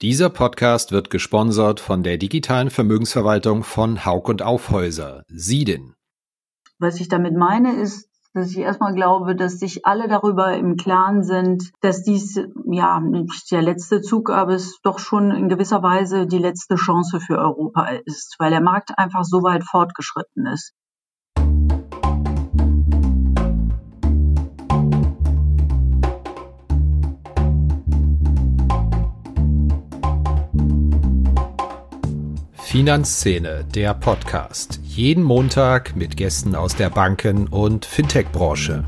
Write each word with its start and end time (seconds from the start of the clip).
Dieser 0.00 0.30
Podcast 0.30 0.92
wird 0.92 1.10
gesponsert 1.10 1.80
von 1.80 2.04
der 2.04 2.18
digitalen 2.18 2.70
Vermögensverwaltung 2.70 3.64
von 3.64 4.04
Haug 4.04 4.28
und 4.28 4.42
Aufhäuser, 4.42 5.24
SIDIN. 5.26 5.96
Was 6.78 7.00
ich 7.00 7.08
damit 7.08 7.34
meine, 7.34 7.74
ist, 7.74 8.08
dass 8.32 8.52
ich 8.52 8.58
erstmal 8.58 8.94
glaube, 8.94 9.34
dass 9.34 9.58
sich 9.58 9.86
alle 9.86 10.06
darüber 10.06 10.56
im 10.56 10.76
Klaren 10.76 11.24
sind, 11.24 11.72
dass 11.80 12.04
dies 12.04 12.40
ja 12.70 13.00
nicht 13.00 13.50
der 13.50 13.62
letzte 13.62 14.00
Zug, 14.00 14.30
aber 14.30 14.52
es 14.52 14.78
doch 14.84 15.00
schon 15.00 15.32
in 15.32 15.48
gewisser 15.48 15.82
Weise 15.82 16.28
die 16.28 16.38
letzte 16.38 16.76
Chance 16.76 17.18
für 17.18 17.36
Europa 17.36 17.88
ist, 18.04 18.36
weil 18.38 18.50
der 18.50 18.62
Markt 18.62 18.96
einfach 18.96 19.24
so 19.24 19.42
weit 19.42 19.64
fortgeschritten 19.64 20.46
ist. 20.46 20.74
Finanzszene, 32.78 33.64
der 33.74 33.92
Podcast. 33.92 34.78
Jeden 34.84 35.24
Montag 35.24 35.96
mit 35.96 36.16
Gästen 36.16 36.54
aus 36.54 36.76
der 36.76 36.90
Banken- 36.90 37.48
und 37.48 37.84
Fintech-Branche. 37.84 38.84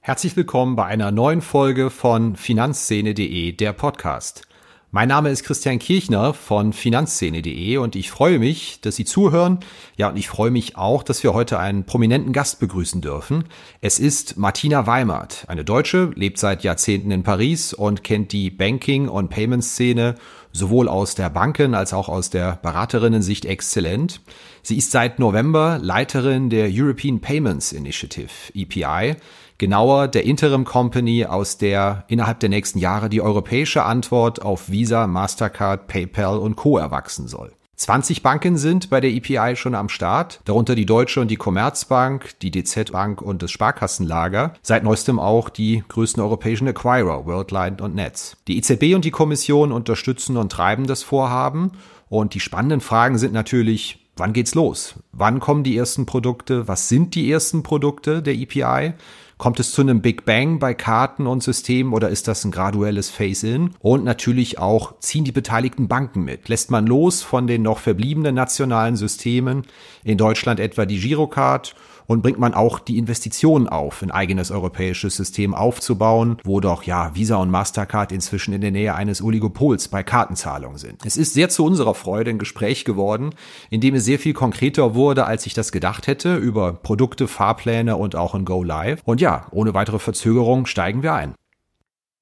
Herzlich 0.00 0.36
willkommen 0.36 0.76
bei 0.76 0.84
einer 0.84 1.10
neuen 1.10 1.40
Folge 1.40 1.88
von 1.88 2.36
Finanzszene.de, 2.36 3.52
der 3.52 3.72
Podcast. 3.72 4.46
Mein 4.94 5.08
Name 5.08 5.30
ist 5.30 5.42
Christian 5.42 5.80
Kirchner 5.80 6.34
von 6.34 6.72
finanzszene.de 6.72 7.78
und 7.78 7.96
ich 7.96 8.12
freue 8.12 8.38
mich, 8.38 8.80
dass 8.80 8.94
Sie 8.94 9.04
zuhören. 9.04 9.58
Ja, 9.96 10.10
und 10.10 10.16
ich 10.16 10.28
freue 10.28 10.52
mich 10.52 10.76
auch, 10.76 11.02
dass 11.02 11.24
wir 11.24 11.34
heute 11.34 11.58
einen 11.58 11.82
prominenten 11.82 12.32
Gast 12.32 12.60
begrüßen 12.60 13.00
dürfen. 13.00 13.42
Es 13.80 13.98
ist 13.98 14.36
Martina 14.36 14.86
Weimert, 14.86 15.46
eine 15.48 15.64
Deutsche, 15.64 16.12
lebt 16.14 16.38
seit 16.38 16.62
Jahrzehnten 16.62 17.10
in 17.10 17.24
Paris 17.24 17.72
und 17.72 18.04
kennt 18.04 18.30
die 18.30 18.50
Banking- 18.50 19.08
und 19.08 19.30
Payment-Szene 19.30 20.14
sowohl 20.52 20.88
aus 20.88 21.16
der 21.16 21.28
Banken- 21.28 21.74
als 21.74 21.92
auch 21.92 22.08
aus 22.08 22.30
der 22.30 22.60
Beraterinnen-Sicht 22.62 23.46
exzellent. 23.46 24.20
Sie 24.62 24.78
ist 24.78 24.92
seit 24.92 25.18
November 25.18 25.80
Leiterin 25.82 26.50
der 26.50 26.68
European 26.70 27.20
Payments 27.20 27.72
Initiative, 27.72 28.30
EPI, 28.54 29.16
genauer 29.64 30.08
der 30.08 30.24
Interim 30.26 30.66
Company, 30.66 31.24
aus 31.24 31.56
der 31.56 32.04
innerhalb 32.08 32.38
der 32.38 32.50
nächsten 32.50 32.78
Jahre 32.78 33.08
die 33.08 33.22
europäische 33.22 33.82
Antwort 33.82 34.42
auf 34.42 34.68
Visa, 34.68 35.06
Mastercard, 35.06 35.86
PayPal 35.86 36.36
und 36.36 36.54
Co. 36.54 36.76
erwachsen 36.76 37.28
soll. 37.28 37.50
20 37.76 38.22
Banken 38.22 38.58
sind 38.58 38.90
bei 38.90 39.00
der 39.00 39.10
EPI 39.10 39.56
schon 39.56 39.74
am 39.74 39.88
Start, 39.88 40.40
darunter 40.44 40.74
die 40.74 40.84
Deutsche 40.84 41.18
und 41.18 41.30
die 41.30 41.36
Commerzbank, 41.36 42.38
die 42.40 42.50
DZ 42.50 42.92
Bank 42.92 43.22
und 43.22 43.42
das 43.42 43.52
Sparkassenlager, 43.52 44.52
seit 44.60 44.84
neuestem 44.84 45.18
auch 45.18 45.48
die 45.48 45.82
größten 45.88 46.22
europäischen 46.22 46.68
Acquirer, 46.68 47.24
Worldline 47.24 47.78
und 47.80 47.94
Netz. 47.94 48.36
Die 48.46 48.58
EZB 48.58 48.94
und 48.94 49.06
die 49.06 49.12
Kommission 49.12 49.72
unterstützen 49.72 50.36
und 50.36 50.52
treiben 50.52 50.86
das 50.86 51.02
Vorhaben 51.02 51.72
und 52.10 52.34
die 52.34 52.40
spannenden 52.40 52.82
Fragen 52.82 53.16
sind 53.16 53.32
natürlich, 53.32 53.98
wann 54.14 54.34
geht's 54.34 54.54
los? 54.54 54.96
Wann 55.12 55.40
kommen 55.40 55.64
die 55.64 55.74
ersten 55.74 56.04
Produkte? 56.04 56.68
Was 56.68 56.90
sind 56.90 57.14
die 57.14 57.32
ersten 57.32 57.62
Produkte 57.62 58.20
der 58.20 58.34
EPI? 58.34 58.92
Kommt 59.36 59.58
es 59.58 59.72
zu 59.72 59.82
einem 59.82 60.00
Big 60.00 60.24
Bang 60.24 60.60
bei 60.60 60.74
Karten 60.74 61.26
und 61.26 61.42
Systemen 61.42 61.92
oder 61.92 62.08
ist 62.08 62.28
das 62.28 62.44
ein 62.44 62.52
graduelles 62.52 63.10
Phase-in? 63.10 63.70
Und 63.80 64.04
natürlich 64.04 64.58
auch, 64.58 64.98
ziehen 65.00 65.24
die 65.24 65.32
beteiligten 65.32 65.88
Banken 65.88 66.22
mit? 66.22 66.48
Lässt 66.48 66.70
man 66.70 66.86
los 66.86 67.22
von 67.22 67.46
den 67.46 67.62
noch 67.62 67.78
verbliebenen 67.78 68.34
nationalen 68.34 68.96
Systemen, 68.96 69.62
in 70.04 70.18
Deutschland 70.18 70.60
etwa 70.60 70.86
die 70.86 71.00
Girocard 71.00 71.74
und 72.06 72.22
bringt 72.22 72.38
man 72.38 72.54
auch 72.54 72.78
die 72.78 72.98
Investitionen 72.98 73.68
auf, 73.68 74.02
ein 74.02 74.10
eigenes 74.10 74.50
europäisches 74.50 75.16
System 75.16 75.54
aufzubauen, 75.54 76.38
wo 76.44 76.60
doch 76.60 76.82
ja 76.82 77.14
Visa 77.14 77.36
und 77.36 77.50
Mastercard 77.50 78.12
inzwischen 78.12 78.54
in 78.54 78.60
der 78.60 78.70
Nähe 78.70 78.94
eines 78.94 79.22
Oligopols 79.22 79.88
bei 79.88 80.02
Kartenzahlungen 80.02 80.78
sind. 80.78 81.04
Es 81.04 81.16
ist 81.16 81.34
sehr 81.34 81.48
zu 81.48 81.64
unserer 81.64 81.94
Freude 81.94 82.30
ein 82.30 82.38
Gespräch 82.38 82.84
geworden, 82.84 83.30
in 83.70 83.80
dem 83.80 83.94
es 83.94 84.04
sehr 84.04 84.18
viel 84.18 84.34
konkreter 84.34 84.94
wurde, 84.94 85.26
als 85.26 85.46
ich 85.46 85.54
das 85.54 85.72
gedacht 85.72 86.06
hätte, 86.06 86.36
über 86.36 86.72
Produkte, 86.72 87.28
Fahrpläne 87.28 87.96
und 87.96 88.16
auch 88.16 88.34
ein 88.34 88.44
Go 88.44 88.62
Live. 88.62 89.00
Und 89.04 89.20
ja, 89.20 89.46
ohne 89.50 89.74
weitere 89.74 89.98
Verzögerung 89.98 90.66
steigen 90.66 91.02
wir 91.02 91.14
ein. 91.14 91.34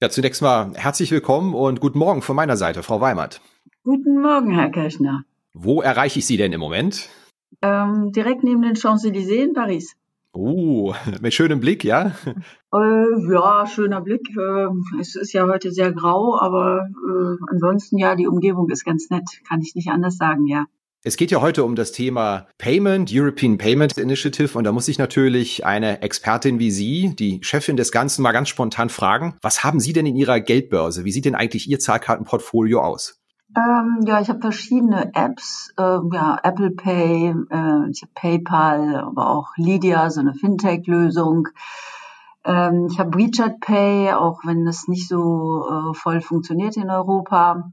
Ja, 0.00 0.10
zunächst 0.10 0.42
mal 0.42 0.72
herzlich 0.74 1.10
willkommen 1.12 1.54
und 1.54 1.80
guten 1.80 1.98
Morgen 1.98 2.22
von 2.22 2.34
meiner 2.34 2.56
Seite, 2.56 2.82
Frau 2.82 3.00
Weimert. 3.00 3.40
Guten 3.84 4.20
Morgen, 4.20 4.52
Herr 4.52 4.70
Kirchner. 4.70 5.22
Wo 5.54 5.82
erreiche 5.82 6.18
ich 6.18 6.26
Sie 6.26 6.36
denn 6.36 6.52
im 6.52 6.60
Moment? 6.60 7.08
Ähm, 7.62 8.12
direkt 8.12 8.42
neben 8.42 8.62
den 8.62 8.74
Champs-Élysées 8.74 9.44
in 9.44 9.54
Paris. 9.54 9.96
Uh, 10.34 10.94
mit 11.20 11.34
schönem 11.34 11.60
Blick, 11.60 11.84
ja? 11.84 12.12
Äh, 12.74 13.30
ja, 13.30 13.66
schöner 13.66 14.00
Blick. 14.00 14.34
Äh, 14.34 14.66
es 14.98 15.14
ist 15.14 15.34
ja 15.34 15.46
heute 15.46 15.70
sehr 15.72 15.92
grau, 15.92 16.38
aber 16.40 16.88
äh, 16.88 17.36
ansonsten 17.50 17.98
ja, 17.98 18.16
die 18.16 18.26
Umgebung 18.26 18.70
ist 18.70 18.86
ganz 18.86 19.10
nett. 19.10 19.28
Kann 19.46 19.60
ich 19.60 19.74
nicht 19.74 19.90
anders 19.90 20.16
sagen, 20.16 20.46
ja. 20.46 20.64
Es 21.04 21.18
geht 21.18 21.30
ja 21.30 21.42
heute 21.42 21.64
um 21.64 21.74
das 21.74 21.92
Thema 21.92 22.46
Payment, 22.56 23.10
European 23.12 23.58
Payment 23.58 23.98
Initiative. 23.98 24.56
Und 24.56 24.64
da 24.64 24.72
muss 24.72 24.88
ich 24.88 24.98
natürlich 24.98 25.66
eine 25.66 26.00
Expertin 26.00 26.60
wie 26.60 26.70
Sie, 26.70 27.14
die 27.14 27.40
Chefin 27.42 27.76
des 27.76 27.92
Ganzen, 27.92 28.22
mal 28.22 28.32
ganz 28.32 28.48
spontan 28.48 28.88
fragen, 28.88 29.36
was 29.42 29.64
haben 29.64 29.78
Sie 29.78 29.92
denn 29.92 30.06
in 30.06 30.16
Ihrer 30.16 30.40
Geldbörse? 30.40 31.04
Wie 31.04 31.12
sieht 31.12 31.26
denn 31.26 31.34
eigentlich 31.34 31.68
Ihr 31.68 31.78
Zahlkartenportfolio 31.78 32.80
aus? 32.80 33.21
Ähm, 33.54 34.04
ja, 34.06 34.20
ich 34.20 34.30
habe 34.30 34.40
verschiedene 34.40 35.14
Apps, 35.14 35.74
äh, 35.76 35.98
ja, 36.12 36.38
Apple 36.42 36.70
Pay, 36.70 37.34
äh, 37.50 37.90
ich 37.90 38.02
habe 38.02 38.12
PayPal, 38.14 38.96
aber 38.96 39.28
auch 39.28 39.50
Lydia, 39.56 40.08
so 40.10 40.20
eine 40.20 40.34
Fintech-Lösung. 40.34 41.48
Ähm, 42.44 42.88
ich 42.90 42.98
habe 42.98 43.18
WeChat 43.18 43.60
Pay, 43.60 44.12
auch 44.12 44.40
wenn 44.44 44.64
das 44.64 44.88
nicht 44.88 45.06
so 45.06 45.68
äh, 45.68 45.94
voll 45.94 46.22
funktioniert 46.22 46.76
in 46.78 46.88
Europa. 46.90 47.70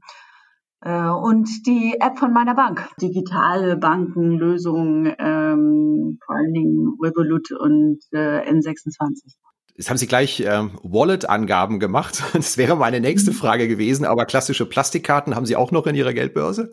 Äh, 0.82 1.08
und 1.08 1.66
die 1.66 1.96
App 1.98 2.18
von 2.18 2.32
meiner 2.32 2.54
Bank, 2.54 2.88
digitale 3.00 3.76
Bankenlösung, 3.76 5.06
ähm, 5.18 6.18
vor 6.24 6.36
allen 6.36 6.52
Dingen 6.52 6.98
Revolut 7.02 7.52
und 7.52 8.00
äh, 8.12 8.50
N26. 8.50 9.34
Jetzt 9.76 9.88
haben 9.88 9.96
Sie 9.96 10.06
gleich 10.06 10.40
ähm, 10.40 10.78
Wallet-Angaben 10.82 11.80
gemacht. 11.80 12.22
Das 12.32 12.58
wäre 12.58 12.76
meine 12.76 13.00
nächste 13.00 13.30
mhm. 13.30 13.34
Frage 13.34 13.68
gewesen. 13.68 14.04
Aber 14.04 14.26
klassische 14.26 14.66
Plastikkarten 14.66 15.34
haben 15.34 15.46
Sie 15.46 15.56
auch 15.56 15.72
noch 15.72 15.86
in 15.86 15.94
Ihrer 15.94 16.12
Geldbörse? 16.12 16.72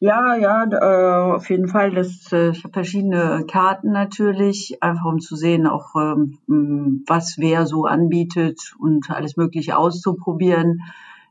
Ja, 0.00 0.34
ja, 0.34 0.64
äh, 0.64 1.34
auf 1.34 1.48
jeden 1.48 1.68
Fall. 1.68 1.92
Das, 1.94 2.32
äh, 2.32 2.50
ich 2.50 2.64
habe 2.64 2.72
verschiedene 2.72 3.44
Karten 3.48 3.92
natürlich, 3.92 4.82
einfach 4.82 5.04
um 5.04 5.20
zu 5.20 5.36
sehen, 5.36 5.68
auch 5.68 5.94
ähm, 5.94 7.04
was 7.06 7.36
wer 7.38 7.66
so 7.66 7.84
anbietet 7.84 8.74
und 8.80 9.10
alles 9.10 9.36
Mögliche 9.36 9.76
auszuprobieren. 9.76 10.80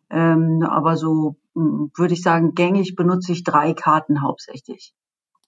Ähm, 0.09 0.63
aber 0.63 0.95
so 0.95 1.35
würde 1.53 2.13
ich 2.13 2.21
sagen, 2.21 2.55
gängig 2.55 2.95
benutze 2.95 3.33
ich 3.33 3.43
drei 3.43 3.73
Karten 3.73 4.21
hauptsächlich. 4.21 4.93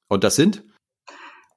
Und 0.10 0.26
das 0.26 0.36
sind? 0.36 0.66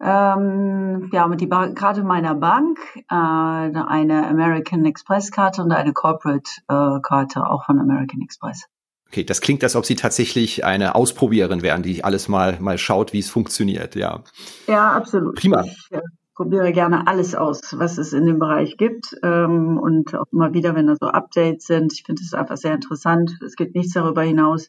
Ähm, 0.01 1.09
ja, 1.12 1.27
mit 1.27 1.41
die 1.41 1.47
ba 1.47 1.69
Karte 1.69 2.03
meiner 2.03 2.34
Bank, 2.34 2.79
äh, 2.97 3.15
eine 3.15 4.27
American 4.27 4.84
Express 4.84 5.31
Karte 5.31 5.62
und 5.62 5.73
eine 5.73 5.93
Corporate 5.93 6.51
äh, 6.69 7.01
Karte 7.03 7.49
auch 7.49 7.65
von 7.65 7.81
American 7.81 8.21
Express. 8.21 8.67
Okay, 9.09 9.25
das 9.25 9.41
klingt, 9.41 9.62
als 9.62 9.77
ob 9.77 9.87
Sie 9.87 9.95
tatsächlich 9.95 10.65
eine 10.65 10.95
Ausprobiererin 10.95 11.62
wären, 11.62 11.83
die 11.83 12.05
alles 12.05 12.29
mal 12.29 12.59
mal 12.61 12.77
schaut, 12.77 13.12
wie 13.12 13.21
es 13.21 13.31
funktioniert. 13.31 13.95
Ja. 13.95 14.23
Ja, 14.67 14.93
absolut. 14.93 15.37
Prima. 15.37 15.62
Ich 15.62 15.89
äh, 15.91 16.01
probiere 16.35 16.73
gerne 16.73 17.06
alles 17.06 17.35
aus, 17.35 17.61
was 17.79 17.97
es 17.97 18.12
in 18.12 18.27
dem 18.27 18.39
Bereich 18.39 18.77
gibt 18.77 19.17
ähm, 19.23 19.79
und 19.79 20.15
auch 20.15 20.27
immer 20.33 20.53
wieder, 20.53 20.75
wenn 20.75 20.87
da 20.87 20.95
so 21.01 21.06
Updates 21.06 21.67
sind. 21.67 21.95
Ich 21.95 22.03
finde 22.05 22.23
es 22.23 22.35
einfach 22.35 22.59
sehr 22.59 22.75
interessant. 22.75 23.39
Es 23.45 23.56
geht 23.56 23.75
nichts 23.75 23.95
darüber 23.95 24.23
hinaus 24.23 24.69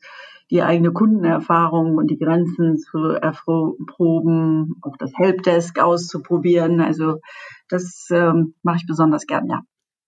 die 0.49 0.61
eigene 0.61 0.91
Kundenerfahrung 0.91 1.95
und 1.95 2.09
die 2.09 2.17
Grenzen 2.17 2.77
zu 2.77 2.99
erproben, 2.99 4.75
auch 4.81 4.95
das 4.97 5.11
Helpdesk 5.15 5.79
auszuprobieren. 5.79 6.79
Also 6.79 7.19
das 7.69 8.07
ähm, 8.11 8.55
mache 8.63 8.77
ich 8.77 8.87
besonders 8.87 9.25
gern, 9.25 9.47
ja. 9.47 9.61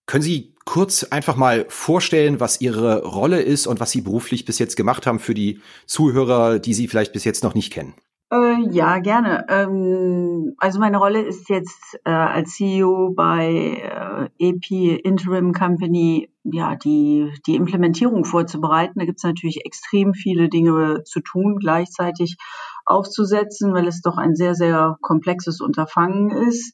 Können 0.06 0.24
Sie 0.24 0.56
kurz 0.66 1.04
einfach 1.04 1.36
mal 1.36 1.66
vorstellen, 1.68 2.40
was 2.40 2.62
Ihre 2.62 3.04
Rolle 3.04 3.42
ist 3.42 3.68
und 3.68 3.80
was 3.80 3.92
Sie 3.92 4.02
beruflich 4.02 4.44
bis 4.46 4.58
jetzt 4.58 4.76
gemacht 4.76 5.06
haben 5.06 5.20
für 5.20 5.36
die 5.36 5.62
Zuhörer, 5.86 6.58
die 6.58 6.74
Sie 6.74 6.88
vielleicht 6.88 7.14
bis 7.14 7.26
jetzt 7.26 7.44
noch 7.44 7.54
nicht 7.54 7.72
kennen? 7.72 7.94
Äh, 8.32 8.70
ja, 8.72 9.00
gerne. 9.00 9.46
Ähm, 9.50 10.54
also 10.58 10.80
meine 10.80 10.98
Rolle 10.98 11.22
ist 11.22 11.50
jetzt 11.50 12.00
äh, 12.06 12.12
als 12.12 12.56
CEO 12.56 13.14
bei 13.16 14.30
äh, 14.40 14.50
EP 14.50 15.02
Interim 15.04 15.52
Company, 15.52 16.30
ja, 16.54 16.76
die, 16.76 17.32
die 17.46 17.56
Implementierung 17.56 18.26
vorzubereiten. 18.26 19.00
Da 19.00 19.06
gibt 19.06 19.20
es 19.20 19.24
natürlich 19.24 19.66
extrem 19.66 20.14
viele 20.14 20.50
Dinge 20.50 21.04
zu 21.04 21.22
tun, 21.22 21.58
gleichzeitig 21.60 22.38
aufzusetzen, 22.86 23.74
weil 23.74 23.88
es 23.88 24.02
doch 24.02 24.18
ein 24.18 24.36
sehr, 24.36 24.56
sehr 24.56 24.98
komplexes 25.02 25.62
Unterfangen 25.62 26.32
ist. 26.32 26.74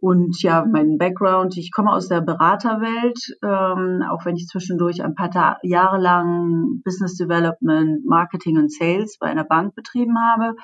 Und 0.00 0.40
ja, 0.42 0.64
mein 0.64 0.96
Background, 0.96 1.56
ich 1.56 1.72
komme 1.72 1.92
aus 1.92 2.08
der 2.08 2.20
Beraterwelt, 2.20 3.18
ähm, 3.42 4.04
auch 4.08 4.24
wenn 4.24 4.36
ich 4.36 4.46
zwischendurch 4.46 5.02
ein 5.02 5.14
paar 5.14 5.58
Jahre 5.62 5.98
lang 5.98 6.80
Business 6.84 7.16
Development, 7.16 8.04
Marketing 8.06 8.58
und 8.58 8.72
Sales 8.72 9.18
bei 9.18 9.26
einer 9.26 9.44
Bank 9.44 9.74
betrieben 9.74 10.16
habe. 10.18 10.54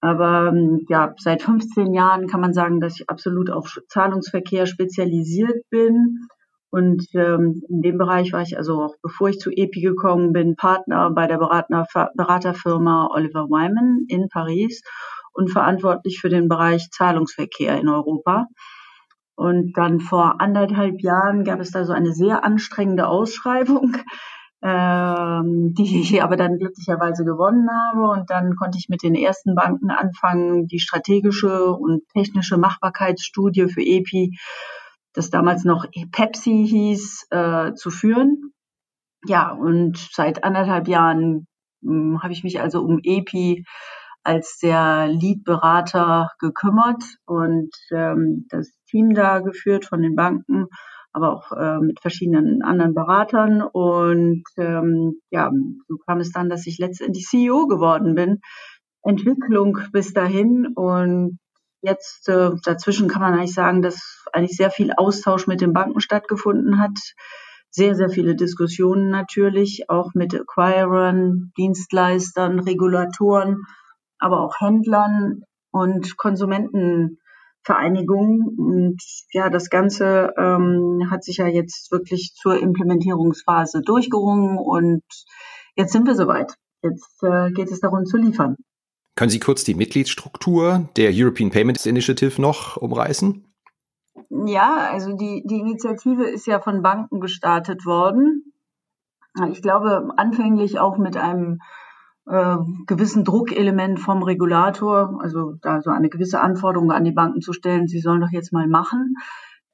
Aber 0.00 0.48
ähm, 0.48 0.84
ja, 0.88 1.14
seit 1.18 1.42
15 1.42 1.92
Jahren 1.92 2.26
kann 2.26 2.40
man 2.40 2.54
sagen, 2.54 2.80
dass 2.80 2.98
ich 2.98 3.08
absolut 3.08 3.50
auf 3.50 3.78
Zahlungsverkehr 3.88 4.66
spezialisiert 4.66 5.68
bin. 5.70 6.26
Und 6.70 7.04
ähm, 7.14 7.62
in 7.68 7.82
dem 7.82 7.98
Bereich 7.98 8.32
war 8.32 8.42
ich 8.42 8.56
also 8.56 8.82
auch, 8.82 8.94
bevor 9.02 9.28
ich 9.28 9.40
zu 9.40 9.50
EPI 9.50 9.80
gekommen 9.80 10.32
bin, 10.32 10.56
Partner 10.56 11.10
bei 11.10 11.26
der 11.26 11.38
Beratner, 11.38 11.86
Beraterfirma 12.14 13.08
Oliver 13.12 13.46
Wyman 13.48 14.06
in 14.08 14.28
Paris 14.28 14.82
und 15.32 15.50
verantwortlich 15.50 16.20
für 16.20 16.28
den 16.28 16.48
Bereich 16.48 16.88
Zahlungsverkehr 16.90 17.78
in 17.78 17.88
Europa. 17.88 18.46
Und 19.34 19.76
dann 19.76 20.00
vor 20.00 20.40
anderthalb 20.40 21.00
Jahren 21.02 21.44
gab 21.44 21.60
es 21.60 21.70
da 21.70 21.84
so 21.84 21.92
eine 21.92 22.12
sehr 22.12 22.44
anstrengende 22.44 23.08
Ausschreibung 23.08 23.96
ähm, 24.62 25.72
die 25.74 26.00
ich 26.00 26.22
aber 26.22 26.36
dann 26.36 26.58
glücklicherweise 26.58 27.24
gewonnen 27.24 27.68
habe. 27.70 28.20
Und 28.20 28.30
dann 28.30 28.56
konnte 28.56 28.78
ich 28.78 28.88
mit 28.88 29.02
den 29.02 29.14
ersten 29.14 29.54
Banken 29.54 29.90
anfangen, 29.90 30.66
die 30.66 30.80
strategische 30.80 31.72
und 31.72 32.02
technische 32.12 32.58
Machbarkeitsstudie 32.58 33.68
für 33.68 33.80
EPI, 33.80 34.38
das 35.12 35.30
damals 35.30 35.64
noch 35.64 35.86
Pepsi 36.12 36.66
hieß, 36.68 37.26
äh, 37.30 37.74
zu 37.74 37.90
führen. 37.90 38.52
Ja, 39.26 39.50
und 39.52 39.98
seit 39.98 40.44
anderthalb 40.44 40.88
Jahren 40.88 41.46
hm, 41.82 42.22
habe 42.22 42.32
ich 42.32 42.44
mich 42.44 42.60
also 42.60 42.80
um 42.82 43.00
EPI 43.02 43.64
als 44.22 44.58
der 44.58 45.08
Lead-Berater 45.08 46.30
gekümmert 46.38 47.02
und 47.24 47.70
ähm, 47.90 48.46
das 48.50 48.70
Team 48.88 49.14
da 49.14 49.40
geführt 49.40 49.86
von 49.86 50.02
den 50.02 50.14
Banken 50.14 50.66
aber 51.12 51.32
auch 51.32 51.52
äh, 51.52 51.78
mit 51.80 52.00
verschiedenen 52.00 52.62
anderen 52.62 52.94
Beratern. 52.94 53.62
Und 53.62 54.44
ähm, 54.56 55.20
ja, 55.30 55.50
so 55.88 55.96
kam 56.06 56.20
es 56.20 56.32
dann, 56.32 56.48
dass 56.48 56.66
ich 56.66 56.78
letztendlich 56.78 57.26
CEO 57.26 57.66
geworden 57.66 58.14
bin. 58.14 58.40
Entwicklung 59.02 59.78
bis 59.92 60.12
dahin 60.12 60.68
und 60.74 61.38
jetzt 61.82 62.28
äh, 62.28 62.50
dazwischen 62.64 63.08
kann 63.08 63.22
man 63.22 63.34
eigentlich 63.34 63.54
sagen, 63.54 63.82
dass 63.82 64.24
eigentlich 64.32 64.56
sehr 64.56 64.70
viel 64.70 64.92
Austausch 64.92 65.46
mit 65.46 65.60
den 65.60 65.72
Banken 65.72 66.00
stattgefunden 66.00 66.80
hat. 66.80 66.98
Sehr, 67.70 67.94
sehr 67.94 68.10
viele 68.10 68.34
Diskussionen 68.34 69.10
natürlich, 69.10 69.88
auch 69.88 70.10
mit 70.14 70.34
Acquirern, 70.34 71.52
Dienstleistern, 71.56 72.58
Regulatoren, 72.58 73.62
aber 74.18 74.40
auch 74.40 74.56
Händlern 74.58 75.42
und 75.70 76.16
Konsumenten 76.16 77.18
Vereinigung. 77.62 78.56
Und 78.58 79.00
ja, 79.32 79.50
das 79.50 79.70
Ganze 79.70 80.32
ähm, 80.36 81.08
hat 81.10 81.22
sich 81.24 81.36
ja 81.36 81.46
jetzt 81.46 81.92
wirklich 81.92 82.34
zur 82.34 82.58
Implementierungsphase 82.58 83.82
durchgerungen 83.82 84.58
und 84.58 85.04
jetzt 85.76 85.92
sind 85.92 86.06
wir 86.06 86.14
soweit. 86.14 86.54
Jetzt 86.82 87.22
äh, 87.22 87.50
geht 87.52 87.70
es 87.70 87.80
darum 87.80 88.06
zu 88.06 88.16
liefern. 88.16 88.56
Können 89.20 89.28
Sie 89.28 89.38
kurz 89.38 89.64
die 89.64 89.74
Mitgliedsstruktur 89.74 90.88
der 90.96 91.10
European 91.12 91.50
Payments 91.50 91.84
Initiative 91.84 92.40
noch 92.40 92.78
umreißen? 92.78 93.44
Ja, 94.46 94.88
also 94.90 95.14
die, 95.14 95.42
die 95.44 95.58
Initiative 95.58 96.24
ist 96.24 96.46
ja 96.46 96.58
von 96.58 96.80
Banken 96.80 97.20
gestartet 97.20 97.84
worden. 97.84 98.54
Ich 99.50 99.60
glaube, 99.60 100.08
anfänglich 100.16 100.80
auch 100.80 100.96
mit 100.96 101.18
einem 101.18 101.60
äh, 102.24 102.56
gewissen 102.86 103.22
Druckelement 103.22 104.00
vom 104.00 104.22
Regulator, 104.22 105.20
also 105.20 105.52
da 105.60 105.82
so 105.82 105.90
eine 105.90 106.08
gewisse 106.08 106.40
Anforderung 106.40 106.90
an 106.90 107.04
die 107.04 107.12
Banken 107.12 107.42
zu 107.42 107.52
stellen, 107.52 107.88
sie 107.88 108.00
sollen 108.00 108.22
doch 108.22 108.32
jetzt 108.32 108.54
mal 108.54 108.68
machen. 108.68 109.16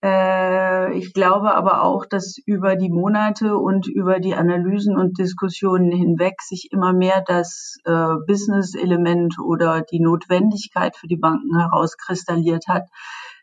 Äh, 0.04 0.92
ich 0.98 1.12
glaube 1.12 1.54
aber 1.54 1.82
auch, 1.82 2.04
dass 2.06 2.38
über 2.44 2.76
die 2.76 2.90
Monate 2.90 3.56
und 3.56 3.88
über 3.88 4.20
die 4.20 4.34
Analysen 4.34 4.96
und 4.96 5.18
Diskussionen 5.18 5.90
hinweg 5.90 6.42
sich 6.42 6.68
immer 6.72 6.92
mehr 6.92 7.22
das 7.26 7.78
äh, 7.84 8.14
Business-Element 8.26 9.38
oder 9.38 9.82
die 9.82 10.00
Notwendigkeit 10.00 10.96
für 10.96 11.06
die 11.06 11.16
Banken 11.16 11.58
herauskristalliert 11.58 12.68
hat, 12.68 12.84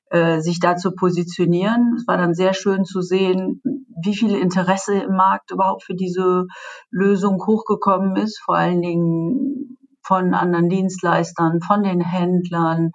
äh, 0.10 0.42
sich 0.42 0.60
da 0.60 0.76
zu 0.76 0.92
positionieren. 0.94 1.96
Es 1.98 2.08
war 2.08 2.18
dann 2.18 2.36
sehr 2.36 2.54
schön 2.54 2.86
zu 2.86 3.02
sehen, 3.02 3.62
wie 4.04 4.16
viel 4.16 4.36
Interesse 4.36 4.94
im 4.94 5.16
Markt 5.16 5.52
überhaupt 5.52 5.84
für 5.84 5.96
diese 5.96 6.46
Lösung 6.92 7.44
hochgekommen 7.46 8.16
ist, 8.16 8.40
vor 8.40 8.56
allen 8.56 8.82
Dingen 8.82 9.78
von 10.04 10.34
anderen 10.34 10.70
Dienstleistern, 10.70 11.62
von 11.62 11.84
den 11.84 12.02
Händlern. 12.02 12.92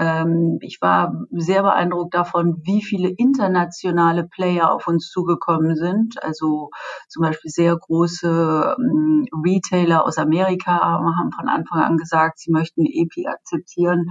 Ähm, 0.00 0.56
ich 0.62 0.80
war 0.80 1.12
sehr 1.30 1.62
beeindruckt 1.62 2.14
davon, 2.14 2.62
wie 2.64 2.82
viele 2.82 3.10
internationale 3.10 4.24
Player 4.26 4.72
auf 4.72 4.86
uns 4.88 5.10
zugekommen 5.10 5.76
sind. 5.76 6.22
Also 6.24 6.70
zum 7.08 7.22
Beispiel 7.22 7.50
sehr 7.50 7.76
große 7.76 8.76
ähm, 8.78 9.26
Retailer 9.44 10.06
aus 10.06 10.16
Amerika 10.16 10.72
haben 10.80 11.32
von 11.32 11.50
Anfang 11.50 11.80
an 11.82 11.98
gesagt, 11.98 12.38
sie 12.38 12.50
möchten 12.50 12.86
EPI 12.86 13.26
akzeptieren. 13.28 14.06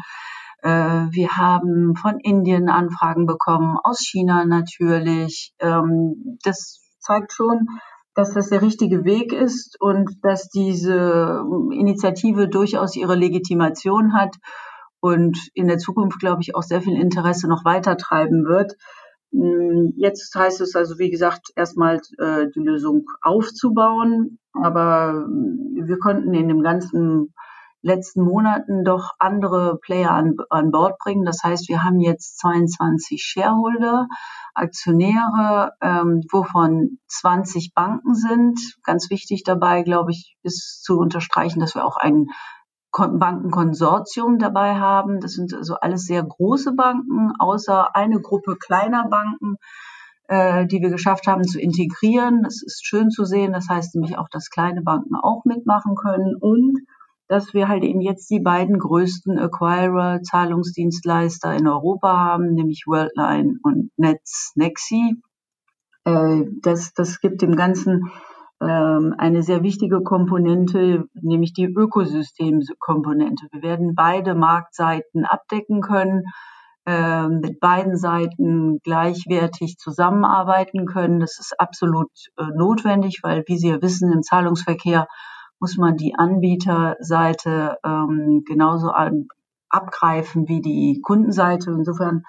Äh, 0.61 0.69
wir 1.09 1.29
haben 1.29 1.95
von 1.95 2.19
Indien 2.19 2.69
Anfragen 2.69 3.25
bekommen, 3.25 3.77
aus 3.83 3.99
China 3.99 4.45
natürlich. 4.45 5.55
Ähm, 5.57 6.37
das 6.43 6.81
zeigt 6.99 7.33
schon, 7.33 7.65
dass 8.13 8.35
das 8.35 8.49
der 8.49 8.61
richtige 8.61 9.05
Weg 9.05 9.33
ist 9.33 9.75
und 9.81 10.19
dass 10.21 10.49
diese 10.49 11.43
Initiative 11.71 12.47
durchaus 12.47 12.95
ihre 12.95 13.15
Legitimation 13.15 14.13
hat 14.13 14.35
und 15.01 15.37
in 15.53 15.67
der 15.67 15.77
Zukunft, 15.77 16.19
glaube 16.19 16.41
ich, 16.41 16.55
auch 16.55 16.63
sehr 16.63 16.81
viel 16.81 16.99
Interesse 16.99 17.47
noch 17.47 17.65
weiter 17.65 17.97
treiben 17.97 18.45
wird. 18.45 18.75
Mm, 19.31 19.91
jetzt 19.95 20.33
heißt 20.35 20.61
es 20.61 20.75
also, 20.75 20.97
wie 20.97 21.09
gesagt, 21.09 21.51
erstmal 21.55 22.01
äh, 22.17 22.47
die 22.55 22.61
Lösung 22.61 23.05
aufzubauen, 23.21 24.39
aber 24.53 25.25
wir 25.27 25.99
konnten 25.99 26.33
in 26.33 26.47
dem 26.47 26.63
ganzen 26.63 27.33
letzten 27.81 28.23
Monaten 28.23 28.83
doch 28.83 29.11
andere 29.19 29.77
Player 29.81 30.11
an, 30.11 30.35
an 30.49 30.71
Bord 30.71 30.97
bringen. 30.99 31.23
Das 31.23 31.43
heißt, 31.43 31.69
wir 31.69 31.83
haben 31.83 31.99
jetzt 31.99 32.37
22 32.39 33.23
Shareholder, 33.23 34.07
Aktionäre, 34.53 35.71
ähm, 35.81 36.21
wovon 36.29 36.99
20 37.07 37.73
Banken 37.73 38.15
sind. 38.15 38.59
Ganz 38.83 39.09
wichtig 39.09 39.43
dabei, 39.43 39.83
glaube 39.83 40.11
ich, 40.11 40.35
ist 40.43 40.83
zu 40.83 40.97
unterstreichen, 40.97 41.59
dass 41.59 41.75
wir 41.75 41.85
auch 41.85 41.97
ein 41.97 42.27
Bankenkonsortium 42.91 44.39
dabei 44.39 44.75
haben. 44.75 45.19
Das 45.19 45.33
sind 45.33 45.53
also 45.53 45.75
alles 45.75 46.05
sehr 46.05 46.23
große 46.23 46.73
Banken, 46.73 47.31
außer 47.39 47.95
eine 47.95 48.19
Gruppe 48.19 48.57
kleiner 48.57 49.07
Banken, 49.07 49.57
äh, 50.27 50.65
die 50.65 50.81
wir 50.81 50.89
geschafft 50.89 51.27
haben 51.27 51.43
zu 51.43 51.59
integrieren. 51.59 52.43
Das 52.43 52.61
ist 52.63 52.85
schön 52.85 53.09
zu 53.09 53.25
sehen. 53.25 53.53
Das 53.53 53.67
heißt 53.69 53.95
nämlich 53.95 54.17
auch, 54.17 54.29
dass 54.29 54.49
kleine 54.49 54.81
Banken 54.81 55.15
auch 55.15 55.45
mitmachen 55.45 55.95
können 55.95 56.35
und 56.35 56.79
dass 57.27 57.53
wir 57.53 57.67
halt 57.67 57.83
eben 57.83 58.01
jetzt 58.01 58.29
die 58.31 58.39
beiden 58.39 58.79
größten 58.79 59.37
Acquirer, 59.37 60.21
Zahlungsdienstleister 60.23 61.53
in 61.53 61.67
Europa 61.67 62.17
haben, 62.17 62.55
nämlich 62.55 62.85
Worldline 62.87 63.59
und 63.61 63.91
Netz 63.97 64.51
Nexi. 64.55 65.21
Äh, 66.05 66.45
das, 66.63 66.93
das 66.93 67.21
gibt 67.21 67.43
dem 67.43 67.55
Ganzen 67.55 68.11
eine 68.61 69.41
sehr 69.41 69.63
wichtige 69.63 70.01
Komponente, 70.01 71.05
nämlich 71.13 71.53
die 71.53 71.65
Ökosystemkomponente. 71.65 73.47
Wir 73.51 73.61
werden 73.61 73.95
beide 73.95 74.35
Marktseiten 74.35 75.25
abdecken 75.25 75.81
können, 75.81 76.23
ähm, 76.85 77.39
mit 77.41 77.59
beiden 77.59 77.97
Seiten 77.97 78.79
gleichwertig 78.83 79.77
zusammenarbeiten 79.77 80.85
können. 80.85 81.19
Das 81.19 81.37
ist 81.39 81.59
absolut 81.59 82.09
äh, 82.37 82.45
notwendig, 82.55 83.19
weil, 83.21 83.43
wie 83.47 83.57
Sie 83.57 83.69
ja 83.69 83.81
wissen, 83.81 84.11
im 84.11 84.23
Zahlungsverkehr 84.23 85.07
muss 85.59 85.77
man 85.77 85.97
die 85.97 86.15
Anbieterseite 86.15 87.77
ähm, 87.83 88.43
genauso 88.45 88.91
abgreifen 89.69 90.47
wie 90.47 90.61
die 90.61 90.99
Kundenseite. 91.01 91.71
Insofern 91.71 92.23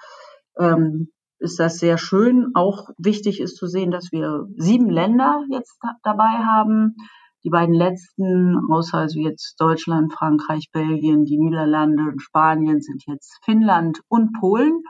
ähm, 0.59 1.11
ist 1.41 1.59
das 1.59 1.79
sehr 1.79 1.97
schön. 1.97 2.51
Auch 2.53 2.89
wichtig 2.97 3.41
ist 3.41 3.57
zu 3.57 3.67
sehen, 3.67 3.91
dass 3.91 4.11
wir 4.11 4.47
sieben 4.55 4.89
Länder 4.89 5.43
jetzt 5.49 5.77
dabei 6.03 6.45
haben. 6.45 6.95
Die 7.43 7.49
beiden 7.49 7.73
letzten, 7.73 8.55
außer 8.71 8.99
also 8.99 9.19
jetzt 9.19 9.55
Deutschland, 9.59 10.13
Frankreich, 10.13 10.69
Belgien, 10.71 11.25
die 11.25 11.39
Niederlande 11.39 12.03
und 12.03 12.21
Spanien 12.21 12.81
sind 12.81 13.03
jetzt 13.07 13.39
Finnland 13.43 14.01
und 14.07 14.33
Polen. 14.39 14.83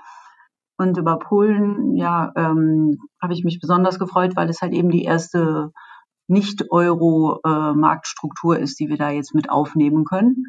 Und 0.77 0.97
über 0.97 1.17
Polen, 1.17 1.95
ja, 1.95 2.33
ähm, 2.35 2.97
habe 3.21 3.33
ich 3.33 3.45
mich 3.45 3.61
besonders 3.61 3.99
gefreut, 3.99 4.35
weil 4.35 4.49
es 4.49 4.61
halt 4.61 4.73
eben 4.73 4.89
die 4.89 5.03
erste 5.03 5.71
nicht-Euro-Marktstruktur 6.27 8.59
ist, 8.59 8.79
die 8.79 8.89
wir 8.89 8.97
da 8.97 9.11
jetzt 9.11 9.33
mit 9.33 9.49
aufnehmen 9.49 10.03
können. 10.05 10.43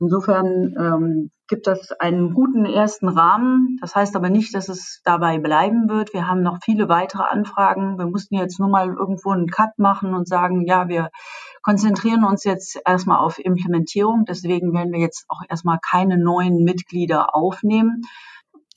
Insofern 0.00 0.74
ähm, 0.78 1.30
gibt 1.48 1.66
das 1.66 1.90
einen 1.92 2.34
guten 2.34 2.64
ersten 2.64 3.08
Rahmen. 3.08 3.78
Das 3.80 3.96
heißt 3.96 4.14
aber 4.14 4.30
nicht, 4.30 4.54
dass 4.54 4.68
es 4.68 5.00
dabei 5.02 5.38
bleiben 5.38 5.88
wird. 5.88 6.12
Wir 6.12 6.28
haben 6.28 6.42
noch 6.42 6.58
viele 6.62 6.88
weitere 6.88 7.24
Anfragen. 7.24 7.98
Wir 7.98 8.06
mussten 8.06 8.36
jetzt 8.36 8.60
nur 8.60 8.68
mal 8.68 8.88
irgendwo 8.88 9.30
einen 9.30 9.48
Cut 9.48 9.78
machen 9.78 10.14
und 10.14 10.28
sagen, 10.28 10.66
ja, 10.66 10.88
wir 10.88 11.10
konzentrieren 11.62 12.24
uns 12.24 12.44
jetzt 12.44 12.78
erstmal 12.86 13.18
auf 13.18 13.38
Implementierung. 13.38 14.24
Deswegen 14.24 14.72
werden 14.72 14.92
wir 14.92 15.00
jetzt 15.00 15.24
auch 15.28 15.42
erstmal 15.48 15.78
keine 15.82 16.16
neuen 16.16 16.62
Mitglieder 16.62 17.34
aufnehmen. 17.34 18.02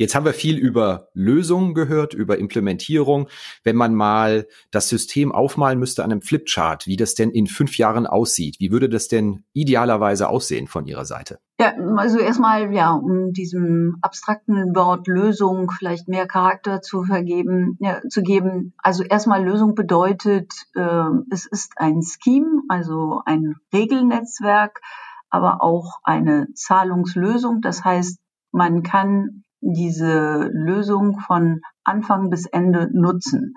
Jetzt 0.02 0.16
haben 0.16 0.26
wir 0.26 0.34
viel 0.34 0.58
über 0.58 1.10
Lösungen 1.14 1.76
gehört, 1.76 2.16
über 2.16 2.40
Implementierung. 2.40 3.28
Wenn 3.64 3.76
man 3.76 3.94
mal 3.94 4.48
das 4.72 4.90
System 4.90 5.32
aufmalen 5.32 5.78
müsste 5.78 6.04
an 6.04 6.12
einem 6.12 6.24
Flipchart, 6.24 6.88
wie 6.88 6.96
das 6.96 7.14
denn 7.14 7.30
in 7.30 7.46
fünf 7.46 7.78
Jahren 7.78 8.08
aussieht, 8.08 8.56
wie 8.58 8.72
würde 8.72 8.90
das 8.90 9.10
denn 9.10 9.44
idealerweise 9.54 10.28
aussehen 10.28 10.66
von 10.66 10.88
Ihrer 10.88 11.06
Seite? 11.06 11.38
Ja, 11.60 11.76
also 11.98 12.18
erstmal, 12.18 12.74
ja, 12.74 12.94
um 12.94 13.32
diesem 13.32 13.98
abstrakten 14.02 14.76
Wort 14.76 15.08
Lösung 15.08 15.70
vielleicht 15.70 16.08
mehr 16.08 16.26
Charakter 16.26 16.82
zu 16.82 17.04
vergeben, 17.04 17.78
ja, 17.80 18.02
zu 18.10 18.24
geben. 18.24 18.74
Also 18.80 19.04
erstmal 19.04 19.46
Lösung 19.46 19.76
bedeutet, 19.76 20.52
äh, 20.74 21.10
es 21.30 21.46
ist 21.46 21.74
ein 21.76 22.02
Scheme, 22.02 22.64
also 22.70 23.22
ein 23.28 23.54
Regelnetzwerk, 23.72 24.82
aber 25.30 25.62
auch 25.62 26.00
eine 26.02 26.48
Zahlungslösung. 26.56 27.62
Das 27.62 27.86
heißt, 27.86 28.18
man 28.52 28.82
kann 28.82 29.44
diese 29.62 30.50
Lösung 30.52 31.20
von 31.20 31.62
Anfang 31.84 32.30
bis 32.30 32.46
Ende 32.46 32.90
nutzen. 32.92 33.56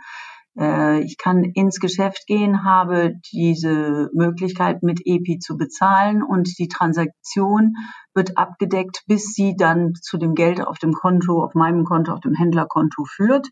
Äh, 0.59 1.01
ich 1.01 1.19
kann 1.19 1.45
ins 1.45 1.81
Geschäft 1.81 2.27
gehen, 2.27 2.65
habe 2.65 3.15
diese 3.33 4.11
Möglichkeit 4.13 4.83
mit 4.83 5.01
EPI 5.05 5.39
zu 5.39 5.57
bezahlen 5.57 6.23
und 6.23 6.59
die 6.59 6.69
Transaktion 6.69 7.75
wird 8.15 8.39
abgedeckt, 8.39 9.03
bis 9.07 9.35
sie 9.35 9.57
dann 9.57 9.95
zu 9.95 10.19
dem 10.19 10.35
Geld 10.35 10.61
auf 10.61 10.79
dem 10.79 10.93
Konto, 10.93 11.43
auf 11.43 11.55
meinem 11.55 11.85
Konto, 11.85 12.13
auf 12.13 12.21
dem 12.21 12.35
Händlerkonto 12.35 13.05
führt. 13.05 13.49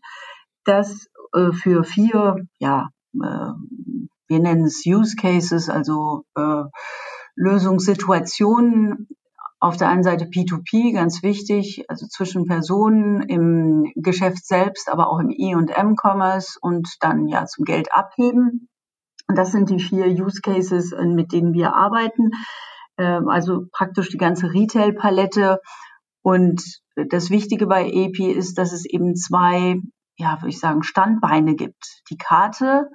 Das 0.63 1.07
äh, 1.33 1.51
für 1.51 1.83
vier, 1.83 2.47
ja, 2.59 2.89
äh, 3.15 3.51
wir 4.27 4.39
nennen 4.39 4.65
es 4.65 4.83
Use 4.85 5.15
Cases, 5.15 5.69
also 5.69 6.23
Lösungssituationen 7.35 9.09
auf 9.63 9.77
der 9.77 9.87
einen 9.87 10.03
Seite 10.03 10.25
P2P, 10.25 10.93
ganz 10.93 11.23
wichtig, 11.23 11.85
also 11.87 12.05
zwischen 12.07 12.45
Personen 12.45 13.21
im 13.21 13.93
Geschäft 13.95 14.45
selbst, 14.45 14.91
aber 14.91 15.09
auch 15.09 15.19
im 15.19 15.29
E- 15.29 15.55
und 15.55 15.69
M-Commerce 15.69 16.57
und 16.59 16.89
dann 16.99 17.27
ja 17.27 17.45
zum 17.45 17.63
Geld 17.63 17.87
abheben. 17.93 18.67
Das 19.33 19.53
sind 19.53 19.69
die 19.69 19.79
vier 19.79 20.07
Use 20.07 20.41
Cases, 20.41 20.91
äh, 20.91 21.05
mit 21.05 21.31
denen 21.31 21.53
wir 21.53 21.75
arbeiten. 21.75 22.31
Ähm, 22.97 23.29
also 23.29 23.61
praktisch 23.71 24.09
die 24.09 24.17
ganze 24.17 24.53
Retail-Palette. 24.53 25.59
Und 26.21 26.61
das 26.95 27.29
Wichtige 27.29 27.65
bei 27.65 27.87
EPI 27.87 28.31
ist, 28.31 28.57
dass 28.57 28.73
es 28.73 28.85
eben 28.85 29.15
zwei, 29.15 29.79
ja, 30.17 30.41
würde 30.41 30.49
ich 30.49 30.59
sagen, 30.59 30.83
Standbeine 30.83 31.55
gibt. 31.55 32.01
Die 32.09 32.17
Karte, 32.17 32.89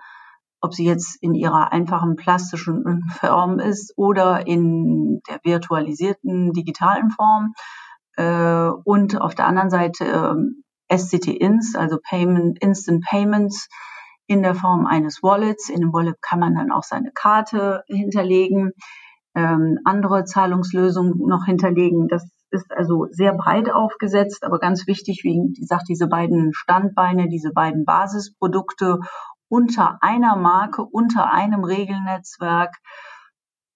ob 0.60 0.74
sie 0.74 0.84
jetzt 0.84 1.22
in 1.22 1.34
ihrer 1.34 1.72
einfachen 1.72 2.16
plastischen 2.16 3.04
Form 3.20 3.58
ist 3.58 3.92
oder 3.96 4.46
in 4.46 5.20
der 5.28 5.40
virtualisierten 5.44 6.52
digitalen 6.52 7.10
Form. 7.10 7.54
Äh, 8.16 8.70
und 8.84 9.20
auf 9.20 9.34
der 9.34 9.46
anderen 9.46 9.70
Seite 9.70 10.04
äh, 10.90 10.96
SCT-Ins, 10.96 11.74
also 11.76 11.98
Payment, 12.02 12.58
Instant 12.60 13.04
Payments 13.04 13.68
in 14.26 14.42
der 14.42 14.54
Form 14.54 14.86
eines 14.86 15.22
Wallets. 15.22 15.68
In 15.68 15.80
dem 15.80 15.92
Wallet 15.92 16.20
kann 16.20 16.40
man 16.40 16.54
dann 16.54 16.70
auch 16.72 16.82
seine 16.82 17.12
Karte 17.12 17.82
hinterlegen, 17.86 18.72
ähm, 19.34 19.78
andere 19.84 20.24
Zahlungslösungen 20.24 21.18
noch 21.18 21.44
hinterlegen. 21.44 22.08
Das 22.08 22.28
ist 22.50 22.70
also 22.72 23.06
sehr 23.10 23.34
breit 23.34 23.70
aufgesetzt, 23.70 24.44
aber 24.44 24.58
ganz 24.58 24.86
wichtig, 24.86 25.20
wie 25.22 25.54
gesagt, 25.58 25.88
diese 25.88 26.08
beiden 26.08 26.52
Standbeine, 26.54 27.28
diese 27.28 27.52
beiden 27.52 27.84
Basisprodukte 27.84 29.00
unter 29.48 30.02
einer 30.02 30.36
Marke, 30.36 30.84
unter 30.84 31.32
einem 31.32 31.64
Regelnetzwerk. 31.64 32.76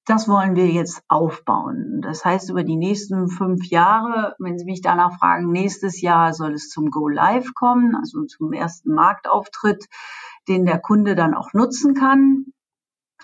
Das 0.04 0.28
wollen 0.28 0.56
wir 0.56 0.66
jetzt 0.66 1.02
aufbauen. 1.08 2.00
Das 2.02 2.24
heißt, 2.24 2.50
über 2.50 2.64
die 2.64 2.76
nächsten 2.76 3.28
fünf 3.28 3.66
Jahre, 3.66 4.34
wenn 4.38 4.58
Sie 4.58 4.64
mich 4.64 4.82
danach 4.82 5.18
fragen, 5.18 5.52
nächstes 5.52 6.00
Jahr 6.00 6.34
soll 6.34 6.54
es 6.54 6.70
zum 6.70 6.90
Go 6.90 7.08
Live 7.08 7.54
kommen, 7.54 7.94
also 7.94 8.24
zum 8.24 8.52
ersten 8.52 8.94
Marktauftritt, 8.94 9.86
den 10.48 10.66
der 10.66 10.80
Kunde 10.80 11.14
dann 11.14 11.34
auch 11.34 11.52
nutzen 11.52 11.94
kann 11.94 12.46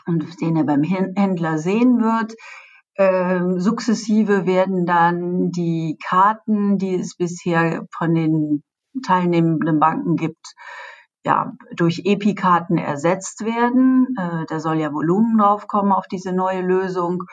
und 0.07 0.41
den 0.41 0.57
er 0.57 0.65
beim 0.65 0.85
Händler 0.85 1.59
sehen 1.59 2.01
wird. 2.01 2.35
Ähm, 2.97 3.61
sukzessive 3.61 4.47
werden 4.47 4.87
dann 4.87 5.51
die 5.51 5.99
Karten, 6.05 6.79
die 6.79 6.95
es 6.95 7.17
bisher 7.17 7.87
von 7.97 8.15
den 8.15 8.63
teilnehmenden 9.05 9.79
Banken 9.79 10.17
gibt, 10.17 10.55
ja, 11.29 11.53
durch 11.77 12.03
EPI-Karten 12.07 12.79
ersetzt 12.79 13.45
werden. 13.45 14.17
Äh, 14.19 14.47
da 14.49 14.61
soll 14.61 14.77
ja 14.79 14.95
Volumen 14.95 15.37
draufkommen 15.37 15.93
auf 15.93 16.07
diese 16.07 16.33
neue 16.33 16.63
Lösung. 16.63 17.25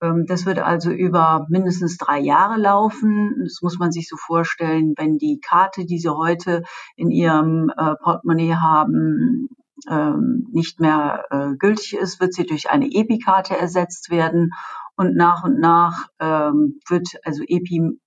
Ähm, 0.00 0.26
das 0.28 0.46
wird 0.46 0.60
also 0.60 0.92
über 0.92 1.44
mindestens 1.48 1.96
drei 1.96 2.20
Jahre 2.20 2.56
laufen. 2.56 3.34
Das 3.42 3.58
muss 3.62 3.80
man 3.80 3.90
sich 3.90 4.08
so 4.08 4.16
vorstellen, 4.16 4.94
wenn 4.96 5.18
die 5.18 5.40
Karte, 5.40 5.86
die 5.86 5.98
Sie 5.98 6.08
heute 6.08 6.62
in 6.94 7.10
Ihrem 7.10 7.68
äh, 7.76 7.96
Portemonnaie 7.96 8.54
haben, 8.54 9.48
ähm, 9.90 10.46
nicht 10.52 10.78
mehr 10.78 11.24
äh, 11.30 11.56
gültig 11.56 11.96
ist, 11.96 12.20
wird 12.20 12.32
sie 12.32 12.46
durch 12.46 12.70
eine 12.70 12.86
EPI-Karte 12.86 13.58
ersetzt 13.58 14.08
werden. 14.08 14.52
Und 14.94 15.16
nach 15.16 15.42
und 15.42 15.58
nach 15.58 16.06
ähm, 16.20 16.78
wird 16.88 17.08
also 17.24 17.42
EPI 17.42 17.98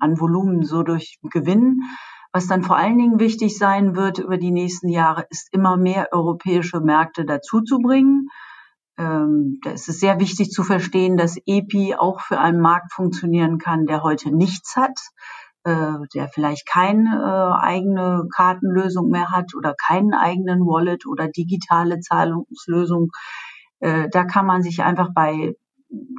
an 0.00 0.18
Volumen 0.18 0.64
so 0.64 0.82
durch 0.82 1.18
Gewinn 1.22 1.82
was 2.34 2.48
dann 2.48 2.64
vor 2.64 2.76
allen 2.76 2.98
Dingen 2.98 3.20
wichtig 3.20 3.56
sein 3.56 3.94
wird 3.94 4.18
über 4.18 4.38
die 4.38 4.50
nächsten 4.50 4.88
Jahre, 4.88 5.24
ist 5.30 5.54
immer 5.54 5.76
mehr 5.76 6.08
europäische 6.10 6.80
Märkte 6.80 7.24
dazuzubringen. 7.24 8.28
Ähm, 8.98 9.60
da 9.62 9.70
ist 9.70 9.88
es 9.88 10.00
sehr 10.00 10.18
wichtig 10.18 10.50
zu 10.50 10.64
verstehen, 10.64 11.16
dass 11.16 11.36
EPI 11.46 11.94
auch 11.94 12.20
für 12.20 12.40
einen 12.40 12.60
Markt 12.60 12.92
funktionieren 12.92 13.58
kann, 13.58 13.86
der 13.86 14.02
heute 14.02 14.34
nichts 14.34 14.74
hat, 14.74 14.98
äh, 15.62 15.92
der 16.12 16.26
vielleicht 16.28 16.66
keine 16.66 17.22
äh, 17.22 17.64
eigene 17.64 18.26
Kartenlösung 18.34 19.10
mehr 19.10 19.30
hat 19.30 19.54
oder 19.56 19.72
keinen 19.86 20.12
eigenen 20.12 20.62
Wallet 20.62 21.06
oder 21.06 21.28
digitale 21.28 22.00
Zahlungslösung. 22.00 23.12
Äh, 23.78 24.08
da 24.10 24.24
kann 24.24 24.46
man 24.46 24.64
sich 24.64 24.82
einfach 24.82 25.10
bei 25.14 25.54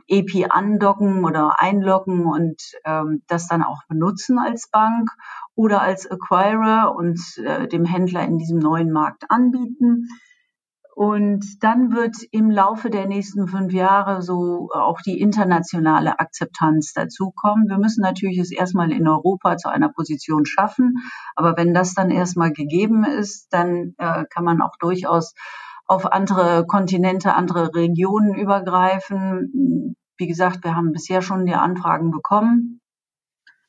EPI 0.07 0.45
andocken 0.49 1.25
oder 1.25 1.59
einloggen 1.59 2.25
und 2.25 2.61
ähm, 2.85 3.23
das 3.27 3.47
dann 3.47 3.63
auch 3.63 3.81
benutzen 3.89 4.39
als 4.39 4.69
Bank 4.69 5.09
oder 5.55 5.81
als 5.81 6.09
Acquirer 6.09 6.93
und 6.95 7.19
äh, 7.37 7.67
dem 7.67 7.85
Händler 7.85 8.23
in 8.23 8.37
diesem 8.37 8.59
neuen 8.59 8.91
Markt 8.91 9.23
anbieten. 9.29 10.07
Und 10.95 11.61
dann 11.61 11.93
wird 11.93 12.15
im 12.31 12.49
Laufe 12.49 12.89
der 12.89 13.05
nächsten 13.05 13.49
fünf 13.49 13.73
Jahre 13.73 14.21
so 14.21 14.69
auch 14.73 15.01
die 15.01 15.19
internationale 15.19 16.19
Akzeptanz 16.19 16.93
dazukommen. 16.93 17.67
Wir 17.67 17.77
müssen 17.77 18.01
natürlich 18.01 18.37
es 18.37 18.49
erstmal 18.49 18.93
in 18.93 19.05
Europa 19.05 19.57
zu 19.57 19.67
einer 19.67 19.89
Position 19.89 20.45
schaffen. 20.45 20.93
Aber 21.35 21.57
wenn 21.57 21.73
das 21.73 21.95
dann 21.95 22.11
erstmal 22.11 22.53
gegeben 22.53 23.03
ist, 23.03 23.47
dann 23.51 23.95
äh, 23.97 24.23
kann 24.29 24.45
man 24.45 24.61
auch 24.61 24.77
durchaus 24.79 25.33
auf 25.85 26.11
andere 26.11 26.65
Kontinente, 26.65 27.33
andere 27.33 27.75
Regionen 27.75 28.33
übergreifen. 28.33 29.97
Wie 30.17 30.27
gesagt, 30.27 30.63
wir 30.63 30.77
haben 30.77 30.93
bisher 30.93 31.21
schon 31.21 31.45
die 31.45 31.55
Anfragen 31.55 32.09
bekommen. 32.09 32.79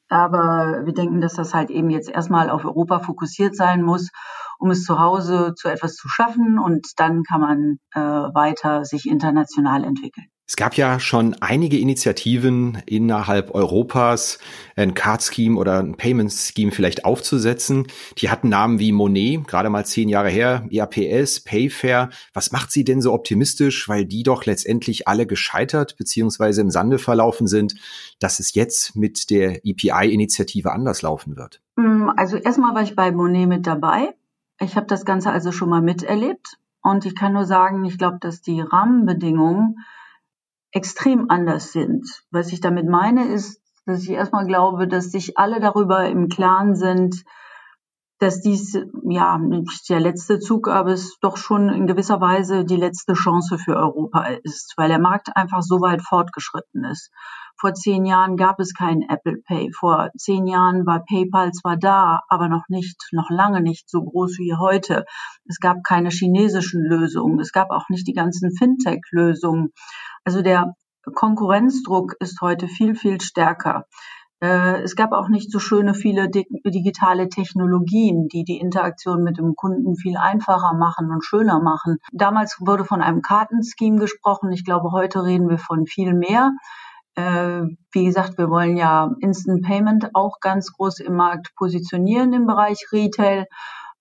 Aber 0.09 0.83
wir 0.85 0.93
denken, 0.93 1.21
dass 1.21 1.35
das 1.35 1.55
halt 1.55 1.71
eben 1.71 1.91
jetzt 1.91 2.09
erstmal 2.09 2.51
auf 2.51 2.65
Europa 2.65 3.01
fokussiert 3.01 3.57
sein 3.57 3.83
muss, 3.83 4.11
um 4.59 4.71
es 4.71 4.85
zu 4.85 4.99
Hause 4.99 5.55
zu 5.55 5.69
etwas 5.69 5.95
zu 5.95 6.09
schaffen 6.09 6.59
und 6.59 6.87
dann 6.97 7.23
kann 7.25 7.41
man 7.41 7.79
äh, 7.93 8.01
weiter 8.01 8.85
sich 8.85 9.07
international 9.07 9.85
entwickeln. 9.85 10.27
Es 10.49 10.55
gab 10.55 10.77
ja 10.77 11.01
schon 11.01 11.35
einige 11.41 11.77
Initiativen 11.77 12.81
innerhalb 12.87 13.53
Europas, 13.53 14.39
ein 14.77 14.95
Card 14.95 15.25
Scheme 15.25 15.59
oder 15.59 15.81
ein 15.81 15.97
Payment 15.97 16.33
Scheme 16.33 16.71
vielleicht 16.71 17.05
aufzusetzen. 17.05 17.89
Die 18.19 18.31
hatten 18.31 18.49
Namen 18.49 18.79
wie 18.79 18.93
Monet, 18.93 19.49
gerade 19.49 19.71
mal 19.71 19.85
zehn 19.85 20.09
Jahre 20.09 20.29
her, 20.29 20.65
EAPS, 20.71 21.41
Payfair. 21.41 22.11
Was 22.33 22.53
macht 22.53 22.71
sie 22.71 22.85
denn 22.85 23.03
so 23.03 23.13
optimistisch, 23.13 23.89
weil 23.89 24.05
die 24.05 24.23
doch 24.23 24.45
letztendlich 24.45 25.09
alle 25.09 25.27
gescheitert 25.27 25.97
beziehungsweise 25.97 26.61
im 26.61 26.71
Sande 26.71 26.99
verlaufen 26.99 27.49
sind, 27.49 27.75
dass 28.21 28.39
es 28.39 28.55
jetzt 28.55 28.95
mit 28.95 29.31
der 29.31 29.67
EPI-Initiative 29.67 30.71
anders 30.71 31.03
laufen 31.03 31.37
wird? 31.37 31.61
Mm, 31.75 32.11
also 32.17 32.37
erstmal 32.37 32.73
war 32.73 32.83
ich 32.83 32.95
bei 32.95 33.11
Monet 33.11 33.49
mit 33.49 33.67
dabei. 33.67 34.15
Ich 34.61 34.77
habe 34.77 34.87
das 34.87 35.05
Ganze 35.05 35.33
also 35.33 35.51
schon 35.51 35.71
mal 35.71 35.83
miterlebt 35.83 36.57
und 36.83 37.05
ich 37.05 37.17
kann 37.17 37.33
nur 37.33 37.47
sagen, 37.47 37.85
ich 37.85 37.99
glaube, 37.99 38.19
dass 38.21 38.43
die 38.43 38.61
Rahmenbedingungen 38.61 39.79
extrem 40.73 41.31
anders 41.31 41.73
sind. 41.73 42.05
Was 42.31 42.53
ich 42.53 42.61
damit 42.61 42.87
meine, 42.87 43.33
ist, 43.33 43.61
dass 43.87 44.03
ich 44.03 44.11
erstmal 44.11 44.47
glaube, 44.47 44.89
dass 44.89 45.11
sich 45.11 45.39
alle 45.39 45.61
darüber 45.61 46.07
im 46.07 46.29
Klaren 46.29 46.75
sind, 46.75 47.25
dass 48.19 48.41
dies 48.41 48.79
ja 49.09 49.39
nicht 49.39 49.89
der 49.91 50.01
letzte 50.01 50.39
Zug, 50.39 50.69
aber 50.69 50.93
es 50.93 51.19
doch 51.21 51.37
schon 51.37 51.69
in 51.69 51.87
gewisser 51.87 52.21
Weise 52.21 52.65
die 52.65 52.77
letzte 52.77 53.13
Chance 53.13 53.59
für 53.59 53.77
Europa 53.77 54.25
ist, 54.43 54.73
weil 54.77 54.89
der 54.89 54.99
Markt 54.99 55.37
einfach 55.37 55.63
so 55.63 55.81
weit 55.81 56.03
fortgeschritten 56.03 56.85
ist. 56.85 57.11
Vor 57.59 57.75
zehn 57.75 58.05
Jahren 58.05 58.37
gab 58.37 58.61
es 58.61 58.75
kein 58.75 59.03
Apple 59.03 59.39
Pay. 59.47 59.73
Vor 59.73 60.11
zehn 60.17 60.47
Jahren 60.47 60.87
war 60.87 61.05
PayPal 61.05 61.53
zwar 61.53 61.77
da, 61.77 62.21
aber 62.29 62.49
noch 62.49 62.65
nicht, 62.69 63.09
noch 63.13 63.31
lange 63.31 63.63
nicht 63.63 63.89
so 63.89 64.03
groß 64.03 64.39
wie 64.39 64.55
heute. 64.55 65.05
Es 65.47 65.59
gab 65.59 65.83
keine 65.83 66.11
chinesischen 66.11 66.83
Lösungen. 66.83 67.41
Es 67.41 67.53
gab 67.53 67.71
auch 67.71 67.89
nicht 67.89 68.07
die 68.07 68.13
ganzen 68.13 68.55
Fintech-Lösungen. 68.55 69.73
Also 70.25 70.43
der 70.43 70.75
Konkurrenzdruck 71.15 72.15
ist 72.21 72.41
heute 72.41 72.69
viel, 72.69 72.95
viel 72.95 73.21
stärker. 73.21 73.85
Äh, 74.41 74.83
es 74.83 74.97
gab 74.97 75.13
auch 75.13 75.29
nicht 75.29 75.51
so 75.51 75.59
schöne 75.59 75.95
viele 75.95 76.29
digitale 76.29 77.29
Technologien, 77.29 78.29
die 78.29 78.45
die 78.45 78.59
Interaktion 78.59 79.23
mit 79.23 79.39
dem 79.39 79.55
Kunden 79.55 79.97
viel 79.97 80.17
einfacher 80.17 80.75
machen 80.75 81.11
und 81.11 81.25
schöner 81.25 81.61
machen. 81.61 81.99
Damals 82.13 82.59
wurde 82.61 82.85
von 82.85 83.01
einem 83.01 83.23
Kartenscheme 83.23 83.99
gesprochen. 83.99 84.53
Ich 84.53 84.65
glaube, 84.65 84.93
heute 84.93 85.25
reden 85.25 85.49
wir 85.49 85.59
von 85.59 85.87
viel 85.87 86.13
mehr. 86.13 86.53
Äh, 87.15 87.63
wie 87.93 88.05
gesagt, 88.05 88.37
wir 88.37 88.51
wollen 88.51 88.77
ja 88.77 89.11
Instant 89.21 89.63
Payment 89.63 90.11
auch 90.15 90.39
ganz 90.41 90.71
groß 90.73 91.01
im 91.01 91.17
Markt 91.17 91.55
positionieren 91.57 92.35
im 92.35 92.47
Bereich 92.47 92.87
Retail. 92.93 93.47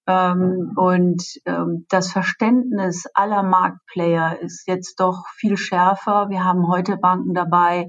Ähm, 0.07 0.73
und 0.75 1.23
ähm, 1.45 1.85
das 1.89 2.11
Verständnis 2.11 3.05
aller 3.13 3.41
Marktplayer 3.41 4.39
ist 4.39 4.67
jetzt 4.67 4.99
doch 4.99 5.25
viel 5.33 5.57
schärfer. 5.57 6.29
Wir 6.29 6.43
haben 6.43 6.67
heute 6.67 6.97
Banken 6.97 7.33
dabei, 7.33 7.87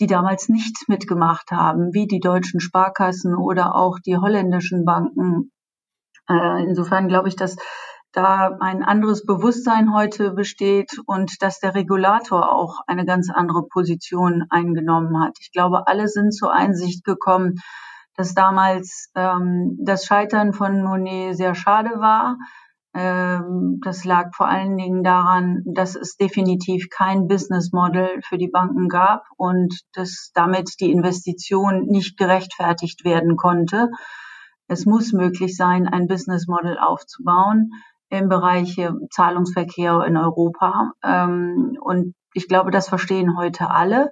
die 0.00 0.06
damals 0.06 0.48
nichts 0.48 0.88
mitgemacht 0.88 1.50
haben, 1.50 1.92
wie 1.92 2.06
die 2.06 2.20
deutschen 2.20 2.60
Sparkassen 2.60 3.34
oder 3.34 3.74
auch 3.74 3.98
die 3.98 4.16
holländischen 4.16 4.84
Banken. 4.84 5.52
Äh, 6.28 6.64
insofern 6.64 7.08
glaube 7.08 7.28
ich, 7.28 7.36
dass 7.36 7.56
da 8.12 8.56
ein 8.60 8.82
anderes 8.82 9.24
Bewusstsein 9.24 9.94
heute 9.94 10.32
besteht 10.32 10.98
und 11.06 11.42
dass 11.42 11.60
der 11.60 11.74
Regulator 11.74 12.52
auch 12.52 12.80
eine 12.86 13.04
ganz 13.04 13.30
andere 13.30 13.66
Position 13.66 14.44
eingenommen 14.50 15.22
hat. 15.22 15.36
Ich 15.40 15.52
glaube, 15.52 15.86
alle 15.86 16.08
sind 16.08 16.32
zur 16.32 16.52
Einsicht 16.52 17.04
gekommen, 17.04 17.56
dass 18.16 18.34
damals 18.34 19.10
ähm, 19.14 19.78
das 19.80 20.04
Scheitern 20.04 20.52
von 20.52 20.82
Monet 20.82 21.36
sehr 21.36 21.54
schade 21.54 22.00
war. 22.00 22.36
Ähm, 22.98 23.78
das 23.84 24.04
lag 24.04 24.34
vor 24.34 24.48
allen 24.48 24.76
Dingen 24.76 25.04
daran, 25.04 25.62
dass 25.64 25.94
es 25.94 26.16
definitiv 26.16 26.88
kein 26.90 27.28
Business 27.28 27.70
Model 27.72 28.08
für 28.26 28.38
die 28.38 28.48
Banken 28.48 28.88
gab 28.88 29.22
und 29.36 29.72
dass 29.92 30.32
damit 30.34 30.80
die 30.80 30.90
Investition 30.90 31.86
nicht 31.86 32.18
gerechtfertigt 32.18 33.04
werden 33.04 33.36
konnte. 33.36 33.88
Es 34.66 34.84
muss 34.84 35.12
möglich 35.12 35.54
sein, 35.56 35.86
ein 35.86 36.08
Business 36.08 36.48
Model 36.48 36.76
aufzubauen 36.76 37.70
im 38.10 38.28
Bereich 38.28 38.80
Zahlungsverkehr 39.12 40.02
in 40.04 40.16
Europa. 40.16 40.90
Ähm, 41.04 41.78
und 41.80 42.16
ich 42.34 42.48
glaube, 42.48 42.72
das 42.72 42.88
verstehen 42.88 43.38
heute 43.38 43.70
alle. 43.70 44.10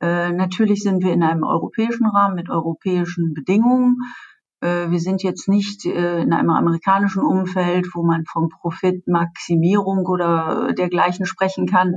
Äh, 0.00 0.32
natürlich 0.32 0.82
sind 0.82 1.04
wir 1.04 1.12
in 1.12 1.22
einem 1.22 1.44
europäischen 1.44 2.06
Rahmen 2.08 2.34
mit 2.34 2.50
europäischen 2.50 3.34
Bedingungen. 3.34 3.98
Äh, 4.66 4.90
wir 4.90 5.00
sind 5.00 5.22
jetzt 5.22 5.48
nicht 5.48 5.86
äh, 5.86 6.20
in 6.20 6.32
einem 6.32 6.50
amerikanischen 6.50 7.22
Umfeld, 7.22 7.94
wo 7.94 8.02
man 8.02 8.24
von 8.24 8.48
Profitmaximierung 8.48 10.06
oder 10.06 10.72
dergleichen 10.72 11.24
sprechen 11.26 11.66
kann. 11.66 11.96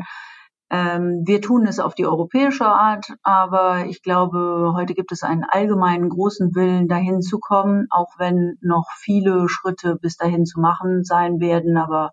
Ähm, 0.72 1.24
wir 1.26 1.42
tun 1.42 1.66
es 1.66 1.80
auf 1.80 1.96
die 1.96 2.06
europäische 2.06 2.68
Art, 2.68 3.08
aber 3.24 3.88
ich 3.88 4.04
glaube, 4.04 4.74
heute 4.76 4.94
gibt 4.94 5.12
es 5.12 5.24
einen 5.24 5.44
allgemeinen 5.44 6.10
großen 6.10 6.54
Willen, 6.54 6.88
dahin 6.88 7.22
zu 7.22 7.40
kommen, 7.40 7.88
auch 7.90 8.20
wenn 8.20 8.58
noch 8.62 8.86
viele 8.96 9.50
Schritte 9.50 9.96
bis 9.96 10.16
dahin 10.18 10.46
zu 10.46 10.60
machen 10.60 11.04
sein 11.04 11.40
werden. 11.40 11.76
Aber 11.76 12.12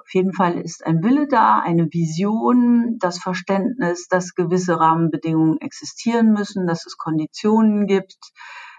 auf 0.00 0.12
jeden 0.12 0.32
Fall 0.32 0.58
ist 0.58 0.84
ein 0.84 1.04
Wille 1.04 1.28
da, 1.28 1.60
eine 1.60 1.86
Vision, 1.92 2.96
das 2.98 3.20
Verständnis, 3.20 4.08
dass 4.08 4.34
gewisse 4.34 4.80
Rahmenbedingungen 4.80 5.60
existieren 5.60 6.32
müssen, 6.32 6.66
dass 6.66 6.84
es 6.84 6.96
Konditionen 6.96 7.86
gibt, 7.86 8.32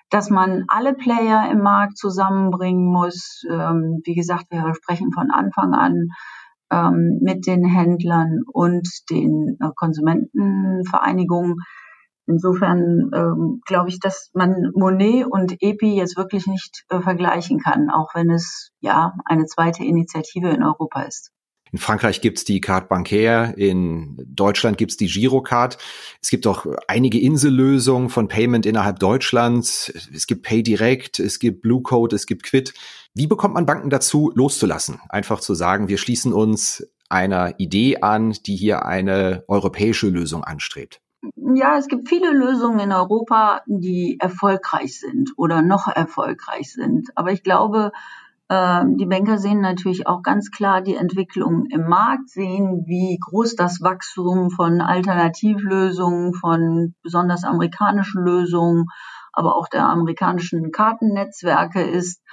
dass 0.09 0.29
man 0.29 0.65
alle 0.67 0.93
Player 0.93 1.49
im 1.51 1.61
Markt 1.61 1.97
zusammenbringen 1.97 2.91
muss. 2.91 3.43
Ähm, 3.49 4.01
wie 4.03 4.15
gesagt, 4.15 4.45
wir 4.49 4.73
sprechen 4.75 5.11
von 5.11 5.31
Anfang 5.31 5.73
an 5.73 6.09
ähm, 6.71 7.19
mit 7.21 7.45
den 7.47 7.65
Händlern 7.65 8.41
und 8.51 8.87
den 9.09 9.57
äh, 9.59 9.69
Konsumentenvereinigungen. 9.75 11.57
Insofern 12.27 13.09
ähm, 13.13 13.61
glaube 13.65 13.89
ich, 13.89 13.99
dass 13.99 14.29
man 14.33 14.71
Monet 14.75 15.25
und 15.25 15.57
EPI 15.61 15.95
jetzt 15.95 16.15
wirklich 16.15 16.45
nicht 16.45 16.85
äh, 16.89 17.01
vergleichen 17.01 17.59
kann, 17.59 17.89
auch 17.89 18.13
wenn 18.13 18.29
es 18.29 18.71
ja 18.81 19.13
eine 19.25 19.45
zweite 19.45 19.83
Initiative 19.83 20.49
in 20.49 20.63
Europa 20.63 21.01
ist. 21.01 21.31
In 21.71 21.79
Frankreich 21.79 22.21
gibt's 22.21 22.43
die 22.43 22.61
Carte 22.61 22.87
Bancaire, 22.87 23.53
in 23.55 24.17
Deutschland 24.27 24.77
gibt's 24.77 24.97
die 24.97 25.07
Girocard. 25.07 25.77
Es 26.21 26.29
gibt 26.29 26.47
auch 26.47 26.65
einige 26.87 27.19
Insellösungen 27.19 28.09
von 28.09 28.27
Payment 28.27 28.65
innerhalb 28.65 28.99
Deutschlands. 28.99 29.93
Es 30.13 30.25
gibt 30.27 30.43
PayDirect, 30.43 31.19
es 31.19 31.39
gibt 31.39 31.61
Bluecode, 31.61 32.13
es 32.13 32.25
gibt 32.25 32.43
Quid. 32.43 32.73
Wie 33.13 33.27
bekommt 33.27 33.53
man 33.53 33.65
Banken 33.65 33.89
dazu, 33.89 34.31
loszulassen? 34.35 34.99
Einfach 35.09 35.39
zu 35.39 35.53
sagen, 35.53 35.87
wir 35.87 35.97
schließen 35.97 36.33
uns 36.33 36.87
einer 37.09 37.59
Idee 37.59 37.97
an, 38.01 38.35
die 38.45 38.55
hier 38.55 38.85
eine 38.85 39.43
europäische 39.47 40.07
Lösung 40.07 40.43
anstrebt. 40.43 41.01
Ja, 41.55 41.77
es 41.77 41.87
gibt 41.87 42.07
viele 42.07 42.31
Lösungen 42.31 42.79
in 42.79 42.91
Europa, 42.91 43.61
die 43.65 44.17
erfolgreich 44.19 44.99
sind 44.99 45.31
oder 45.35 45.61
noch 45.61 45.87
erfolgreich 45.87 46.71
sind. 46.71 47.09
Aber 47.15 47.31
ich 47.31 47.43
glaube, 47.43 47.91
die 48.51 49.05
Banker 49.05 49.37
sehen 49.37 49.61
natürlich 49.61 50.07
auch 50.07 50.23
ganz 50.23 50.49
klar 50.49 50.81
die 50.81 50.95
Entwicklung 50.95 51.67
im 51.69 51.87
Markt, 51.87 52.29
sehen, 52.29 52.83
wie 52.87 53.19
groß 53.21 53.55
das 53.55 53.79
Wachstum 53.81 54.49
von 54.49 54.81
Alternativlösungen, 54.81 56.33
von 56.33 56.95
besonders 57.03 57.43
amerikanischen 57.43 58.23
Lösungen, 58.23 58.85
aber 59.33 59.55
auch 59.55 59.67
der 59.67 59.85
amerikanischen 59.85 60.71
Kartennetzwerke 60.71 61.81
ist. 61.81 62.23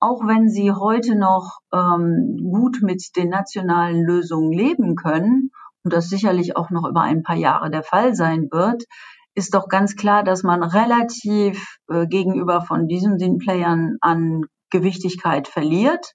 Auch 0.00 0.26
wenn 0.26 0.48
sie 0.48 0.72
heute 0.72 1.14
noch 1.14 1.58
ähm, 1.72 2.38
gut 2.50 2.78
mit 2.80 3.02
den 3.16 3.28
nationalen 3.28 4.02
Lösungen 4.02 4.52
leben 4.52 4.96
können, 4.96 5.50
und 5.86 5.92
das 5.92 6.08
sicherlich 6.08 6.56
auch 6.56 6.70
noch 6.70 6.88
über 6.88 7.02
ein 7.02 7.22
paar 7.22 7.36
Jahre 7.36 7.70
der 7.70 7.84
Fall 7.84 8.14
sein 8.16 8.48
wird, 8.50 8.82
ist 9.36 9.54
doch 9.54 9.68
ganz 9.68 9.94
klar, 9.94 10.24
dass 10.24 10.42
man 10.42 10.64
relativ 10.64 11.76
äh, 11.88 12.08
gegenüber 12.08 12.60
von 12.60 12.88
diesen 12.88 13.18
Playern 13.38 13.96
an 14.00 14.46
Gewichtigkeit 14.70 15.48
verliert. 15.48 16.12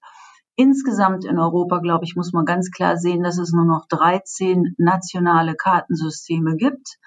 Insgesamt 0.56 1.24
in 1.24 1.38
Europa, 1.38 1.78
glaube 1.78 2.04
ich, 2.04 2.14
muss 2.14 2.32
man 2.32 2.44
ganz 2.44 2.70
klar 2.70 2.96
sehen, 2.96 3.22
dass 3.22 3.38
es 3.38 3.52
nur 3.52 3.64
noch 3.64 3.86
13 3.88 4.74
nationale 4.78 5.54
Kartensysteme 5.54 6.56
gibt. 6.56 6.98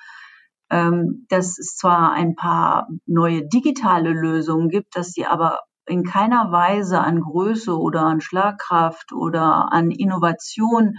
Ähm, 0.72 1.28
dass 1.30 1.60
es 1.60 1.76
zwar 1.76 2.12
ein 2.14 2.36
paar 2.36 2.88
neue 3.06 3.48
digitale 3.48 4.10
Lösungen 4.10 4.70
gibt, 4.70 4.96
dass 4.96 5.12
sie 5.12 5.28
aber 5.28 5.60
in 5.86 6.04
keiner 6.04 6.52
Weise 6.52 7.00
an 7.00 7.22
Größe 7.22 7.78
oder 7.78 8.02
an 8.02 8.20
Schlagkraft 8.20 9.12
oder 9.12 9.72
an 9.72 9.92
Innovation 9.92 10.96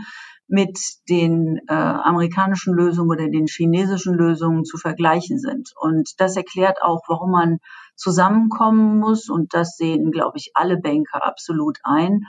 mit 0.49 0.79
den 1.09 1.59
äh, 1.69 1.75
amerikanischen 1.75 2.75
Lösungen 2.75 3.11
oder 3.11 3.29
den 3.29 3.47
chinesischen 3.47 4.15
Lösungen 4.15 4.65
zu 4.65 4.79
vergleichen 4.79 5.41
sind. 5.41 5.73
Und 5.81 6.11
das 6.19 6.37
erklärt 6.37 6.83
auch, 6.83 7.03
warum 7.09 7.33
man 7.33 7.59
zusammenkommen 7.97 8.99
muss. 8.99 9.29
Und 9.29 9.55
das 9.55 9.77
sehen, 9.77 10.11
glaube 10.11 10.39
ich, 10.39 10.53
alle 10.55 10.79
Banker 10.79 11.25
absolut 11.25 11.79
ein, 11.83 12.23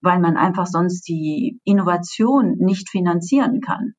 weil 0.00 0.20
man 0.20 0.36
einfach 0.36 0.66
sonst 0.66 1.08
die 1.08 1.60
Innovation 1.64 2.56
nicht 2.58 2.90
finanzieren 2.90 3.60
kann. 3.60 3.94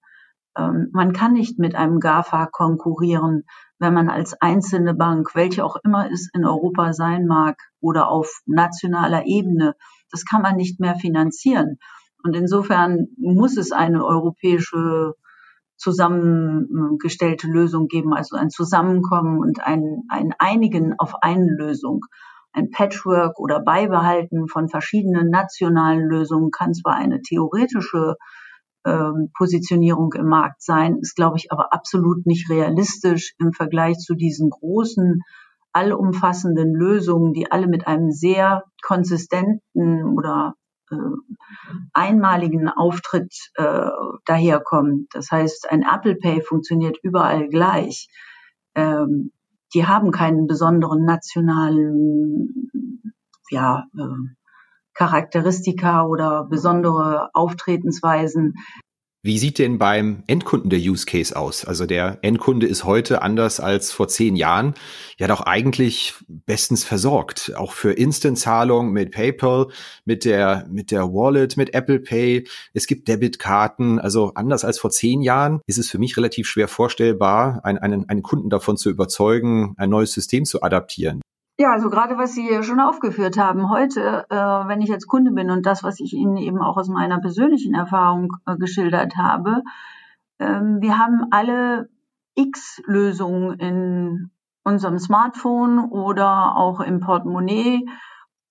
Ähm, 0.57 0.89
man 0.93 1.13
kann 1.13 1.33
nicht 1.33 1.59
mit 1.59 1.75
einem 1.75 1.99
GAFA 1.99 2.45
konkurrieren, 2.45 3.43
wenn 3.79 3.93
man 3.93 4.09
als 4.09 4.39
einzelne 4.39 4.93
Bank, 4.93 5.35
welche 5.35 5.65
auch 5.65 5.75
immer 5.83 6.09
es 6.11 6.29
in 6.33 6.45
Europa 6.45 6.93
sein 6.93 7.25
mag 7.25 7.57
oder 7.81 8.09
auf 8.09 8.41
nationaler 8.45 9.25
Ebene, 9.25 9.75
das 10.11 10.25
kann 10.25 10.41
man 10.41 10.55
nicht 10.55 10.79
mehr 10.79 10.95
finanzieren. 10.95 11.77
Und 12.23 12.35
insofern 12.35 13.07
muss 13.17 13.57
es 13.57 13.71
eine 13.71 14.05
europäische 14.05 15.13
zusammengestellte 15.77 17.47
Lösung 17.47 17.87
geben, 17.87 18.13
also 18.13 18.35
ein 18.35 18.49
Zusammenkommen 18.49 19.39
und 19.39 19.65
ein, 19.65 20.03
ein 20.09 20.33
Einigen 20.39 20.93
auf 20.97 21.15
eine 21.21 21.49
Lösung. 21.49 22.01
Ein 22.53 22.71
Patchwork 22.71 23.37
oder 23.37 23.59
Beibehalten 23.59 24.47
von 24.47 24.69
verschiedenen 24.69 25.29
nationalen 25.29 26.07
Lösungen 26.07 26.51
kann 26.51 26.73
zwar 26.73 26.95
eine 26.95 27.21
theoretische 27.21 28.15
ähm, 28.85 29.31
Positionierung 29.37 30.13
im 30.13 30.27
Markt 30.27 30.61
sein, 30.61 30.97
ist, 31.01 31.15
glaube 31.15 31.37
ich, 31.37 31.51
aber 31.51 31.73
absolut 31.73 32.25
nicht 32.25 32.49
realistisch 32.49 33.33
im 33.39 33.51
Vergleich 33.51 33.97
zu 33.97 34.15
diesen 34.15 34.49
großen, 34.49 35.21
allumfassenden 35.73 36.73
Lösungen, 36.73 37.33
die 37.33 37.51
alle 37.51 37.67
mit 37.67 37.87
einem 37.87 38.11
sehr 38.11 38.63
konsistenten 38.81 40.05
oder 40.15 40.53
einmaligen 41.93 42.69
Auftritt 42.69 43.33
äh, 43.55 43.89
daherkommen. 44.25 45.07
Das 45.11 45.31
heißt, 45.31 45.69
ein 45.69 45.83
Apple 45.83 46.15
Pay 46.15 46.41
funktioniert 46.41 46.97
überall 47.01 47.47
gleich. 47.49 48.07
Ähm, 48.75 49.31
die 49.73 49.85
haben 49.85 50.11
keinen 50.11 50.47
besonderen 50.47 51.05
nationalen 51.05 52.71
ja, 53.49 53.85
äh, 53.97 54.35
Charakteristika 54.93 56.05
oder 56.05 56.45
besondere 56.45 57.29
Auftretensweisen. 57.33 58.55
Wie 59.25 59.39
sieht 59.39 59.57
denn 59.57 59.79
beim 59.79 60.21
Endkunden 60.27 60.69
der 60.69 60.77
Use 60.77 61.07
Case 61.07 61.35
aus? 61.35 61.65
Also 61.65 61.87
der 61.87 62.19
Endkunde 62.21 62.67
ist 62.67 62.83
heute 62.83 63.23
anders 63.23 63.59
als 63.59 63.91
vor 63.91 64.07
zehn 64.07 64.35
Jahren 64.35 64.75
ja 65.17 65.25
doch 65.25 65.41
eigentlich 65.41 66.13
bestens 66.27 66.83
versorgt. 66.83 67.51
Auch 67.55 67.71
für 67.71 67.93
Instant-Zahlung 67.93 68.91
mit 68.91 69.09
PayPal, 69.09 69.69
mit 70.05 70.25
der, 70.25 70.67
mit 70.69 70.91
der 70.91 71.11
Wallet, 71.11 71.57
mit 71.57 71.73
Apple 71.73 72.01
Pay. 72.01 72.47
Es 72.75 72.85
gibt 72.85 73.07
Debitkarten. 73.07 73.97
Also 73.97 74.33
anders 74.35 74.63
als 74.63 74.77
vor 74.77 74.91
zehn 74.91 75.23
Jahren 75.23 75.59
ist 75.65 75.79
es 75.79 75.89
für 75.89 75.97
mich 75.97 76.15
relativ 76.17 76.47
schwer 76.47 76.67
vorstellbar, 76.67 77.61
einen, 77.63 77.79
einen, 77.79 78.07
einen 78.07 78.21
Kunden 78.21 78.51
davon 78.51 78.77
zu 78.77 78.91
überzeugen, 78.91 79.73
ein 79.77 79.89
neues 79.89 80.11
System 80.11 80.45
zu 80.45 80.61
adaptieren. 80.61 81.21
Ja, 81.57 81.71
also 81.71 81.89
gerade 81.89 82.17
was 82.17 82.33
Sie 82.33 82.63
schon 82.63 82.81
aufgeführt 82.81 83.37
haben, 83.37 83.69
heute, 83.69 84.25
äh, 84.29 84.35
wenn 84.35 84.81
ich 84.81 84.89
jetzt 84.89 85.07
Kunde 85.07 85.31
bin 85.31 85.49
und 85.49 85.65
das, 85.65 85.83
was 85.83 86.01
ich 86.01 86.11
Ihnen 86.11 86.35
eben 86.35 86.61
auch 86.61 86.75
aus 86.75 86.89
meiner 86.89 87.21
persönlichen 87.21 87.73
Erfahrung 87.73 88.33
äh, 88.45 88.57
geschildert 88.57 89.15
habe, 89.15 89.61
ähm, 90.37 90.81
wir 90.81 90.97
haben 90.97 91.27
alle 91.31 91.87
X-Lösung 92.35 93.53
in 93.53 94.31
unserem 94.65 94.99
Smartphone 94.99 95.79
oder 95.91 96.57
auch 96.57 96.81
im 96.81 96.99
Portemonnaie. 96.99 97.85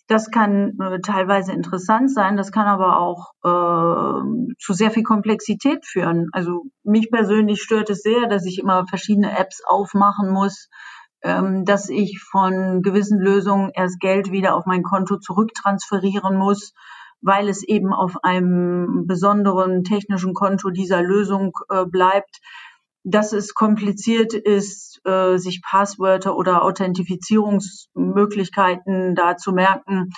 Das 0.06 0.30
kann 0.30 0.78
äh, 0.80 1.00
teilweise 1.00 1.52
interessant 1.52 2.10
sein, 2.10 2.38
das 2.38 2.52
kann 2.52 2.66
aber 2.66 2.98
auch 3.00 3.32
äh, 3.44 4.54
zu 4.58 4.72
sehr 4.72 4.90
viel 4.90 5.02
Komplexität 5.02 5.84
führen. 5.84 6.28
Also 6.32 6.64
mich 6.82 7.10
persönlich 7.10 7.60
stört 7.60 7.90
es 7.90 8.00
sehr, 8.00 8.28
dass 8.28 8.46
ich 8.46 8.58
immer 8.58 8.86
verschiedene 8.86 9.36
Apps 9.36 9.62
aufmachen 9.66 10.30
muss, 10.30 10.70
dass 11.26 11.88
ich 11.88 12.20
von 12.20 12.82
gewissen 12.82 13.18
Lösungen 13.18 13.70
erst 13.74 13.98
Geld 13.98 14.30
wieder 14.30 14.54
auf 14.54 14.66
mein 14.66 14.82
Konto 14.82 15.16
zurücktransferieren 15.16 16.36
muss, 16.36 16.74
weil 17.22 17.48
es 17.48 17.66
eben 17.66 17.94
auf 17.94 18.22
einem 18.22 19.06
besonderen 19.06 19.84
technischen 19.84 20.34
Konto 20.34 20.68
dieser 20.68 21.02
Lösung 21.02 21.52
äh, 21.70 21.86
bleibt 21.86 22.40
dass 23.04 23.32
es 23.34 23.54
kompliziert 23.54 24.32
ist, 24.32 25.00
äh, 25.04 25.36
sich 25.36 25.60
Passwörter 25.62 26.36
oder 26.36 26.64
Authentifizierungsmöglichkeiten 26.64 29.14
da 29.14 29.36
zu 29.36 29.52
merken. 29.52 30.08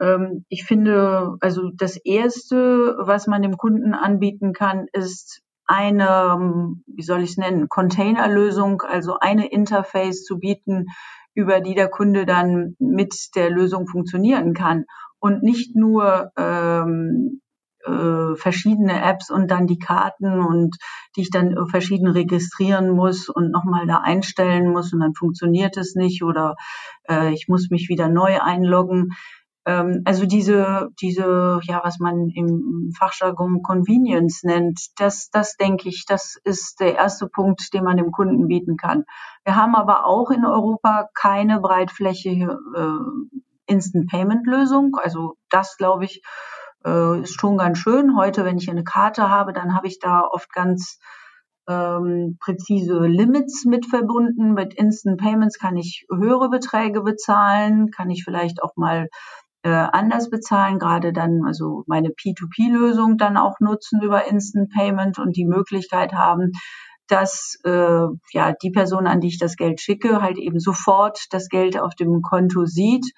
Ähm, 0.00 0.44
ich 0.48 0.64
finde, 0.64 1.36
also 1.40 1.70
das 1.74 1.96
Erste, 1.96 2.96
was 3.00 3.26
man 3.26 3.42
dem 3.42 3.56
Kunden 3.56 3.94
anbieten 3.94 4.52
kann, 4.52 4.86
ist 4.92 5.42
eine, 5.70 6.74
wie 6.86 7.02
soll 7.02 7.22
ich 7.22 7.30
es 7.30 7.36
nennen, 7.36 7.68
Containerlösung, 7.68 8.82
also 8.82 9.18
eine 9.20 9.50
Interface 9.50 10.24
zu 10.24 10.38
bieten, 10.38 10.86
über 11.32 11.60
die 11.60 11.74
der 11.74 11.88
Kunde 11.88 12.26
dann 12.26 12.74
mit 12.80 13.14
der 13.36 13.50
Lösung 13.50 13.86
funktionieren 13.86 14.52
kann 14.52 14.84
und 15.20 15.44
nicht 15.44 15.76
nur 15.76 16.32
ähm, 16.36 17.40
äh, 17.84 18.34
verschiedene 18.34 19.00
Apps 19.02 19.30
und 19.30 19.50
dann 19.50 19.66
die 19.66 19.78
Karten 19.78 20.40
und 20.40 20.76
die 21.16 21.22
ich 21.22 21.30
dann 21.30 21.54
verschieden 21.68 22.08
registrieren 22.08 22.90
muss 22.90 23.28
und 23.28 23.52
nochmal 23.52 23.86
da 23.86 23.98
einstellen 23.98 24.72
muss 24.72 24.92
und 24.92 25.00
dann 25.00 25.14
funktioniert 25.14 25.76
es 25.76 25.94
nicht 25.94 26.22
oder 26.24 26.56
äh, 27.08 27.32
ich 27.32 27.46
muss 27.48 27.70
mich 27.70 27.88
wieder 27.88 28.08
neu 28.08 28.40
einloggen. 28.40 29.10
Ähm, 29.70 30.02
also 30.04 30.26
diese, 30.26 30.88
diese, 31.00 31.60
ja, 31.62 31.80
was 31.84 32.00
man 32.00 32.28
im 32.34 32.90
Fachjargon 32.98 33.62
Convenience 33.62 34.42
nennt, 34.42 34.80
das, 34.96 35.30
das 35.30 35.56
denke 35.56 35.88
ich, 35.88 36.04
das 36.06 36.36
ist 36.42 36.80
der 36.80 36.96
erste 36.96 37.28
Punkt, 37.28 37.72
den 37.72 37.84
man 37.84 37.96
dem 37.96 38.10
Kunden 38.10 38.48
bieten 38.48 38.76
kann. 38.76 39.04
Wir 39.44 39.54
haben 39.54 39.76
aber 39.76 40.06
auch 40.06 40.30
in 40.30 40.44
Europa 40.44 41.08
keine 41.14 41.60
breitflächige 41.60 42.58
äh, 42.76 43.72
Instant 43.72 44.10
Payment 44.10 44.44
Lösung. 44.46 44.96
Also 45.00 45.36
das, 45.50 45.76
glaube 45.76 46.04
ich, 46.04 46.22
äh, 46.84 47.20
ist 47.20 47.40
schon 47.40 47.56
ganz 47.56 47.78
schön. 47.78 48.16
Heute, 48.16 48.44
wenn 48.44 48.58
ich 48.58 48.68
eine 48.68 48.84
Karte 48.84 49.28
habe, 49.28 49.52
dann 49.52 49.74
habe 49.76 49.86
ich 49.86 50.00
da 50.00 50.22
oft 50.22 50.52
ganz 50.52 50.98
ähm, 51.68 52.38
präzise 52.40 52.98
Limits 52.98 53.64
mit 53.64 53.86
verbunden. 53.86 54.54
Mit 54.54 54.74
Instant 54.74 55.20
Payments 55.20 55.58
kann 55.58 55.76
ich 55.76 56.06
höhere 56.10 56.50
Beträge 56.50 57.02
bezahlen, 57.02 57.92
kann 57.92 58.10
ich 58.10 58.24
vielleicht 58.24 58.62
auch 58.62 58.74
mal 58.74 59.08
äh, 59.62 59.68
anders 59.70 60.30
bezahlen, 60.30 60.78
gerade 60.78 61.12
dann 61.12 61.42
also 61.46 61.84
meine 61.86 62.08
P2P-Lösung 62.08 63.18
dann 63.18 63.36
auch 63.36 63.60
nutzen 63.60 64.00
über 64.02 64.26
Instant 64.26 64.70
Payment 64.70 65.18
und 65.18 65.36
die 65.36 65.46
Möglichkeit 65.46 66.12
haben, 66.12 66.52
dass 67.08 67.58
äh, 67.64 68.06
ja 68.32 68.52
die 68.62 68.70
Person, 68.70 69.06
an 69.06 69.20
die 69.20 69.28
ich 69.28 69.38
das 69.38 69.56
Geld 69.56 69.80
schicke, 69.80 70.22
halt 70.22 70.38
eben 70.38 70.60
sofort 70.60 71.26
das 71.30 71.48
Geld 71.48 71.78
auf 71.78 71.94
dem 71.94 72.22
Konto 72.22 72.66
sieht 72.66 73.12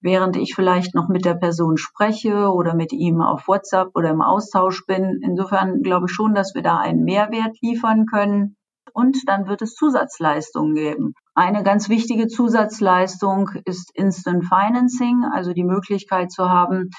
während 0.00 0.36
ich 0.36 0.54
vielleicht 0.54 0.94
noch 0.94 1.08
mit 1.08 1.24
der 1.24 1.34
Person 1.34 1.76
spreche 1.76 2.50
oder 2.50 2.74
mit 2.74 2.92
ihm 2.92 3.20
auf 3.20 3.46
WhatsApp 3.46 3.90
oder 3.94 4.10
im 4.10 4.22
Austausch 4.22 4.86
bin. 4.86 5.20
Insofern 5.22 5.82
glaube 5.82 6.06
ich 6.08 6.12
schon, 6.12 6.34
dass 6.34 6.54
wir 6.54 6.62
da 6.62 6.78
einen 6.78 7.04
Mehrwert 7.04 7.56
liefern 7.60 8.06
können. 8.06 8.56
Und 8.92 9.16
dann 9.28 9.46
wird 9.46 9.62
es 9.62 9.74
Zusatzleistungen 9.74 10.74
geben. 10.74 11.14
Eine 11.34 11.62
ganz 11.62 11.88
wichtige 11.88 12.26
Zusatzleistung 12.26 13.50
ist 13.64 13.90
Instant 13.94 14.44
Financing, 14.44 15.24
also 15.32 15.52
die 15.52 15.64
Möglichkeit 15.64 16.32
zu 16.32 16.50
haben, 16.50 16.90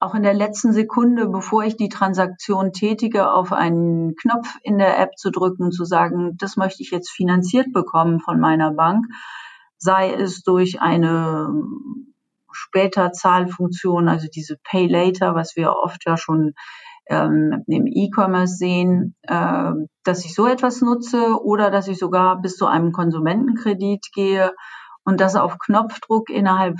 auch 0.00 0.14
in 0.14 0.22
der 0.22 0.34
letzten 0.34 0.72
Sekunde, 0.72 1.28
bevor 1.28 1.64
ich 1.64 1.76
die 1.76 1.90
Transaktion 1.90 2.72
tätige, 2.72 3.30
auf 3.30 3.52
einen 3.52 4.16
Knopf 4.16 4.56
in 4.62 4.78
der 4.78 4.98
App 4.98 5.16
zu 5.16 5.30
drücken, 5.30 5.72
zu 5.72 5.84
sagen, 5.84 6.36
das 6.38 6.56
möchte 6.56 6.82
ich 6.82 6.90
jetzt 6.90 7.10
finanziert 7.10 7.72
bekommen 7.72 8.20
von 8.20 8.40
meiner 8.40 8.72
Bank, 8.72 9.04
sei 9.76 10.12
es 10.12 10.42
durch 10.42 10.80
eine 10.80 11.52
später 12.50 13.12
Zahlfunktion, 13.12 14.08
also 14.08 14.26
diese 14.34 14.56
Pay 14.64 14.86
Later, 14.86 15.34
was 15.34 15.54
wir 15.56 15.72
oft 15.72 16.06
ja 16.06 16.16
schon 16.16 16.54
ähm, 17.10 17.64
im 17.66 17.86
E-Commerce 17.86 18.54
sehen, 18.56 19.16
äh, 19.22 19.72
dass 20.04 20.24
ich 20.24 20.34
so 20.34 20.46
etwas 20.46 20.80
nutze 20.80 21.42
oder 21.42 21.70
dass 21.70 21.88
ich 21.88 21.98
sogar 21.98 22.40
bis 22.40 22.56
zu 22.56 22.66
einem 22.66 22.92
Konsumentenkredit 22.92 24.06
gehe 24.14 24.52
und 25.04 25.20
das 25.20 25.34
auf 25.34 25.58
Knopfdruck 25.58 26.30
innerhalb 26.30 26.76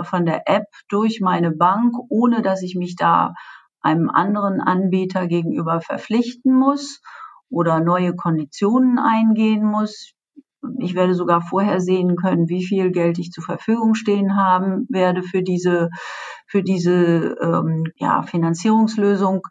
von 0.00 0.24
der 0.24 0.48
App 0.48 0.66
durch 0.88 1.20
meine 1.20 1.50
Bank, 1.50 1.94
ohne 2.08 2.42
dass 2.42 2.62
ich 2.62 2.76
mich 2.76 2.96
da 2.96 3.34
einem 3.80 4.08
anderen 4.08 4.60
Anbieter 4.60 5.26
gegenüber 5.26 5.80
verpflichten 5.80 6.54
muss 6.54 7.00
oder 7.50 7.80
neue 7.80 8.14
Konditionen 8.14 8.98
eingehen 8.98 9.64
muss. 9.64 10.12
Ich 10.78 10.94
werde 10.94 11.14
sogar 11.14 11.40
vorher 11.40 11.80
sehen 11.80 12.16
können, 12.16 12.48
wie 12.48 12.64
viel 12.64 12.90
Geld 12.90 13.18
ich 13.18 13.30
zur 13.30 13.44
Verfügung 13.44 13.94
stehen 13.94 14.36
haben 14.36 14.86
werde 14.88 15.22
für 15.22 15.42
diese, 15.42 15.90
für 16.46 16.62
diese 16.62 17.36
ähm, 17.40 17.84
ja, 17.96 18.22
Finanzierungslösung. 18.22 19.42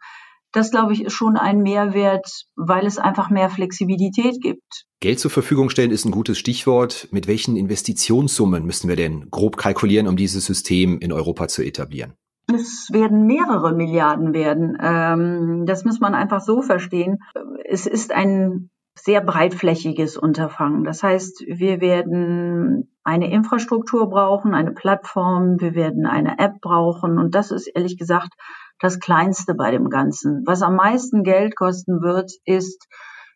Das, 0.52 0.70
glaube 0.70 0.92
ich, 0.92 1.04
ist 1.04 1.14
schon 1.14 1.36
ein 1.36 1.62
Mehrwert, 1.62 2.44
weil 2.56 2.86
es 2.86 2.98
einfach 2.98 3.30
mehr 3.30 3.48
Flexibilität 3.48 4.40
gibt. 4.42 4.84
Geld 5.00 5.18
zur 5.18 5.30
Verfügung 5.30 5.70
stellen 5.70 5.90
ist 5.90 6.04
ein 6.04 6.12
gutes 6.12 6.38
Stichwort. 6.38 7.08
Mit 7.10 7.26
welchen 7.26 7.56
Investitionssummen 7.56 8.64
müssen 8.64 8.88
wir 8.88 8.96
denn 8.96 9.28
grob 9.30 9.56
kalkulieren, 9.56 10.06
um 10.06 10.16
dieses 10.16 10.44
System 10.44 10.98
in 10.98 11.10
Europa 11.10 11.48
zu 11.48 11.62
etablieren? 11.62 12.14
Es 12.54 12.88
werden 12.92 13.26
mehrere 13.26 13.74
Milliarden 13.74 14.34
werden. 14.34 14.76
Ähm, 14.80 15.64
das 15.64 15.84
muss 15.84 16.00
man 16.00 16.14
einfach 16.14 16.40
so 16.40 16.60
verstehen. 16.60 17.18
Es 17.64 17.86
ist 17.86 18.12
ein 18.12 18.68
sehr 18.94 19.20
breitflächiges 19.20 20.16
Unterfangen. 20.16 20.84
Das 20.84 21.02
heißt, 21.02 21.44
wir 21.46 21.80
werden 21.80 22.94
eine 23.04 23.30
Infrastruktur 23.32 24.08
brauchen, 24.08 24.54
eine 24.54 24.72
Plattform, 24.72 25.60
wir 25.60 25.74
werden 25.74 26.06
eine 26.06 26.38
App 26.38 26.60
brauchen 26.60 27.18
und 27.18 27.34
das 27.34 27.50
ist 27.50 27.66
ehrlich 27.68 27.98
gesagt 27.98 28.32
das 28.78 29.00
Kleinste 29.00 29.54
bei 29.54 29.70
dem 29.70 29.88
Ganzen. 29.88 30.42
Was 30.46 30.62
am 30.62 30.76
meisten 30.76 31.22
Geld 31.22 31.56
kosten 31.56 32.02
wird, 32.02 32.32
ist 32.44 32.86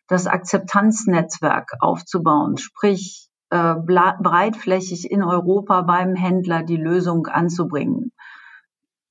das 0.07 0.27
Akzeptanznetzwerk 0.27 1.71
aufzubauen, 1.79 2.57
sprich 2.57 3.29
äh, 3.49 3.75
breitflächig 3.75 5.09
in 5.09 5.23
Europa 5.23 5.81
beim 5.81 6.15
Händler 6.15 6.63
die 6.63 6.77
Lösung 6.77 7.27
anzubringen. 7.27 8.11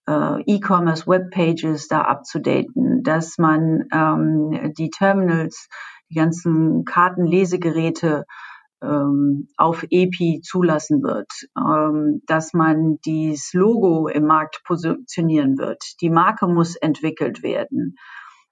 Äh, 0.08 0.42
E-Commerce 0.42 1.06
Webpages 1.06 1.88
da 1.88 2.02
abzudaten, 2.02 3.02
dass 3.02 3.38
man 3.38 3.84
ähm, 3.92 4.72
die 4.76 4.90
Terminals 4.90 5.68
die 6.10 6.14
ganzen 6.14 6.84
Kartenlesegeräte 6.84 8.24
ähm, 8.82 9.48
auf 9.56 9.84
EPI 9.90 10.40
zulassen 10.42 11.02
wird, 11.02 11.30
ähm, 11.56 12.22
dass 12.26 12.52
man 12.52 12.98
dieses 13.04 13.52
Logo 13.52 14.08
im 14.08 14.26
Markt 14.26 14.62
positionieren 14.64 15.58
wird. 15.58 15.82
Die 16.00 16.10
Marke 16.10 16.46
muss 16.46 16.76
entwickelt 16.76 17.42
werden. 17.42 17.96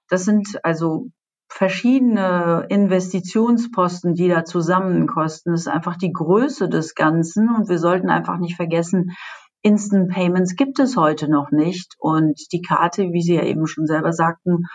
Das 0.09 0.25
sind 0.25 0.63
also 0.63 1.09
verschiedene 1.47 2.65
Investitionsposten, 2.69 4.15
die 4.15 4.27
da 4.27 4.43
zusammenkosten. 4.45 5.53
Das 5.53 5.61
ist 5.61 5.67
einfach 5.67 5.95
die 5.95 6.11
Größe 6.11 6.69
des 6.69 6.95
Ganzen 6.95 7.49
und 7.49 7.69
wir 7.69 7.79
sollten 7.79 8.09
einfach 8.09 8.39
nicht 8.39 8.55
vergessen, 8.55 9.11
Instant 9.65 10.11
Payments 10.11 10.55
gibt 10.55 10.77
es 10.77 10.95
heute 10.95 11.27
noch 11.27 11.49
nicht 11.49 11.95
und 11.97 12.39
die 12.51 12.61
Karte, 12.61 13.11
wie 13.13 13.23
Sie 13.23 13.33
ja 13.33 13.41
eben 13.41 13.65
schon 13.65 13.87
selber 13.87 14.13
sagten, 14.13 14.65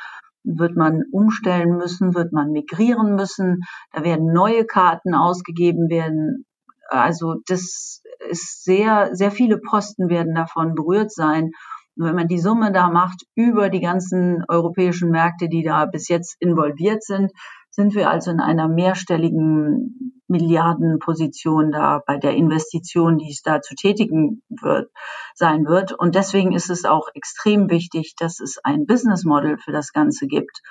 wird 0.44 0.76
man 0.76 1.02
umstellen 1.12 1.76
müssen, 1.76 2.14
wird 2.14 2.32
man 2.32 2.50
migrieren 2.50 3.14
müssen, 3.14 3.62
da 3.92 4.04
werden 4.04 4.32
neue 4.32 4.64
Karten 4.64 5.14
ausgegeben 5.14 5.88
werden. 5.90 6.46
Also 6.88 7.36
das 7.46 8.02
ist 8.28 8.64
sehr, 8.64 9.10
sehr 9.12 9.30
viele 9.30 9.58
Posten 9.58 10.08
werden 10.08 10.34
davon 10.34 10.74
berührt 10.74 11.12
sein. 11.12 11.50
Und 11.96 12.06
wenn 12.06 12.14
man 12.14 12.28
die 12.28 12.38
Summe 12.38 12.72
da 12.72 12.90
macht 12.90 13.24
über 13.34 13.68
die 13.68 13.80
ganzen 13.80 14.44
europäischen 14.48 15.10
Märkte, 15.10 15.48
die 15.48 15.62
da 15.62 15.86
bis 15.86 16.08
jetzt 16.08 16.36
involviert 16.40 17.02
sind, 17.02 17.32
sind 17.70 17.94
wir 17.94 18.10
also 18.10 18.30
in 18.30 18.40
einer 18.40 18.68
mehrstelligen 18.68 20.09
Milliardenposition 20.30 21.72
da 21.72 22.02
bei 22.06 22.16
der 22.16 22.34
Investition, 22.34 23.18
die 23.18 23.30
es 23.30 23.42
da 23.42 23.60
zu 23.60 23.74
tätigen 23.74 24.42
wird, 24.48 24.90
sein 25.34 25.66
wird. 25.66 25.92
Und 25.92 26.14
deswegen 26.14 26.52
ist 26.52 26.70
es 26.70 26.84
auch 26.84 27.08
extrem 27.14 27.68
wichtig, 27.68 28.14
dass 28.16 28.40
es 28.40 28.58
ein 28.62 28.86
Business 28.86 29.24
Model 29.24 29.58
für 29.58 29.72
das 29.72 29.92
Ganze 29.92 30.26
gibt. 30.26 30.62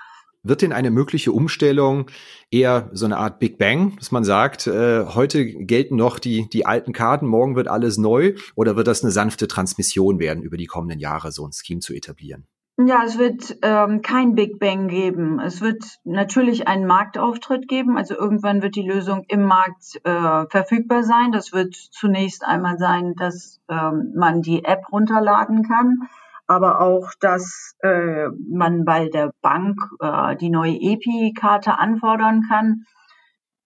Wird 0.42 0.62
denn 0.62 0.72
eine 0.72 0.90
mögliche 0.90 1.34
Umstellung 1.34 2.10
eher 2.50 2.90
so 2.94 3.04
eine 3.04 3.18
Art 3.18 3.40
Big 3.40 3.58
Bang, 3.58 3.98
dass 3.98 4.12
man 4.12 4.24
sagt, 4.24 4.68
äh, 4.68 5.06
heute 5.06 5.46
gelten 5.46 5.98
noch 5.98 6.18
die, 6.18 6.48
die 6.50 6.66
alten 6.66 6.94
Karten, 6.94 7.28
morgen 7.28 7.58
wird 7.58 7.68
alles 7.68 7.98
neu? 7.98 8.36
Oder 8.56 8.78
wird 8.78 8.88
das 8.88 9.04
eine 9.04 9.12
sanfte 9.12 9.50
Transmission 9.50 10.18
werden, 10.18 10.42
über 10.42 10.56
die 10.56 10.68
kommenden 10.68 11.00
Jahre 11.00 11.34
so 11.34 11.46
ein 11.46 11.52
Scheme 11.52 11.82
zu 11.82 11.94
etablieren? 11.94 12.48
Ja, 12.82 13.04
es 13.04 13.18
wird 13.18 13.58
ähm, 13.62 14.02
kein 14.02 14.36
Big 14.36 14.58
Bang 14.58 14.88
geben. 14.88 15.42
Es 15.42 15.60
wird 15.60 15.84
natürlich 16.06 16.70
einen 16.70 16.88
Marktauftritt 16.88 17.68
geben. 17.68 17.98
Also 17.98 18.16
irgendwann 18.16 18.62
wird 18.62 18.78
die 18.78 18.88
Lösung 18.88 19.26
im 19.28 19.44
Markt 19.44 20.00
äh, 20.06 20.46
verfügbar 20.50 21.04
sein. 21.04 21.34
Das 21.34 21.52
wird 21.52 21.76
zunächst 21.76 22.46
einmal 22.46 22.78
sein, 22.78 23.16
dass 23.16 23.60
ähm, 23.68 24.14
man 24.16 24.42
die 24.42 24.64
App 24.64 24.94
runterladen 24.94 25.68
kann, 25.68 26.08
aber 26.48 26.80
auch, 26.80 27.12
dass 27.20 27.76
äh, 27.80 28.30
man 28.50 28.86
bei 28.86 29.10
der 29.10 29.34
Bank 29.42 29.78
äh, 30.00 30.38
die 30.38 30.50
neue 30.50 30.80
EPI-Karte 30.80 31.78
anfordern 31.78 32.44
kann. 32.48 32.86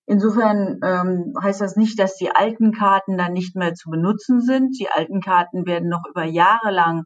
Insofern 0.08 0.80
ähm, 0.84 1.36
heißt 1.40 1.62
das 1.62 1.76
nicht, 1.76 2.00
dass 2.00 2.16
die 2.16 2.32
alten 2.32 2.72
Karten 2.72 3.16
dann 3.20 3.34
nicht 3.34 3.56
mehr 3.56 3.76
zu 3.76 3.92
benutzen 3.92 4.42
sind. 4.42 4.80
Die 4.80 4.90
alten 4.90 5.22
Karten 5.22 5.68
werden 5.68 5.88
noch 5.88 6.04
über 6.10 6.24
Jahre 6.24 6.72
lang 6.72 7.06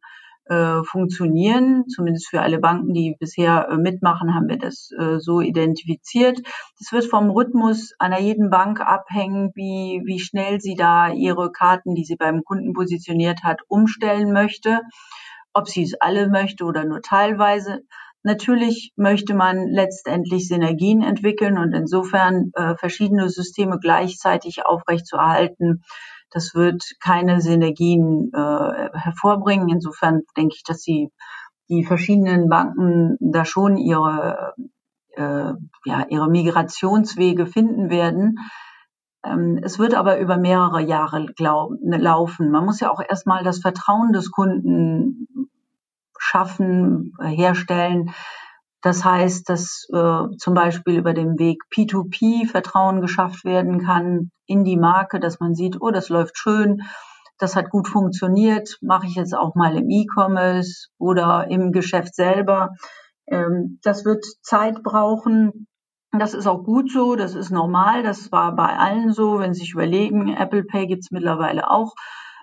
äh, 0.49 0.83
funktionieren. 0.83 1.86
Zumindest 1.88 2.29
für 2.29 2.41
alle 2.41 2.60
Banken, 2.60 2.93
die 2.93 3.15
bisher 3.19 3.69
äh, 3.69 3.77
mitmachen, 3.77 4.33
haben 4.33 4.47
wir 4.49 4.57
das 4.57 4.89
äh, 4.97 5.19
so 5.19 5.41
identifiziert. 5.41 6.39
Das 6.79 6.91
wird 6.91 7.05
vom 7.05 7.29
Rhythmus 7.29 7.93
einer 7.99 8.19
jeden 8.19 8.49
Bank 8.49 8.81
abhängen, 8.81 9.51
wie, 9.55 10.01
wie 10.05 10.19
schnell 10.19 10.60
sie 10.60 10.75
da 10.75 11.12
ihre 11.12 11.51
Karten, 11.51 11.95
die 11.95 12.05
sie 12.05 12.15
beim 12.15 12.43
Kunden 12.43 12.73
positioniert 12.73 13.43
hat, 13.43 13.62
umstellen 13.67 14.31
möchte. 14.33 14.81
Ob 15.53 15.67
sie 15.67 15.83
es 15.83 15.95
alle 15.99 16.29
möchte 16.29 16.65
oder 16.65 16.86
nur 16.86 17.01
teilweise. 17.01 17.81
Natürlich 18.23 18.91
möchte 18.97 19.33
man 19.33 19.67
letztendlich 19.69 20.47
Synergien 20.47 21.01
entwickeln 21.01 21.57
und 21.57 21.73
insofern 21.73 22.51
äh, 22.55 22.75
verschiedene 22.75 23.29
Systeme 23.29 23.79
gleichzeitig 23.79 24.65
aufrechtzuerhalten, 24.65 25.83
das 26.31 26.53
wird 26.55 26.83
keine 26.99 27.41
Synergien 27.41 28.31
äh, 28.33 28.89
hervorbringen. 28.93 29.69
Insofern 29.69 30.23
denke 30.35 30.55
ich, 30.55 30.63
dass 30.63 30.81
sie 30.81 31.11
die 31.69 31.83
verschiedenen 31.83 32.49
Banken 32.49 33.17
da 33.19 33.45
schon 33.45 33.77
ihre, 33.77 34.53
äh, 35.15 35.53
ja, 35.85 36.05
ihre 36.09 36.29
Migrationswege 36.29 37.45
finden 37.45 37.89
werden. 37.89 38.39
Ähm, 39.23 39.59
es 39.61 39.79
wird 39.79 39.93
aber 39.95 40.19
über 40.19 40.37
mehrere 40.37 40.81
Jahre 40.81 41.25
glaub, 41.25 41.71
laufen. 41.81 42.51
Man 42.51 42.65
muss 42.65 42.79
ja 42.79 42.91
auch 42.91 43.01
erstmal 43.07 43.43
das 43.43 43.59
Vertrauen 43.59 44.13
des 44.13 44.31
Kunden 44.31 45.27
schaffen, 46.17 47.13
herstellen. 47.21 48.13
Das 48.81 49.03
heißt, 49.03 49.49
dass 49.49 49.87
äh, 49.91 50.37
zum 50.37 50.53
Beispiel 50.53 50.97
über 50.97 51.13
den 51.13 51.39
Weg 51.39 51.61
P2P 51.73 52.47
Vertrauen 52.47 53.01
geschafft 53.01 53.43
werden 53.43 53.83
kann 53.83 54.31
in 54.45 54.63
die 54.63 54.77
Marke, 54.77 55.19
dass 55.19 55.39
man 55.39 55.55
sieht, 55.55 55.81
oh, 55.81 55.91
das 55.91 56.09
läuft 56.09 56.37
schön, 56.37 56.81
das 57.39 57.55
hat 57.55 57.69
gut 57.69 57.87
funktioniert, 57.87 58.77
mache 58.81 59.07
ich 59.07 59.15
jetzt 59.15 59.35
auch 59.35 59.55
mal 59.55 59.75
im 59.77 59.89
E-Commerce 59.89 60.87
oder 60.97 61.47
im 61.49 61.71
Geschäft 61.71 62.15
selber. 62.15 62.69
Ähm, 63.27 63.79
das 63.83 64.05
wird 64.05 64.25
Zeit 64.41 64.83
brauchen. 64.83 65.67
Das 66.11 66.33
ist 66.33 66.47
auch 66.47 66.63
gut 66.63 66.91
so, 66.91 67.15
das 67.15 67.35
ist 67.35 67.51
normal, 67.51 68.01
das 68.01 68.31
war 68.31 68.55
bei 68.55 68.77
allen 68.77 69.11
so. 69.11 69.39
Wenn 69.39 69.53
Sie 69.53 69.61
sich 69.61 69.73
überlegen, 69.73 70.33
Apple 70.33 70.63
Pay 70.63 70.87
gibt's 70.87 71.11
mittlerweile 71.11 71.69
auch 71.69 71.93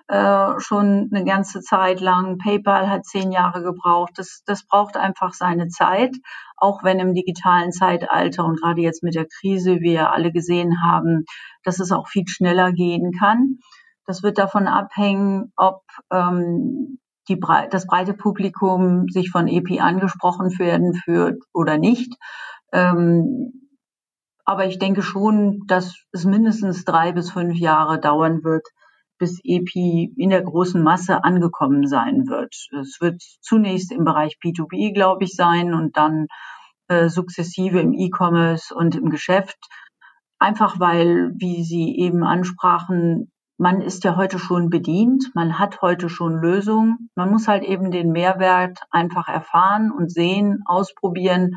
äh, 0.07 0.59
schon 0.59 1.09
eine 1.11 1.25
ganze 1.25 1.61
Zeit 1.61 1.99
lang. 1.99 2.37
PayPal 2.37 2.89
hat 2.89 3.05
zehn 3.05 3.31
Jahre 3.31 3.63
gebraucht. 3.63 4.13
Das, 4.17 4.43
das 4.45 4.65
braucht 4.65 4.97
einfach 4.97 5.33
seine 5.33 5.67
Zeit, 5.67 6.15
auch 6.57 6.83
wenn 6.83 6.99
im 6.99 7.13
digitalen 7.13 7.71
Zeitalter 7.71 8.45
und 8.45 8.61
gerade 8.61 8.81
jetzt 8.81 9.03
mit 9.03 9.15
der 9.15 9.25
Krise 9.25 9.79
wir 9.79 10.11
alle 10.11 10.31
gesehen 10.31 10.83
haben, 10.83 11.25
dass 11.63 11.79
es 11.79 11.91
auch 11.91 12.07
viel 12.07 12.27
schneller 12.27 12.71
gehen 12.71 13.13
kann. 13.17 13.57
Das 14.05 14.21
wird 14.21 14.37
davon 14.37 14.67
abhängen, 14.67 15.51
ob 15.55 15.81
ähm, 16.11 16.99
die, 17.27 17.39
das 17.71 17.87
breite 17.87 18.13
Publikum 18.13 19.07
sich 19.09 19.31
von 19.31 19.47
EP 19.47 19.81
angesprochen 19.81 20.57
werden 20.59 20.93
führt 20.93 21.41
oder 21.53 21.79
nicht. 21.79 22.13
Ähm, 22.71 23.71
aber 24.45 24.67
ich 24.67 24.77
denke 24.77 25.01
schon, 25.01 25.63
dass 25.65 25.95
es 26.11 26.23
mindestens 26.23 26.85
drei 26.85 27.11
bis 27.11 27.31
fünf 27.31 27.57
Jahre 27.57 27.99
dauern 27.99 28.43
wird, 28.43 28.67
bis 29.17 29.39
EPI 29.43 30.13
in 30.17 30.29
der 30.29 30.41
großen 30.41 30.81
Masse 30.81 31.23
angekommen 31.23 31.87
sein 31.87 32.27
wird. 32.27 32.55
Es 32.79 32.97
wird 32.99 33.21
zunächst 33.41 33.91
im 33.91 34.03
Bereich 34.03 34.37
B2B, 34.43 34.93
glaube 34.93 35.23
ich, 35.23 35.35
sein 35.35 35.73
und 35.73 35.97
dann 35.97 36.27
äh, 36.87 37.09
sukzessive 37.09 37.79
im 37.79 37.93
E-Commerce 37.93 38.73
und 38.73 38.95
im 38.95 39.09
Geschäft. 39.09 39.57
Einfach 40.39 40.79
weil, 40.79 41.31
wie 41.37 41.63
Sie 41.63 41.97
eben 41.97 42.23
ansprachen, 42.23 43.31
man 43.57 43.81
ist 43.81 44.03
ja 44.03 44.17
heute 44.17 44.37
schon 44.37 44.69
bedient, 44.69 45.31
man 45.33 45.57
hat 45.57 45.81
heute 45.81 46.09
schon 46.09 46.41
Lösungen. 46.41 47.09
Man 47.15 47.31
muss 47.31 47.47
halt 47.47 47.63
eben 47.63 47.89
den 47.89 48.11
Mehrwert 48.11 48.79
einfach 48.91 49.29
erfahren 49.29 49.91
und 49.91 50.11
sehen, 50.11 50.61
ausprobieren, 50.65 51.55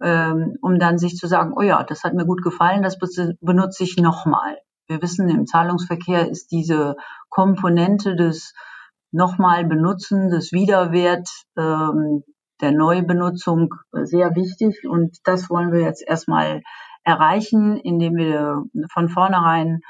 ähm, 0.00 0.56
um 0.62 0.78
dann 0.78 0.98
sich 0.98 1.16
zu 1.16 1.26
sagen, 1.26 1.52
oh 1.54 1.60
ja, 1.62 1.82
das 1.82 2.04
hat 2.04 2.14
mir 2.14 2.24
gut 2.24 2.42
gefallen, 2.42 2.82
das 2.82 2.98
benutze 3.40 3.84
ich 3.84 3.96
nochmal. 3.98 4.56
Wir 4.88 5.02
wissen, 5.02 5.28
im 5.28 5.46
Zahlungsverkehr 5.46 6.28
ist 6.28 6.50
diese 6.50 6.96
Komponente 7.28 8.16
des 8.16 8.54
nochmal 9.12 9.66
Benutzen, 9.66 10.30
des 10.30 10.50
Wiederwert 10.52 11.28
ähm, 11.58 12.22
der 12.60 12.72
Neubenutzung 12.72 13.74
sehr 13.92 14.34
wichtig. 14.34 14.88
Und 14.88 15.18
das 15.24 15.50
wollen 15.50 15.72
wir 15.72 15.80
jetzt 15.80 16.02
erstmal 16.06 16.62
erreichen, 17.04 17.76
indem 17.76 18.16
wir 18.16 18.64
von 18.90 19.08
vornherein 19.08 19.80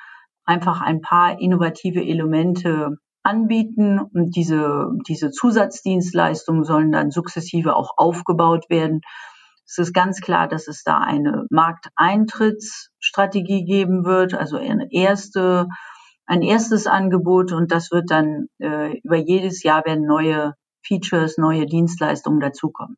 einfach 0.45 0.81
ein 0.81 1.01
paar 1.01 1.41
innovative 1.41 2.03
Elemente 2.03 2.99
anbieten 3.23 4.01
und 4.01 4.35
diese, 4.37 4.91
diese 5.07 5.31
Zusatzdienstleistungen 5.31 6.65
sollen 6.65 6.91
dann 6.93 7.11
sukzessive 7.11 7.77
auch 7.77 7.93
aufgebaut 7.97 8.71
werden, 8.71 9.03
es 9.69 9.77
ist 9.77 9.93
ganz 9.93 10.23
klar, 10.23 10.49
dass 10.49 10.67
es 10.67 10.83
da 10.83 10.97
eine 10.99 11.45
Markteintrittsstrategie 11.51 13.67
geben 13.67 14.07
wird, 14.07 14.33
also 14.33 14.57
eine 14.57 14.91
erste, 14.91 15.67
ein 16.25 16.41
erstes 16.41 16.87
Angebot 16.87 17.53
und 17.53 17.71
das 17.71 17.91
wird 17.91 18.11
dann 18.11 18.47
äh, 18.59 18.97
über 19.03 19.17
jedes 19.17 19.63
Jahr 19.63 19.85
werden 19.85 20.07
neue 20.07 20.55
Features, 20.83 21.37
neue 21.37 21.67
Dienstleistungen 21.67 22.41
dazukommen. 22.41 22.97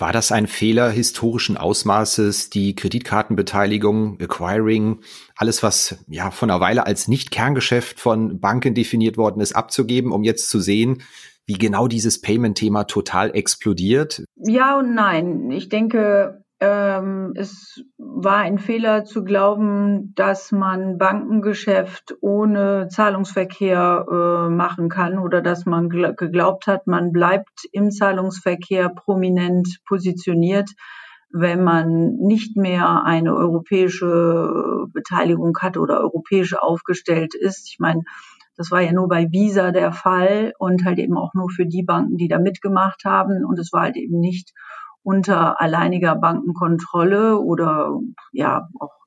War 0.00 0.12
das 0.12 0.30
ein 0.30 0.46
Fehler 0.46 0.90
historischen 0.90 1.56
Ausmaßes, 1.56 2.50
die 2.50 2.76
Kreditkartenbeteiligung, 2.76 4.20
Acquiring, 4.20 5.00
alles, 5.34 5.64
was 5.64 5.96
ja 6.06 6.30
von 6.30 6.48
einer 6.48 6.60
Weile 6.60 6.86
als 6.86 7.08
nicht 7.08 7.32
Kerngeschäft 7.32 7.98
von 7.98 8.38
Banken 8.38 8.76
definiert 8.76 9.16
worden 9.16 9.40
ist, 9.40 9.56
abzugeben, 9.56 10.12
um 10.12 10.22
jetzt 10.22 10.48
zu 10.48 10.60
sehen, 10.60 11.02
wie 11.48 11.58
genau 11.58 11.88
dieses 11.88 12.20
Payment-Thema 12.20 12.84
total 12.84 13.34
explodiert? 13.34 14.22
Ja 14.36 14.78
und 14.78 14.94
nein. 14.94 15.50
Ich 15.50 15.70
denke, 15.70 16.44
ähm, 16.60 17.32
es 17.36 17.82
war 17.96 18.36
ein 18.36 18.58
Fehler 18.58 19.04
zu 19.04 19.24
glauben, 19.24 20.12
dass 20.14 20.52
man 20.52 20.98
Bankengeschäft 20.98 22.16
ohne 22.20 22.88
Zahlungsverkehr 22.90 24.06
äh, 24.10 24.50
machen 24.50 24.90
kann 24.90 25.18
oder 25.18 25.40
dass 25.40 25.64
man 25.64 25.88
geglaubt 25.88 26.66
hat, 26.66 26.86
man 26.86 27.12
bleibt 27.12 27.64
im 27.72 27.90
Zahlungsverkehr 27.90 28.90
prominent 28.90 29.78
positioniert, 29.86 30.70
wenn 31.30 31.64
man 31.64 32.16
nicht 32.16 32.56
mehr 32.56 33.04
eine 33.04 33.34
europäische 33.34 34.86
Beteiligung 34.92 35.56
hat 35.60 35.78
oder 35.78 36.00
europäisch 36.00 36.54
aufgestellt 36.54 37.34
ist. 37.34 37.68
Ich 37.70 37.78
meine, 37.78 38.02
das 38.58 38.72
war 38.72 38.80
ja 38.80 38.92
nur 38.92 39.08
bei 39.08 39.30
Visa 39.30 39.70
der 39.70 39.92
Fall 39.92 40.52
und 40.58 40.84
halt 40.84 40.98
eben 40.98 41.16
auch 41.16 41.32
nur 41.32 41.48
für 41.48 41.64
die 41.64 41.84
Banken, 41.84 42.16
die 42.16 42.26
da 42.26 42.40
mitgemacht 42.40 43.04
haben. 43.04 43.44
Und 43.44 43.58
es 43.58 43.72
war 43.72 43.82
halt 43.82 43.96
eben 43.96 44.18
nicht 44.18 44.52
unter 45.04 45.60
alleiniger 45.60 46.16
Bankenkontrolle 46.16 47.38
oder 47.38 47.98
ja 48.32 48.68
auch 48.80 48.98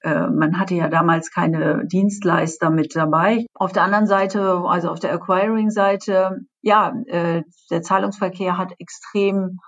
äh, 0.00 0.26
man 0.28 0.58
hatte 0.58 0.74
ja 0.74 0.88
damals 0.88 1.30
keine 1.30 1.86
Dienstleister 1.86 2.70
mit 2.70 2.96
dabei. 2.96 3.46
Auf 3.54 3.72
der 3.72 3.82
anderen 3.82 4.06
Seite, 4.06 4.62
also 4.66 4.90
auf 4.90 5.00
der 5.00 5.12
Acquiring-Seite, 5.12 6.40
ja, 6.62 6.94
äh, 7.06 7.42
der 7.70 7.82
Zahlungsverkehr 7.82 8.56
hat 8.56 8.72
extrem 8.78 9.58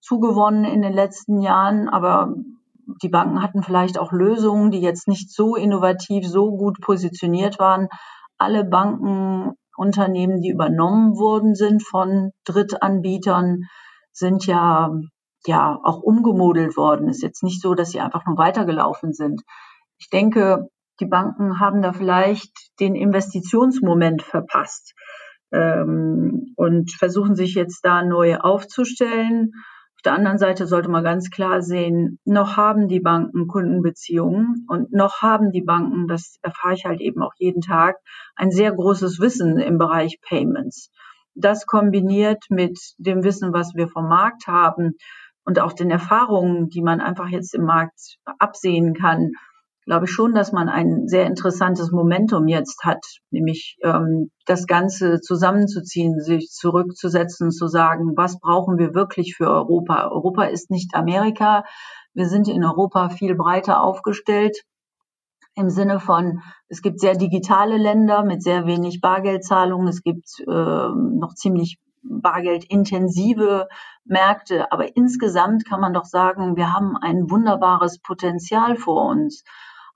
zugewonnen 0.00 0.64
in 0.64 0.82
den 0.82 0.92
letzten 0.92 1.40
Jahren, 1.40 1.88
aber 1.88 2.34
die 3.02 3.08
Banken 3.08 3.42
hatten 3.42 3.62
vielleicht 3.62 3.98
auch 3.98 4.12
Lösungen, 4.12 4.70
die 4.70 4.80
jetzt 4.80 5.08
nicht 5.08 5.32
so 5.32 5.56
innovativ, 5.56 6.26
so 6.26 6.56
gut 6.56 6.80
positioniert 6.80 7.58
waren, 7.58 7.88
alle 8.42 8.64
Bankenunternehmen, 8.64 10.40
die 10.40 10.50
übernommen 10.50 11.16
worden 11.16 11.54
sind 11.54 11.82
von 11.82 12.32
Drittanbietern, 12.44 13.62
sind 14.12 14.46
ja, 14.46 14.90
ja 15.46 15.78
auch 15.82 16.02
umgemodelt 16.02 16.76
worden. 16.76 17.08
Ist 17.08 17.22
jetzt 17.22 17.42
nicht 17.42 17.62
so, 17.62 17.74
dass 17.74 17.90
sie 17.90 18.00
einfach 18.00 18.26
nur 18.26 18.36
weitergelaufen 18.36 19.12
sind. 19.12 19.42
Ich 19.98 20.10
denke, 20.10 20.68
die 21.00 21.06
Banken 21.06 21.58
haben 21.58 21.82
da 21.82 21.92
vielleicht 21.92 22.52
den 22.80 22.94
Investitionsmoment 22.94 24.22
verpasst 24.22 24.94
ähm, 25.52 26.52
und 26.56 26.92
versuchen 26.92 27.34
sich 27.34 27.54
jetzt 27.54 27.84
da 27.84 28.02
neu 28.02 28.36
aufzustellen 28.36 29.52
auf 30.02 30.10
der 30.10 30.14
anderen 30.14 30.38
Seite 30.38 30.66
sollte 30.66 30.88
man 30.88 31.04
ganz 31.04 31.30
klar 31.30 31.62
sehen, 31.62 32.18
noch 32.24 32.56
haben 32.56 32.88
die 32.88 32.98
Banken 32.98 33.46
Kundenbeziehungen 33.46 34.66
und 34.66 34.92
noch 34.92 35.22
haben 35.22 35.52
die 35.52 35.62
Banken, 35.62 36.08
das 36.08 36.40
erfahre 36.42 36.74
ich 36.74 36.84
halt 36.84 37.00
eben 37.00 37.22
auch 37.22 37.34
jeden 37.36 37.60
Tag, 37.60 37.98
ein 38.34 38.50
sehr 38.50 38.72
großes 38.72 39.20
Wissen 39.20 39.60
im 39.60 39.78
Bereich 39.78 40.18
Payments. 40.20 40.90
das 41.36 41.66
kombiniert 41.66 42.42
mit 42.50 42.80
dem 42.98 43.22
Wissen, 43.22 43.52
was 43.52 43.76
wir 43.76 43.86
vom 43.86 44.08
Markt 44.08 44.48
haben 44.48 44.94
und 45.44 45.60
auch 45.60 45.72
den 45.72 45.92
Erfahrungen, 45.92 46.68
die 46.68 46.82
man 46.82 47.00
einfach 47.00 47.28
jetzt 47.28 47.54
im 47.54 47.62
Markt 47.62 48.16
absehen 48.40 48.94
kann, 48.94 49.30
glaube 49.84 50.04
ich 50.06 50.12
schon, 50.12 50.34
dass 50.34 50.52
man 50.52 50.68
ein 50.68 51.08
sehr 51.08 51.26
interessantes 51.26 51.90
Momentum 51.90 52.46
jetzt 52.48 52.84
hat, 52.84 53.04
nämlich 53.30 53.76
ähm, 53.82 54.30
das 54.46 54.66
Ganze 54.66 55.20
zusammenzuziehen, 55.20 56.20
sich 56.20 56.50
zurückzusetzen, 56.50 57.50
zu 57.50 57.66
sagen, 57.66 58.16
was 58.16 58.38
brauchen 58.38 58.78
wir 58.78 58.94
wirklich 58.94 59.34
für 59.36 59.48
Europa? 59.50 60.08
Europa 60.08 60.44
ist 60.44 60.70
nicht 60.70 60.94
Amerika. 60.94 61.64
Wir 62.14 62.28
sind 62.28 62.48
in 62.48 62.64
Europa 62.64 63.08
viel 63.08 63.34
breiter 63.34 63.82
aufgestellt 63.82 64.62
im 65.54 65.68
Sinne 65.68 66.00
von, 66.00 66.40
es 66.68 66.80
gibt 66.80 67.00
sehr 67.00 67.14
digitale 67.14 67.76
Länder 67.76 68.24
mit 68.24 68.42
sehr 68.42 68.66
wenig 68.66 69.00
Bargeldzahlungen, 69.00 69.88
es 69.88 70.02
gibt 70.02 70.40
äh, 70.40 70.44
noch 70.46 71.34
ziemlich 71.34 71.78
bargeldintensive 72.02 73.68
Märkte, 74.04 74.72
aber 74.72 74.96
insgesamt 74.96 75.66
kann 75.66 75.80
man 75.80 75.92
doch 75.92 76.04
sagen, 76.04 76.56
wir 76.56 76.72
haben 76.72 76.96
ein 76.96 77.30
wunderbares 77.30 77.98
Potenzial 78.00 78.76
vor 78.76 79.10
uns 79.10 79.44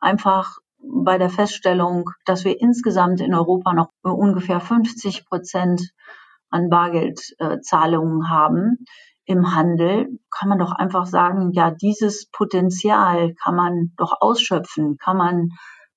einfach 0.00 0.58
bei 0.78 1.18
der 1.18 1.30
Feststellung, 1.30 2.10
dass 2.24 2.44
wir 2.44 2.60
insgesamt 2.60 3.20
in 3.20 3.34
Europa 3.34 3.72
noch 3.72 3.90
ungefähr 4.02 4.60
50 4.60 5.26
Prozent 5.26 5.90
an 6.50 6.68
Bargeldzahlungen 6.68 8.30
haben 8.30 8.84
im 9.24 9.54
Handel, 9.54 10.06
kann 10.30 10.48
man 10.48 10.58
doch 10.58 10.72
einfach 10.72 11.06
sagen, 11.06 11.50
ja, 11.52 11.72
dieses 11.72 12.28
Potenzial 12.30 13.34
kann 13.34 13.56
man 13.56 13.92
doch 13.96 14.12
ausschöpfen, 14.20 14.96
kann 14.98 15.16
man 15.16 15.48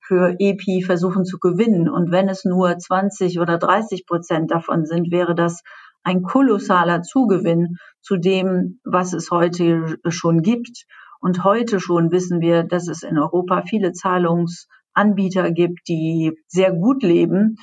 für 0.01 0.35
EPI 0.39 0.81
versuchen 0.83 1.23
zu 1.23 1.37
gewinnen. 1.37 1.87
Und 1.87 2.11
wenn 2.11 2.27
es 2.29 2.43
nur 2.43 2.75
20 2.75 3.39
oder 3.39 3.59
30 3.59 4.07
Prozent 4.07 4.49
davon 4.49 4.85
sind, 4.85 5.11
wäre 5.11 5.35
das 5.35 5.61
ein 6.03 6.23
kolossaler 6.23 7.03
Zugewinn 7.03 7.77
zu 8.01 8.17
dem, 8.17 8.79
was 8.83 9.13
es 9.13 9.29
heute 9.29 9.97
schon 10.07 10.41
gibt. 10.41 10.85
Und 11.19 11.43
heute 11.43 11.79
schon 11.79 12.11
wissen 12.11 12.39
wir, 12.41 12.63
dass 12.63 12.87
es 12.87 13.03
in 13.03 13.17
Europa 13.17 13.63
viele 13.63 13.91
Zahlungsanbieter 13.91 15.51
gibt, 15.51 15.87
die 15.87 16.33
sehr 16.47 16.71
gut 16.71 17.03
leben. 17.03 17.57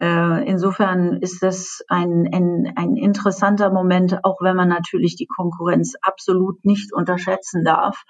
Äh, 0.00 0.48
insofern 0.48 1.18
ist 1.20 1.42
das 1.42 1.80
ein, 1.88 2.28
ein, 2.32 2.72
ein 2.76 2.96
interessanter 2.96 3.70
Moment, 3.70 4.24
auch 4.24 4.40
wenn 4.40 4.56
man 4.56 4.68
natürlich 4.68 5.16
die 5.16 5.26
Konkurrenz 5.26 5.94
absolut 6.00 6.64
nicht 6.64 6.92
unterschätzen 6.92 7.64
darf 7.64 8.02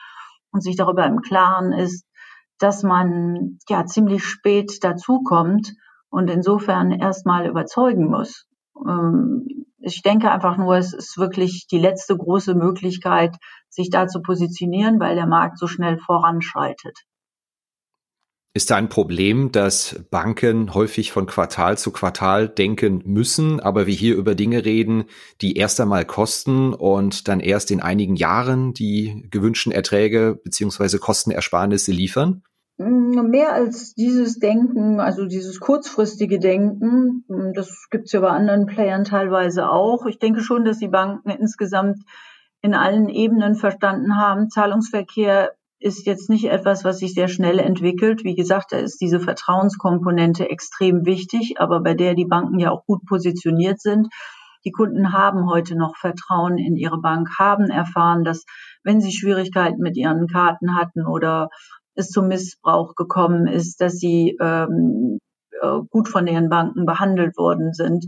und 0.52 0.62
sich 0.62 0.76
darüber 0.76 1.06
im 1.06 1.20
Klaren 1.20 1.72
ist, 1.72 2.04
dass 2.58 2.82
man 2.82 3.58
ja 3.68 3.86
ziemlich 3.86 4.24
spät 4.24 4.84
dazukommt 4.84 5.74
und 6.10 6.28
insofern 6.28 6.92
erstmal 6.92 7.46
überzeugen 7.46 8.08
muss. 8.08 8.46
Ähm, 8.86 9.46
ich 9.78 10.02
denke 10.02 10.30
einfach 10.30 10.58
nur, 10.58 10.76
es 10.76 10.92
ist 10.92 11.16
wirklich 11.16 11.66
die 11.70 11.78
letzte 11.78 12.16
große 12.16 12.54
Möglichkeit, 12.54 13.36
sich 13.70 13.90
da 13.90 14.06
zu 14.06 14.20
positionieren, 14.20 15.00
weil 15.00 15.14
der 15.14 15.26
Markt 15.26 15.58
so 15.58 15.66
schnell 15.66 15.98
voranschreitet. 15.98 16.98
Ist 18.52 18.72
da 18.72 18.76
ein 18.76 18.88
Problem, 18.88 19.52
dass 19.52 20.04
Banken 20.10 20.74
häufig 20.74 21.12
von 21.12 21.26
Quartal 21.26 21.78
zu 21.78 21.92
Quartal 21.92 22.48
denken 22.48 23.00
müssen, 23.04 23.60
aber 23.60 23.86
wir 23.86 23.94
hier 23.94 24.16
über 24.16 24.34
Dinge 24.34 24.64
reden, 24.64 25.04
die 25.40 25.56
erst 25.56 25.80
einmal 25.80 26.04
kosten 26.04 26.74
und 26.74 27.28
dann 27.28 27.38
erst 27.38 27.70
in 27.70 27.80
einigen 27.80 28.16
Jahren 28.16 28.74
die 28.74 29.28
gewünschten 29.30 29.70
Erträge 29.70 30.40
beziehungsweise 30.42 30.98
Kostenersparnisse 30.98 31.92
liefern? 31.92 32.42
Hm, 32.80 33.28
mehr 33.30 33.52
als 33.52 33.94
dieses 33.94 34.40
Denken, 34.40 34.98
also 34.98 35.26
dieses 35.26 35.60
kurzfristige 35.60 36.40
Denken, 36.40 37.24
hm, 37.28 37.52
das 37.54 37.86
gibt 37.88 38.06
es 38.06 38.12
ja 38.12 38.18
bei 38.18 38.30
anderen 38.30 38.66
Playern 38.66 39.04
teilweise 39.04 39.70
auch. 39.70 40.06
Ich 40.06 40.18
denke 40.18 40.40
schon, 40.40 40.64
dass 40.64 40.78
die 40.78 40.88
Banken 40.88 41.30
insgesamt 41.30 41.98
in 42.62 42.74
allen 42.74 43.08
Ebenen 43.08 43.54
verstanden 43.54 44.16
haben, 44.16 44.50
Zahlungsverkehr 44.50 45.52
ist 45.78 46.06
jetzt 46.06 46.28
nicht 46.28 46.44
etwas, 46.44 46.84
was 46.84 46.98
sich 46.98 47.14
sehr 47.14 47.28
schnell 47.28 47.58
entwickelt. 47.58 48.22
Wie 48.22 48.34
gesagt, 48.34 48.72
da 48.72 48.76
ist 48.76 49.00
diese 49.00 49.18
Vertrauenskomponente 49.18 50.48
extrem 50.50 51.06
wichtig, 51.06 51.54
aber 51.58 51.80
bei 51.80 51.94
der 51.94 52.14
die 52.14 52.26
Banken 52.26 52.58
ja 52.58 52.70
auch 52.70 52.84
gut 52.84 53.04
positioniert 53.06 53.80
sind. 53.80 54.08
Die 54.66 54.72
Kunden 54.72 55.14
haben 55.14 55.48
heute 55.48 55.76
noch 55.76 55.96
Vertrauen 55.96 56.58
in 56.58 56.76
ihre 56.76 57.00
Bank, 57.00 57.30
haben 57.38 57.70
erfahren, 57.70 58.24
dass 58.24 58.44
wenn 58.84 59.00
sie 59.00 59.12
Schwierigkeiten 59.12 59.80
mit 59.80 59.96
ihren 59.96 60.26
Karten 60.26 60.76
hatten 60.76 61.06
oder 61.06 61.48
es 61.94 62.10
zum 62.10 62.28
Missbrauch 62.28 62.94
gekommen 62.94 63.46
ist, 63.46 63.80
dass 63.80 63.94
sie 63.94 64.36
ähm, 64.38 65.18
äh, 65.62 65.78
gut 65.88 66.08
von 66.08 66.26
ihren 66.26 66.50
Banken 66.50 66.84
behandelt 66.84 67.38
worden 67.38 67.72
sind. 67.72 68.04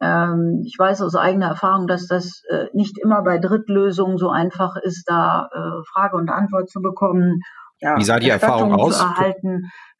Ähm, 0.00 0.62
ich 0.64 0.76
weiß 0.78 1.02
aus 1.02 1.14
eigener 1.14 1.48
Erfahrung, 1.48 1.86
dass 1.86 2.06
das 2.06 2.42
äh, 2.50 2.66
nicht 2.72 2.98
immer 2.98 3.22
bei 3.22 3.38
Drittlösungen 3.38 4.18
so 4.18 4.28
einfach 4.28 4.76
ist, 4.76 5.04
da 5.08 5.48
äh, 5.52 5.82
Frage 5.92 6.16
und 6.16 6.28
Antwort 6.30 6.68
zu 6.68 6.80
bekommen. 6.80 7.40
Ja, 7.80 7.96
Wie 7.96 8.04
sah 8.04 8.18
die 8.18 8.30
Erfahrung 8.30 8.74
aus? 8.74 9.04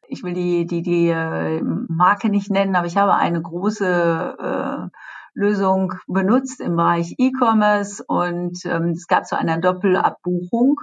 Ich 0.09 0.23
will 0.23 0.33
die, 0.33 0.65
die, 0.65 0.81
die 0.81 1.09
äh, 1.09 1.61
Marke 1.61 2.29
nicht 2.29 2.49
nennen, 2.49 2.75
aber 2.75 2.87
ich 2.87 2.95
habe 2.95 3.15
eine 3.15 3.41
große 3.41 4.37
äh, 4.39 4.97
Lösung 5.33 5.93
benutzt 6.07 6.61
im 6.61 6.77
Bereich 6.77 7.13
E-Commerce 7.17 8.03
und 8.07 8.57
ähm, 8.65 8.91
es 8.91 9.07
gab 9.07 9.25
so 9.25 9.35
eine 9.35 9.59
Doppelabbuchung 9.59 10.77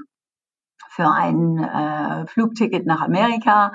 für 0.91 1.11
ein 1.11 1.59
äh, 1.59 2.27
Flugticket 2.27 2.87
nach 2.87 3.01
Amerika. 3.01 3.73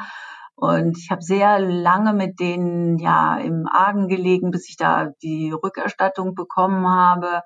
Und 0.59 0.97
ich 0.97 1.09
habe 1.09 1.21
sehr 1.21 1.59
lange 1.59 2.13
mit 2.13 2.39
denen 2.39 2.97
ja 2.97 3.37
im 3.37 3.65
Argen 3.65 4.09
gelegen, 4.09 4.51
bis 4.51 4.67
ich 4.67 4.75
da 4.75 5.11
die 5.23 5.51
Rückerstattung 5.51 6.35
bekommen 6.35 6.85
habe. 6.85 7.43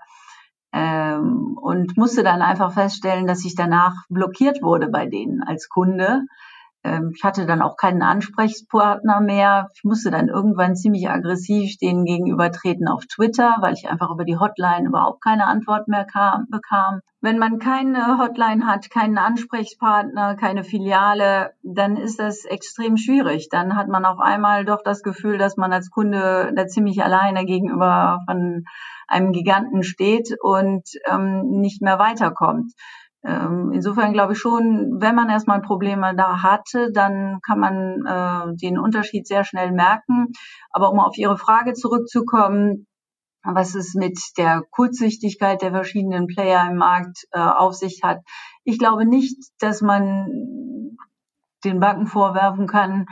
Ähm, 0.72 1.56
und 1.62 1.96
musste 1.96 2.24
dann 2.24 2.42
einfach 2.42 2.74
feststellen, 2.74 3.28
dass 3.28 3.46
ich 3.46 3.54
danach 3.54 3.94
blockiert 4.10 4.64
wurde 4.64 4.88
bei 4.88 5.06
denen 5.06 5.44
als 5.44 5.70
Kunde. 5.70 6.24
Ähm, 6.84 7.12
ich 7.16 7.24
hatte 7.24 7.46
dann 7.46 7.62
auch 7.62 7.78
keinen 7.78 8.02
Ansprechpartner 8.02 9.22
mehr. 9.22 9.70
Ich 9.74 9.84
musste 9.84 10.12
dann 10.12 10.28
irgendwann 10.28 10.76
ziemlich 10.76 11.10
aggressiv 11.10 11.78
denen 11.78 12.06
gegenübertreten 12.06 12.88
auf 12.88 13.06
Twitter, 13.06 13.58
weil 13.62 13.74
ich 13.74 13.90
einfach 13.90 14.12
über 14.12 14.26
die 14.26 14.38
Hotline 14.38 14.88
überhaupt 14.88 15.24
keine 15.24 15.48
Antwort 15.48 15.88
mehr 15.88 16.06
kam, 16.06 16.48
bekam. 16.50 17.00
Wenn 17.22 17.40
man 17.40 17.58
keine 17.58 18.18
Hotline 18.18 18.68
hat, 18.68 18.90
keinen 18.90 19.18
Ansprechpartner, 19.18 20.36
keine 20.36 20.66
Filiale, 20.66 21.52
dann 21.64 21.96
ist 21.96 22.20
das 22.20 22.44
extrem 22.44 22.98
schwierig. 22.98 23.48
Dann 23.50 23.78
hat 23.78 23.88
man 23.88 24.04
auf 24.04 24.20
einmal 24.20 24.66
doch 24.66 24.84
das 24.84 25.04
Gefühl, 25.04 25.38
dass 25.38 25.56
man 25.56 25.72
als 25.72 25.90
Kunde 25.90 26.52
da 26.54 26.68
ziemlich 26.68 27.02
alleine 27.02 27.46
gegenüber 27.46 28.20
von 28.28 28.66
einem 29.08 29.32
Giganten 29.32 29.84
steht 29.84 30.36
und 30.42 30.84
ähm, 31.10 31.62
nicht 31.62 31.82
mehr 31.82 32.00
weiterkommt. 32.00 32.74
Ähm, 33.26 33.72
insofern 33.74 34.14
glaube 34.14 34.34
ich 34.34 34.40
schon, 34.40 35.00
wenn 35.00 35.16
man 35.16 35.30
erstmal 35.30 35.62
Probleme 35.62 36.14
da 36.16 36.44
hatte, 36.44 36.92
dann 36.92 37.40
kann 37.42 37.60
man 37.60 38.06
äh, 38.06 38.56
den 38.58 38.78
Unterschied 38.78 39.28
sehr 39.28 39.44
schnell 39.46 39.72
merken. 39.72 40.28
Aber 40.72 40.92
um 40.92 41.00
auf 41.00 41.18
Ihre 41.18 41.38
Frage 41.38 41.74
zurückzukommen, 41.74 42.88
was 43.44 43.76
es 43.76 43.94
mit 43.94 44.20
der 44.38 44.64
Kurzsichtigkeit 44.72 45.62
der 45.62 45.72
verschiedenen 45.72 46.28
Player 46.28 46.66
im 46.70 46.78
Markt 46.78 47.26
äh, 47.32 47.40
auf 47.40 47.74
sich 47.74 48.02
hat. 48.04 48.20
Ich 48.64 48.80
glaube 48.80 49.06
nicht, 49.06 49.38
dass 49.60 49.82
man 49.82 50.98
den 51.64 51.80
Banken 51.80 52.08
vorwerfen 52.08 52.68
kann, 52.68 53.06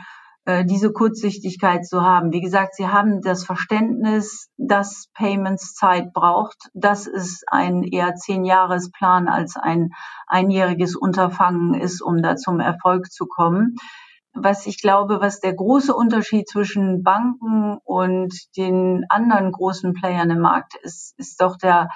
diese 0.46 0.92
Kurzsichtigkeit 0.92 1.86
zu 1.86 2.02
haben. 2.02 2.32
Wie 2.32 2.40
gesagt, 2.40 2.74
sie 2.74 2.88
haben 2.88 3.20
das 3.20 3.44
Verständnis, 3.44 4.48
dass 4.56 5.08
Payments 5.14 5.74
Zeit 5.74 6.12
braucht. 6.12 6.68
Das 6.74 7.06
ist 7.06 7.44
ein 7.46 7.84
eher 7.84 8.16
Zehn-Jahres-Plan 8.16 9.28
als 9.28 9.56
ein 9.56 9.90
einjähriges 10.26 10.96
Unterfangen 10.96 11.74
ist, 11.74 12.02
um 12.02 12.22
da 12.22 12.34
zum 12.36 12.58
Erfolg 12.58 13.12
zu 13.12 13.26
kommen. 13.26 13.76
Was 14.34 14.66
ich 14.66 14.80
glaube, 14.80 15.20
was 15.20 15.40
der 15.40 15.54
große 15.54 15.94
Unterschied 15.94 16.48
zwischen 16.48 17.02
Banken 17.02 17.78
und 17.84 18.34
den 18.56 19.04
anderen 19.10 19.52
großen 19.52 19.92
Playern 19.92 20.30
im 20.30 20.40
Markt 20.40 20.74
ist, 20.82 21.14
ist 21.18 21.40
doch 21.40 21.56
der, 21.56 21.90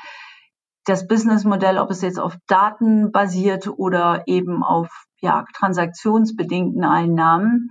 das 0.84 1.08
Businessmodell, 1.08 1.78
ob 1.78 1.90
es 1.90 2.02
jetzt 2.02 2.20
auf 2.20 2.36
Daten 2.46 3.10
basiert 3.10 3.66
oder 3.68 4.22
eben 4.26 4.62
auf 4.62 5.06
ja, 5.20 5.44
transaktionsbedingten 5.54 6.84
Einnahmen. 6.84 7.70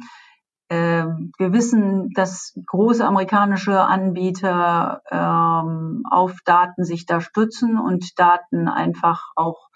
Ähm, 0.70 1.32
wir 1.38 1.54
wissen, 1.54 2.10
dass 2.16 2.58
große 2.66 3.06
amerikanische 3.06 3.80
Anbieter 3.80 5.02
ähm, 5.12 6.04
auf 6.10 6.40
Daten 6.44 6.84
sich 6.84 7.06
da 7.06 7.22
stützen 7.22 7.80
und 7.80 8.18
Daten 8.18 8.68
einfach 8.68 9.32
auch 9.36 9.70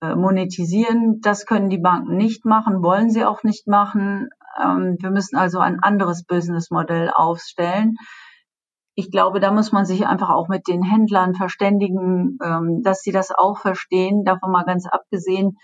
äh, 0.00 0.14
monetisieren. 0.14 1.20
Das 1.20 1.44
können 1.44 1.68
die 1.68 1.78
Banken 1.78 2.16
nicht 2.16 2.46
machen, 2.46 2.82
wollen 2.82 3.10
sie 3.10 3.24
auch 3.24 3.42
nicht 3.42 3.66
machen. 3.66 4.30
Ähm, 4.62 4.96
wir 4.98 5.10
müssen 5.10 5.36
also 5.36 5.58
ein 5.58 5.80
anderes 5.80 6.24
Businessmodell 6.24 7.10
aufstellen. 7.10 7.96
Ich 8.94 9.10
glaube, 9.10 9.40
da 9.40 9.50
muss 9.50 9.72
man 9.72 9.84
sich 9.84 10.06
einfach 10.06 10.30
auch 10.30 10.48
mit 10.48 10.68
den 10.68 10.82
Händlern 10.82 11.34
verständigen, 11.34 12.38
ähm, 12.42 12.82
dass 12.82 13.02
sie 13.02 13.12
das 13.12 13.30
auch 13.30 13.58
verstehen. 13.58 14.24
Davon 14.24 14.52
mal 14.52 14.64
ganz 14.64 14.86
abgesehen, 14.86 15.58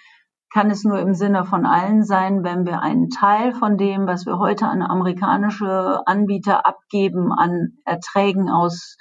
kann 0.53 0.71
es 0.71 0.85
nur 0.85 0.99
im 0.99 1.15
Sinne 1.15 1.45
von 1.45 1.65
allen 1.65 2.05
sein, 2.05 2.43
wenn 2.43 2.67
wir 2.67 2.81
einen 2.81 3.09
Teil 3.09 3.55
von 3.55 3.77
dem, 3.77 4.07
was 4.07 4.27
wir 4.27 4.39
heute 4.39 4.67
an 4.67 4.83
amerikanische 4.83 6.03
Anbieter 6.07 6.67
abgeben, 6.67 7.33
an 7.33 7.79
Erträgen 7.85 8.49
aus 8.49 8.97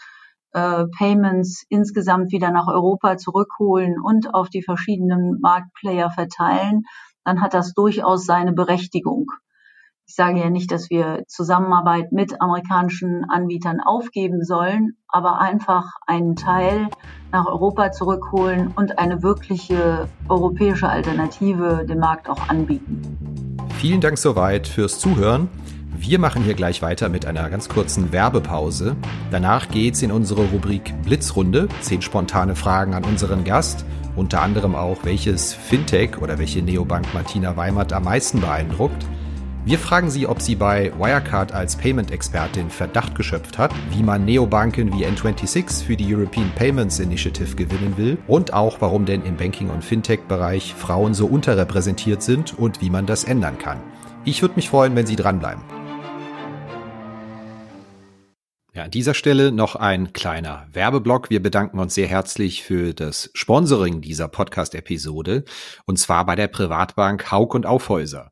äh, 0.54 0.86
Payments 0.98 1.66
insgesamt 1.70 2.32
wieder 2.32 2.52
nach 2.52 2.68
Europa 2.68 3.18
zurückholen 3.18 4.00
und 4.00 4.34
auf 4.34 4.50
die 4.50 4.64
verschiedenen 4.64 5.40
Marktplayer 5.42 6.12
verteilen, 6.12 6.84
dann 7.24 7.42
hat 7.42 7.54
das 7.54 7.74
durchaus 7.74 8.26
seine 8.26 8.54
Berechtigung. 8.54 9.28
Ich 10.10 10.16
sage 10.16 10.40
ja 10.40 10.50
nicht, 10.50 10.72
dass 10.72 10.90
wir 10.90 11.24
Zusammenarbeit 11.28 12.12
mit 12.12 12.42
amerikanischen 12.42 13.26
Anbietern 13.30 13.80
aufgeben 13.80 14.44
sollen, 14.44 14.98
aber 15.08 15.40
einfach 15.40 15.86
einen 16.08 16.36
Teil 16.36 16.88
nach 17.32 17.46
Europa 17.46 17.92
zurückholen 17.92 18.74
und 18.76 18.98
eine 18.98 19.22
wirkliche 19.22 20.10
europäische 20.28 20.90
Alternative 20.90 21.86
dem 21.88 22.00
Markt 22.00 22.28
auch 22.28 22.50
anbieten. 22.50 23.60
Vielen 23.76 24.02
Dank 24.02 24.18
soweit 24.18 24.68
fürs 24.68 24.98
Zuhören. 24.98 25.48
Wir 25.96 26.18
machen 26.18 26.42
hier 26.42 26.56
gleich 26.56 26.82
weiter 26.82 27.08
mit 27.08 27.28
einer 27.28 27.48
ganz 27.48 27.70
kurzen 27.70 28.12
Werbepause. 28.12 28.96
Danach 29.30 29.70
geht's 29.70 30.02
in 30.02 30.12
unsere 30.12 30.42
Rubrik 30.46 30.92
Blitzrunde. 31.04 31.68
Zehn 31.82 32.02
spontane 32.02 32.56
Fragen 32.56 32.96
an 32.96 33.04
unseren 33.04 33.44
Gast. 33.44 33.86
Unter 34.16 34.42
anderem 34.42 34.74
auch, 34.74 34.98
welches 35.04 35.54
Fintech 35.54 36.20
oder 36.20 36.40
welche 36.40 36.64
Neobank 36.64 37.14
Martina 37.14 37.56
Weimert 37.56 37.94
am 37.94 38.06
meisten 38.06 38.42
beeindruckt. 38.42 39.06
Wir 39.70 39.78
fragen 39.78 40.10
sie, 40.10 40.26
ob 40.26 40.42
sie 40.42 40.56
bei 40.56 40.92
Wirecard 40.98 41.52
als 41.52 41.76
Payment-Expertin 41.76 42.72
Verdacht 42.72 43.14
geschöpft 43.14 43.60
hat, 43.60 43.72
wie 43.92 44.02
man 44.02 44.26
Neobanken 44.26 44.92
wie 44.94 45.06
N26 45.06 45.86
für 45.86 45.96
die 45.96 46.12
European 46.12 46.50
Payments 46.56 46.98
Initiative 46.98 47.56
gewinnen 47.56 47.96
will 47.96 48.18
und 48.26 48.52
auch, 48.52 48.82
warum 48.82 49.06
denn 49.06 49.24
im 49.24 49.38
Banking- 49.38 49.70
und 49.70 49.84
Fintech-Bereich 49.84 50.74
Frauen 50.74 51.14
so 51.14 51.28
unterrepräsentiert 51.28 52.24
sind 52.24 52.58
und 52.58 52.82
wie 52.82 52.90
man 52.90 53.06
das 53.06 53.26
ändern 53.26 53.60
kann. 53.60 53.80
Ich 54.26 54.42
würde 54.42 54.56
mich 54.56 54.70
freuen, 54.70 54.96
wenn 54.96 55.06
Sie 55.06 55.16
dranbleiben. 55.16 55.62
Ja, 58.74 58.86
an 58.86 58.92
dieser 58.92 59.14
Stelle 59.14 59.52
noch 59.52 59.76
ein 59.76 60.14
kleiner 60.14 60.66
Werbeblock. 60.74 61.30
Wir 61.30 61.44
bedanken 61.44 61.78
uns 61.78 61.94
sehr 61.94 62.08
herzlich 62.08 62.64
für 62.64 62.96
das 62.96 63.30
Sponsoring 63.36 64.02
dieser 64.02 64.30
Podcast-Episode 64.30 65.44
und 65.86 66.00
zwar 66.00 66.26
bei 66.26 66.36
der 66.36 66.48
Privatbank 66.48 67.32
Haug 67.32 67.54
und 67.54 67.68
Aufhäuser. 67.68 68.32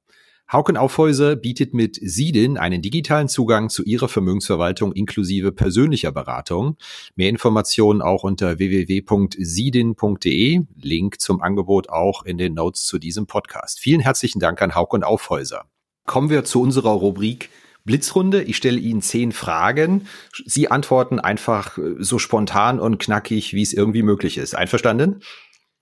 Haug 0.52 0.70
und 0.70 0.78
Aufhäuser 0.78 1.36
bietet 1.36 1.74
mit 1.74 2.00
Sidin 2.02 2.58
einen 2.58 2.82
digitalen 2.82 3.28
Zugang 3.28 3.68
zu 3.70 3.84
ihrer 3.84 4.08
Vermögensverwaltung 4.08 4.94
inklusive 4.94 5.52
persönlicher 5.52 6.14
Beratung. 6.14 6.78
Mehr 7.16 7.30
Informationen 7.30 8.02
auch 8.02 8.24
unter 8.24 8.58
www.sidin.de. 8.58 10.62
Link 10.76 11.20
zum 11.20 11.42
Angebot 11.42 11.90
auch 11.90 12.24
in 12.24 12.38
den 12.38 12.54
Notes 12.54 12.86
zu 12.86 12.98
diesem 12.98 13.28
Podcast. 13.28 13.80
Vielen 13.80 14.00
herzlichen 14.00 14.40
Dank 14.40 14.62
an 14.62 14.74
Haug 14.74 14.94
und 14.94 15.04
Aufhäuser. 15.04 15.66
Kommen 16.06 16.30
wir 16.30 16.46
zu 16.46 16.62
unserer 16.62 16.92
Rubrik 16.92 17.50
Blitzrunde. 17.84 18.44
Ich 18.44 18.56
stelle 18.58 18.80
Ihnen 18.80 19.02
zehn 19.02 19.32
Fragen. 19.32 20.08
Sie 20.46 20.70
antworten 20.70 21.20
einfach 21.20 21.78
äh, 21.78 21.96
so 21.98 22.20
spontan 22.20 22.80
und 22.80 23.00
knackig, 23.00 23.54
wie 23.54 23.64
es 23.64 23.74
irgendwie 23.74 24.04
möglich 24.04 24.38
ist. 24.38 24.56
Einverstanden? 24.56 25.22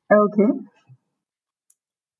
Okay. 0.07 0.65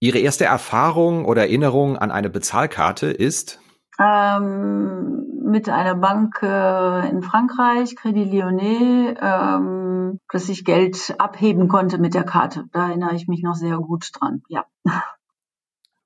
Ihre 0.05 0.19
erste 0.19 0.45
Erfahrung 0.45 1.25
oder 1.25 1.41
Erinnerung 1.41 1.97
an 1.97 2.11
eine 2.11 2.29
Bezahlkarte 2.29 3.07
ist? 3.07 3.59
Ähm, 3.99 5.25
mit 5.43 5.67
einer 5.67 5.95
Bank 5.95 6.43
äh, 6.43 7.09
in 7.09 7.23
Frankreich, 7.23 7.95
Credit 7.95 8.31
Lyonnais, 8.31 9.15
ähm, 9.19 10.19
dass 10.31 10.47
ich 10.47 10.63
Geld 10.63 11.15
abheben 11.17 11.69
konnte 11.69 11.97
mit 11.97 12.13
der 12.13 12.23
Karte. 12.23 12.65
Da 12.71 12.89
erinnere 12.89 13.15
ich 13.15 13.27
mich 13.27 13.41
noch 13.41 13.55
sehr 13.55 13.77
gut 13.77 14.11
dran, 14.13 14.43
ja. 14.47 14.65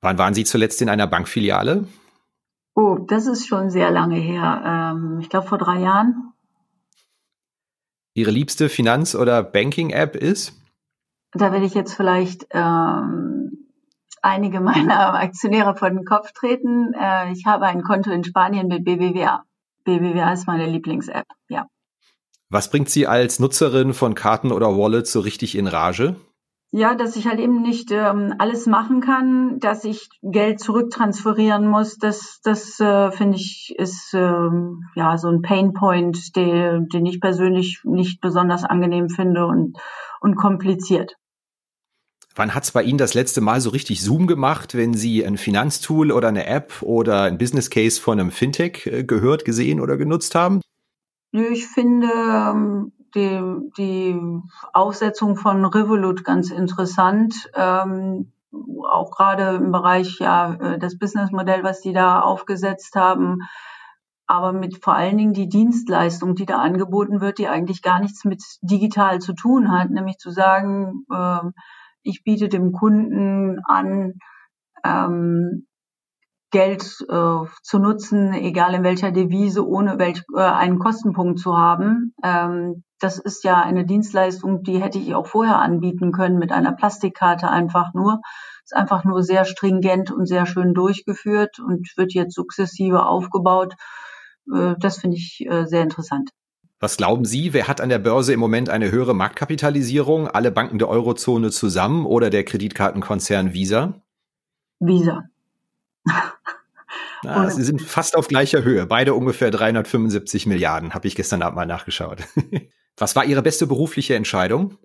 Wann 0.02 0.18
waren 0.18 0.34
Sie 0.34 0.46
zuletzt 0.46 0.82
in 0.82 0.88
einer 0.88 1.08
Bankfiliale? 1.08 1.84
Oh, 2.76 3.00
das 3.06 3.28
ist 3.28 3.48
schon 3.48 3.70
sehr 3.70 3.92
lange 3.92 4.16
her. 4.16 4.94
Ähm, 4.96 5.20
ich 5.20 5.28
glaube 5.30 5.46
vor 5.46 5.58
drei 5.58 5.82
Jahren. 5.82 6.32
Ihre 8.14 8.32
liebste 8.32 8.70
Finanz- 8.70 9.14
oder 9.14 9.44
Banking-App 9.44 10.16
ist? 10.16 10.54
Da 11.34 11.52
werde 11.52 11.66
ich 11.66 11.74
jetzt 11.74 11.94
vielleicht 11.94 12.48
ähm, 12.52 13.29
einige 14.22 14.60
meiner 14.60 15.16
Aktionäre 15.16 15.76
vor 15.76 15.90
den 15.90 16.06
Kopf 16.06 16.32
treten. 16.34 16.94
Äh, 16.94 17.32
ich 17.32 17.46
habe 17.46 17.66
ein 17.66 17.84
Konto 17.84 18.12
in 18.12 18.24
Spanien 18.24 18.68
mit 18.68 18.84
BBVA. 18.84 19.44
BBVA 19.84 20.34
ist 20.34 20.48
meine 20.48 20.68
Lieblings-App, 20.68 21.28
ja. 21.50 21.68
Was 22.50 22.70
bringt 22.70 22.90
Sie 22.90 23.06
als 23.06 23.40
Nutzerin 23.40 23.94
von 23.94 24.16
Karten 24.16 24.52
oder 24.52 24.76
Wallets 24.76 25.12
so 25.12 25.20
richtig 25.20 25.56
in 25.56 25.68
Rage? 25.68 26.16
Ja, 26.72 26.94
dass 26.94 27.16
ich 27.16 27.28
halt 27.28 27.40
eben 27.40 27.64
nicht 27.64 27.90
ähm, 27.92 28.36
alles 28.38 28.68
machen 28.68 29.02
kann, 29.02 29.60
dass 29.60 29.86
ich 29.86 30.08
Geld 30.22 30.60
zurücktransferieren 30.60 31.68
muss, 31.68 31.98
das, 31.98 32.42
das 32.44 32.80
äh, 32.80 33.10
finde 33.12 33.38
ich 33.38 33.74
ist 33.76 34.14
ähm, 34.14 34.84
ja 34.94 35.18
so 35.18 35.30
ein 35.30 35.42
Painpoint, 35.42 36.36
den, 36.36 36.88
den 36.90 37.06
ich 37.08 37.22
persönlich 37.22 37.82
nicht 37.86 38.22
besonders 38.22 38.64
angenehm 38.64 39.10
finde 39.10 39.48
und, 39.48 39.78
und 40.22 40.36
kompliziert. 40.36 41.16
Wann 42.40 42.56
hat's 42.56 42.72
bei 42.72 42.84
Ihnen 42.84 42.98
das 42.98 43.16
letzte 43.16 43.42
Mal 43.42 43.60
so 43.60 43.70
richtig 43.70 44.02
Zoom 44.02 44.26
gemacht, 44.26 44.74
wenn 44.74 44.94
Sie 44.94 45.26
ein 45.26 45.36
Finanztool 45.36 46.10
oder 46.10 46.30
eine 46.30 46.48
App 46.48 46.82
oder 46.84 47.24
ein 47.24 47.38
Business 47.38 47.70
Case 47.70 48.00
von 48.00 48.18
einem 48.18 48.32
Fintech 48.32 48.86
äh, 48.86 49.04
gehört, 49.04 49.44
gesehen 49.44 49.82
oder 49.82 49.98
genutzt 49.98 50.36
haben? 50.36 50.62
Ich 51.34 51.68
finde 51.68 52.08
ähm, 52.08 52.94
die, 53.14 53.42
die 53.78 54.18
Aufsetzung 54.72 55.36
von 55.36 55.66
Revolut 55.66 56.24
ganz 56.24 56.50
interessant. 56.50 57.36
Ähm, 57.56 58.32
auch 58.90 59.12
gerade 59.12 59.58
im 59.58 59.74
Bereich 59.74 60.20
ja 60.20 60.54
äh, 60.54 60.80
das 60.80 60.98
Businessmodell, 60.98 61.66
was 61.66 61.82
die 61.82 61.92
da 61.92 62.22
aufgesetzt 62.22 62.96
haben, 62.96 63.40
aber 64.28 64.54
mit 64.54 64.82
vor 64.82 64.96
allen 64.96 65.18
Dingen 65.18 65.34
die 65.34 65.50
Dienstleistung, 65.50 66.36
die 66.36 66.46
da 66.46 66.60
angeboten 66.60 67.20
wird, 67.20 67.38
die 67.38 67.50
eigentlich 67.50 67.82
gar 67.82 68.00
nichts 68.00 68.24
mit 68.24 68.42
digital 68.62 69.20
zu 69.20 69.34
tun 69.34 69.74
hat, 69.74 69.90
nämlich 69.90 70.20
zu 70.20 70.32
sagen, 70.32 71.06
äh, 71.12 71.42
ich 72.10 72.24
biete 72.24 72.50
dem 72.50 72.72
Kunden 72.72 73.60
an, 73.66 74.14
ähm, 74.84 75.68
Geld 76.52 77.06
äh, 77.08 77.46
zu 77.62 77.80
nutzen, 77.80 78.34
egal 78.34 78.74
in 78.74 78.84
welcher 78.84 79.12
Devise, 79.12 79.68
ohne 79.68 80.00
welch, 80.00 80.24
äh, 80.36 80.42
einen 80.42 80.80
Kostenpunkt 80.80 81.40
zu 81.40 81.56
haben. 81.56 82.16
Ähm, 82.24 82.84
das 83.00 83.20
ist 83.20 83.44
ja 83.44 83.62
eine 83.62 83.86
Dienstleistung, 83.86 84.64
die 84.64 84.82
hätte 84.82 84.98
ich 84.98 85.14
auch 85.14 85.28
vorher 85.28 85.60
anbieten 85.60 86.12
können 86.12 86.40
mit 86.40 86.52
einer 86.52 86.74
Plastikkarte 86.74 87.50
einfach 87.50 87.94
nur. 87.94 88.20
Ist 88.64 88.76
einfach 88.76 89.04
nur 89.04 89.22
sehr 89.24 89.46
stringent 89.46 90.12
und 90.12 90.26
sehr 90.26 90.46
schön 90.46 90.74
durchgeführt 90.74 91.60
und 91.60 91.88
wird 91.98 92.14
jetzt 92.14 92.34
sukzessive 92.34 93.06
aufgebaut. 93.06 93.76
Äh, 94.52 94.74
das 94.80 94.98
finde 94.98 95.18
ich 95.18 95.46
äh, 95.48 95.66
sehr 95.66 95.84
interessant. 95.84 96.32
Was 96.80 96.96
glauben 96.96 97.26
Sie, 97.26 97.52
wer 97.54 97.68
hat 97.68 97.82
an 97.82 97.90
der 97.90 98.00
Börse 98.00 98.32
im 98.32 98.40
Moment 98.40 98.70
eine 98.70 98.90
höhere 98.90 99.14
Marktkapitalisierung? 99.14 100.30
Alle 100.30 100.50
Banken 100.52 100.80
der 100.80 100.88
Eurozone 100.88 101.52
zusammen 101.52 102.06
oder 102.06 102.30
der 102.30 102.46
Kreditkartenkonzern 102.46 103.54
Visa? 103.54 104.02
Visa. 104.80 105.24
Ah, 107.28 107.50
sie 107.50 107.64
sind 107.64 107.82
fast 107.82 108.16
auf 108.16 108.30
gleicher 108.30 108.64
Höhe. 108.64 108.86
Beide 108.86 109.14
ungefähr 109.14 109.52
375 109.52 110.46
Milliarden, 110.46 110.94
habe 110.94 111.06
ich 111.06 111.16
gestern 111.16 111.42
Abend 111.42 111.58
mal 111.58 111.66
nachgeschaut. 111.66 112.20
Was 112.98 113.14
war 113.14 113.26
Ihre 113.26 113.42
beste 113.42 113.68
berufliche 113.68 114.16
Entscheidung? 114.16 114.78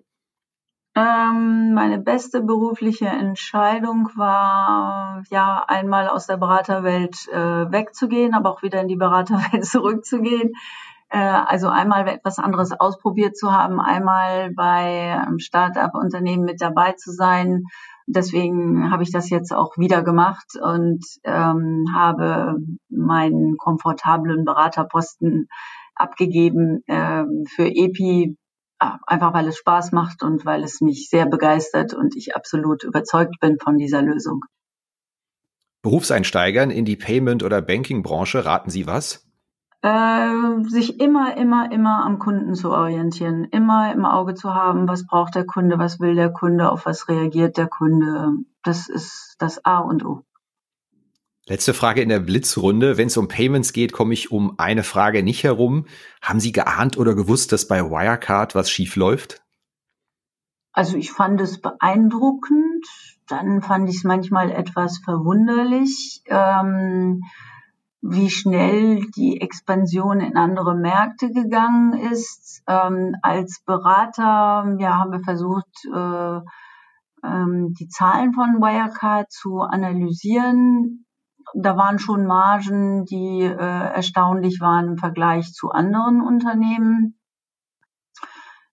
Ähm, 0.96 1.74
meine 1.74 1.98
beste 1.98 2.40
berufliche 2.40 3.06
Entscheidung 3.06 4.10
war, 4.16 5.22
ja, 5.30 5.64
einmal 5.66 6.08
aus 6.08 6.26
der 6.26 6.36
Beraterwelt 6.36 7.28
äh, 7.32 7.70
wegzugehen, 7.70 8.34
aber 8.34 8.50
auch 8.50 8.62
wieder 8.62 8.80
in 8.80 8.88
die 8.88 8.96
Beraterwelt 8.96 9.64
zurückzugehen. 9.64 10.54
Äh, 11.08 11.18
also 11.18 11.68
einmal 11.68 12.06
etwas 12.08 12.38
anderes 12.38 12.72
ausprobiert 12.72 13.36
zu 13.36 13.52
haben, 13.52 13.80
einmal 13.80 14.52
bei 14.52 15.18
einem 15.18 15.38
Start-up-Unternehmen 15.38 16.44
mit 16.44 16.60
dabei 16.60 16.92
zu 16.92 17.12
sein, 17.12 17.64
Deswegen 18.06 18.90
habe 18.90 19.02
ich 19.02 19.10
das 19.10 19.30
jetzt 19.30 19.52
auch 19.52 19.78
wieder 19.78 20.02
gemacht 20.02 20.58
und 20.60 21.02
ähm, 21.24 21.86
habe 21.94 22.56
meinen 22.90 23.56
komfortablen 23.56 24.44
Beraterposten 24.44 25.48
abgegeben 25.94 26.82
ähm, 26.86 27.44
für 27.48 27.66
EPI, 27.66 28.36
einfach 28.78 29.32
weil 29.32 29.48
es 29.48 29.56
Spaß 29.56 29.92
macht 29.92 30.22
und 30.22 30.44
weil 30.44 30.62
es 30.64 30.82
mich 30.82 31.08
sehr 31.08 31.24
begeistert 31.24 31.94
und 31.94 32.14
ich 32.14 32.36
absolut 32.36 32.84
überzeugt 32.84 33.40
bin 33.40 33.58
von 33.58 33.78
dieser 33.78 34.02
Lösung. 34.02 34.44
Berufseinsteigern 35.80 36.70
in 36.70 36.84
die 36.84 36.96
Payment- 36.96 37.42
oder 37.42 37.62
Banking-Branche 37.62 38.44
raten 38.44 38.70
Sie 38.70 38.86
was? 38.86 39.23
Äh, 39.84 40.64
sich 40.66 40.98
immer, 40.98 41.36
immer, 41.36 41.70
immer 41.70 42.06
am 42.06 42.18
Kunden 42.18 42.54
zu 42.54 42.70
orientieren, 42.70 43.44
immer 43.44 43.92
im 43.92 44.06
Auge 44.06 44.32
zu 44.32 44.54
haben, 44.54 44.88
was 44.88 45.06
braucht 45.06 45.34
der 45.34 45.44
Kunde, 45.44 45.78
was 45.78 46.00
will 46.00 46.14
der 46.14 46.32
Kunde, 46.32 46.72
auf 46.72 46.86
was 46.86 47.06
reagiert 47.08 47.58
der 47.58 47.66
Kunde. 47.66 48.32
Das 48.62 48.88
ist 48.88 49.36
das 49.40 49.62
A 49.66 49.80
und 49.80 50.02
O. 50.06 50.22
Letzte 51.46 51.74
Frage 51.74 52.00
in 52.00 52.08
der 52.08 52.20
Blitzrunde. 52.20 52.96
Wenn 52.96 53.08
es 53.08 53.18
um 53.18 53.28
Payments 53.28 53.74
geht, 53.74 53.92
komme 53.92 54.14
ich 54.14 54.32
um 54.32 54.54
eine 54.58 54.84
Frage 54.84 55.22
nicht 55.22 55.44
herum. 55.44 55.84
Haben 56.22 56.40
Sie 56.40 56.52
geahnt 56.52 56.96
oder 56.96 57.14
gewusst, 57.14 57.52
dass 57.52 57.68
bei 57.68 57.82
Wirecard 57.82 58.54
was 58.54 58.70
schief 58.70 58.96
läuft? 58.96 59.42
Also 60.72 60.96
ich 60.96 61.12
fand 61.12 61.42
es 61.42 61.60
beeindruckend. 61.60 62.86
Dann 63.28 63.60
fand 63.60 63.90
ich 63.90 63.96
es 63.96 64.04
manchmal 64.04 64.50
etwas 64.50 64.96
verwunderlich. 65.04 66.22
Ähm, 66.28 67.20
wie 68.06 68.28
schnell 68.28 69.00
die 69.16 69.40
Expansion 69.40 70.20
in 70.20 70.36
andere 70.36 70.74
Märkte 70.74 71.30
gegangen 71.30 71.94
ist. 71.94 72.62
Ähm, 72.66 73.16
als 73.22 73.62
Berater 73.64 74.76
ja, 74.78 74.98
haben 74.98 75.12
wir 75.12 75.20
versucht, 75.20 75.66
äh, 75.86 76.40
ähm, 77.26 77.72
die 77.72 77.88
Zahlen 77.88 78.34
von 78.34 78.60
Wirecard 78.60 79.32
zu 79.32 79.60
analysieren. 79.60 81.06
Da 81.54 81.78
waren 81.78 81.98
schon 81.98 82.26
Margen, 82.26 83.06
die 83.06 83.40
äh, 83.40 83.54
erstaunlich 83.56 84.60
waren 84.60 84.88
im 84.88 84.98
Vergleich 84.98 85.52
zu 85.54 85.70
anderen 85.70 86.20
Unternehmen. 86.20 87.18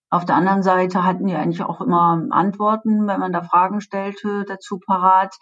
Auf 0.09 0.25
der 0.25 0.35
anderen 0.35 0.61
Seite 0.61 1.05
hatten 1.05 1.27
die 1.27 1.35
eigentlich 1.35 1.63
auch 1.63 1.79
immer 1.79 2.21
Antworten, 2.31 3.07
wenn 3.07 3.21
man 3.21 3.31
da 3.31 3.43
Fragen 3.43 3.79
stellte, 3.79 4.43
dazu 4.45 4.77
parat. 4.85 5.33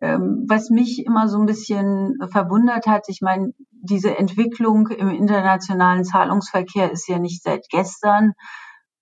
Ähm, 0.00 0.44
was 0.48 0.70
mich 0.70 1.04
immer 1.04 1.28
so 1.28 1.38
ein 1.38 1.46
bisschen 1.46 2.16
verwundert 2.30 2.86
hat, 2.86 3.06
ich 3.08 3.20
meine, 3.20 3.52
diese 3.70 4.16
Entwicklung 4.16 4.88
im 4.88 5.10
internationalen 5.10 6.04
Zahlungsverkehr 6.04 6.92
ist 6.92 7.08
ja 7.08 7.18
nicht 7.18 7.42
seit 7.42 7.68
gestern. 7.68 8.32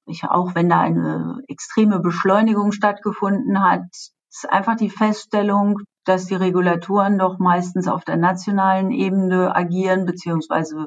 Ich, 0.07 0.25
auch 0.25 0.55
wenn 0.55 0.69
da 0.69 0.81
eine 0.81 1.41
extreme 1.49 2.01
Beschleunigung 2.01 2.73
stattgefunden 2.73 3.63
hat, 3.63 3.85
ist 4.31 4.49
einfach 4.49 4.77
die 4.77 4.91
Feststellung, 4.91 5.81
dass 6.05 6.27
die 6.27 6.35
Regulatoren 6.35 7.19
doch 7.19 7.39
meistens 7.39 7.89
auf 7.89 8.05
der 8.05 8.17
nationalen 8.17 8.91
Ebene 8.91 9.55
agieren, 9.55 10.07
beziehungsweise 10.07 10.87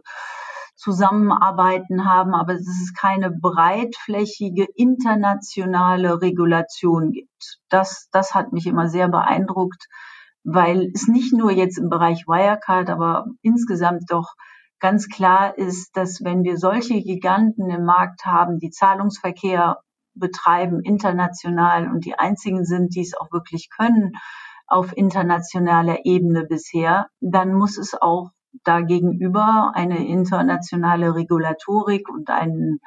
Zusammenarbeiten 0.89 2.05
haben, 2.05 2.33
aber 2.33 2.53
dass 2.53 2.61
es 2.61 2.95
keine 2.99 3.29
breitflächige 3.29 4.65
internationale 4.75 6.19
Regulation 6.19 7.11
gibt. 7.11 7.59
Das, 7.69 8.09
das 8.11 8.33
hat 8.33 8.53
mich 8.53 8.65
immer 8.65 8.89
sehr 8.89 9.07
beeindruckt, 9.07 9.87
weil 10.43 10.89
es 10.95 11.07
nicht 11.07 11.31
nur 11.31 11.51
jetzt 11.51 11.77
im 11.77 11.89
Bereich 11.89 12.25
Wirecard, 12.25 12.89
aber 12.89 13.25
insgesamt 13.43 14.05
doch 14.07 14.33
ganz 14.79 15.09
klar 15.09 15.55
ist, 15.59 15.95
dass 15.95 16.23
wenn 16.23 16.43
wir 16.43 16.57
solche 16.57 17.01
Giganten 17.03 17.69
im 17.69 17.85
Markt 17.85 18.25
haben, 18.25 18.57
die 18.57 18.71
Zahlungsverkehr 18.71 19.77
betreiben 20.15 20.81
international 20.81 21.87
und 21.87 22.03
die 22.03 22.17
einzigen 22.17 22.65
sind, 22.65 22.95
die 22.95 23.01
es 23.01 23.15
auch 23.15 23.31
wirklich 23.31 23.69
können 23.69 24.13
auf 24.65 24.97
internationaler 24.97 25.99
Ebene 26.05 26.45
bisher, 26.45 27.09
dann 27.19 27.53
muss 27.53 27.77
es 27.77 27.93
auch 27.93 28.31
dagegenüber 28.63 29.71
eine 29.73 30.07
internationale 30.07 31.15
Regulatorik 31.15 32.09
und 32.09 32.29
einen 32.29 32.79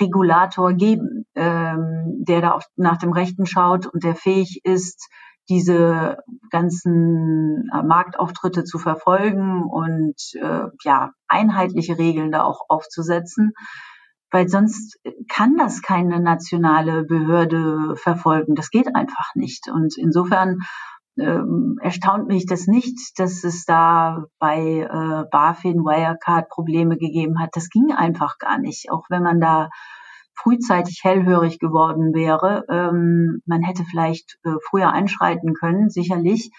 Regulator 0.00 0.74
geben, 0.74 1.24
ähm, 1.34 2.24
der 2.26 2.40
da 2.40 2.58
nach 2.76 2.98
dem 2.98 3.12
Rechten 3.12 3.46
schaut 3.46 3.86
und 3.86 4.04
der 4.04 4.14
fähig 4.14 4.60
ist, 4.64 5.08
diese 5.48 6.18
ganzen 6.50 7.70
äh, 7.72 7.82
Marktauftritte 7.82 8.64
zu 8.64 8.78
verfolgen 8.78 9.64
und 9.64 10.16
äh, 10.34 10.66
ja 10.84 11.12
einheitliche 11.26 11.98
Regeln 11.98 12.30
da 12.30 12.42
auch 12.42 12.66
aufzusetzen, 12.68 13.52
weil 14.30 14.48
sonst 14.48 14.98
kann 15.28 15.56
das 15.56 15.80
keine 15.80 16.20
nationale 16.20 17.04
Behörde 17.04 17.96
verfolgen. 17.96 18.54
Das 18.54 18.70
geht 18.70 18.94
einfach 18.94 19.34
nicht. 19.34 19.68
Und 19.68 19.96
insofern 19.96 20.58
ähm, 21.20 21.78
erstaunt 21.80 22.28
mich 22.28 22.46
das 22.46 22.66
nicht, 22.66 23.18
dass 23.18 23.44
es 23.44 23.64
da 23.64 24.24
bei 24.38 24.58
äh, 24.58 25.24
BaFin, 25.30 25.84
Wirecard 25.84 26.48
Probleme 26.48 26.96
gegeben 26.96 27.40
hat. 27.40 27.50
Das 27.54 27.68
ging 27.68 27.92
einfach 27.92 28.38
gar 28.38 28.58
nicht, 28.58 28.90
auch 28.90 29.04
wenn 29.08 29.22
man 29.22 29.40
da 29.40 29.70
frühzeitig 30.34 31.00
hellhörig 31.02 31.58
geworden 31.58 32.14
wäre. 32.14 32.64
Ähm, 32.68 33.42
man 33.46 33.62
hätte 33.62 33.84
vielleicht 33.84 34.38
äh, 34.44 34.52
früher 34.68 34.92
einschreiten 34.92 35.54
können, 35.54 35.90
sicherlich, 35.90 36.50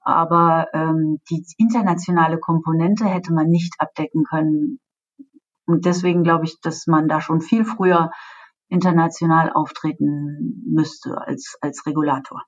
aber 0.00 0.68
ähm, 0.72 1.20
die 1.30 1.44
internationale 1.58 2.38
Komponente 2.38 3.04
hätte 3.04 3.34
man 3.34 3.48
nicht 3.48 3.74
abdecken 3.78 4.24
können. 4.24 4.78
Und 5.66 5.84
deswegen 5.84 6.22
glaube 6.22 6.44
ich, 6.44 6.60
dass 6.60 6.86
man 6.86 7.08
da 7.08 7.20
schon 7.20 7.40
viel 7.40 7.64
früher 7.64 8.10
international 8.68 9.52
auftreten 9.52 10.62
müsste 10.66 11.18
als, 11.18 11.56
als 11.60 11.84
Regulator. 11.86 12.42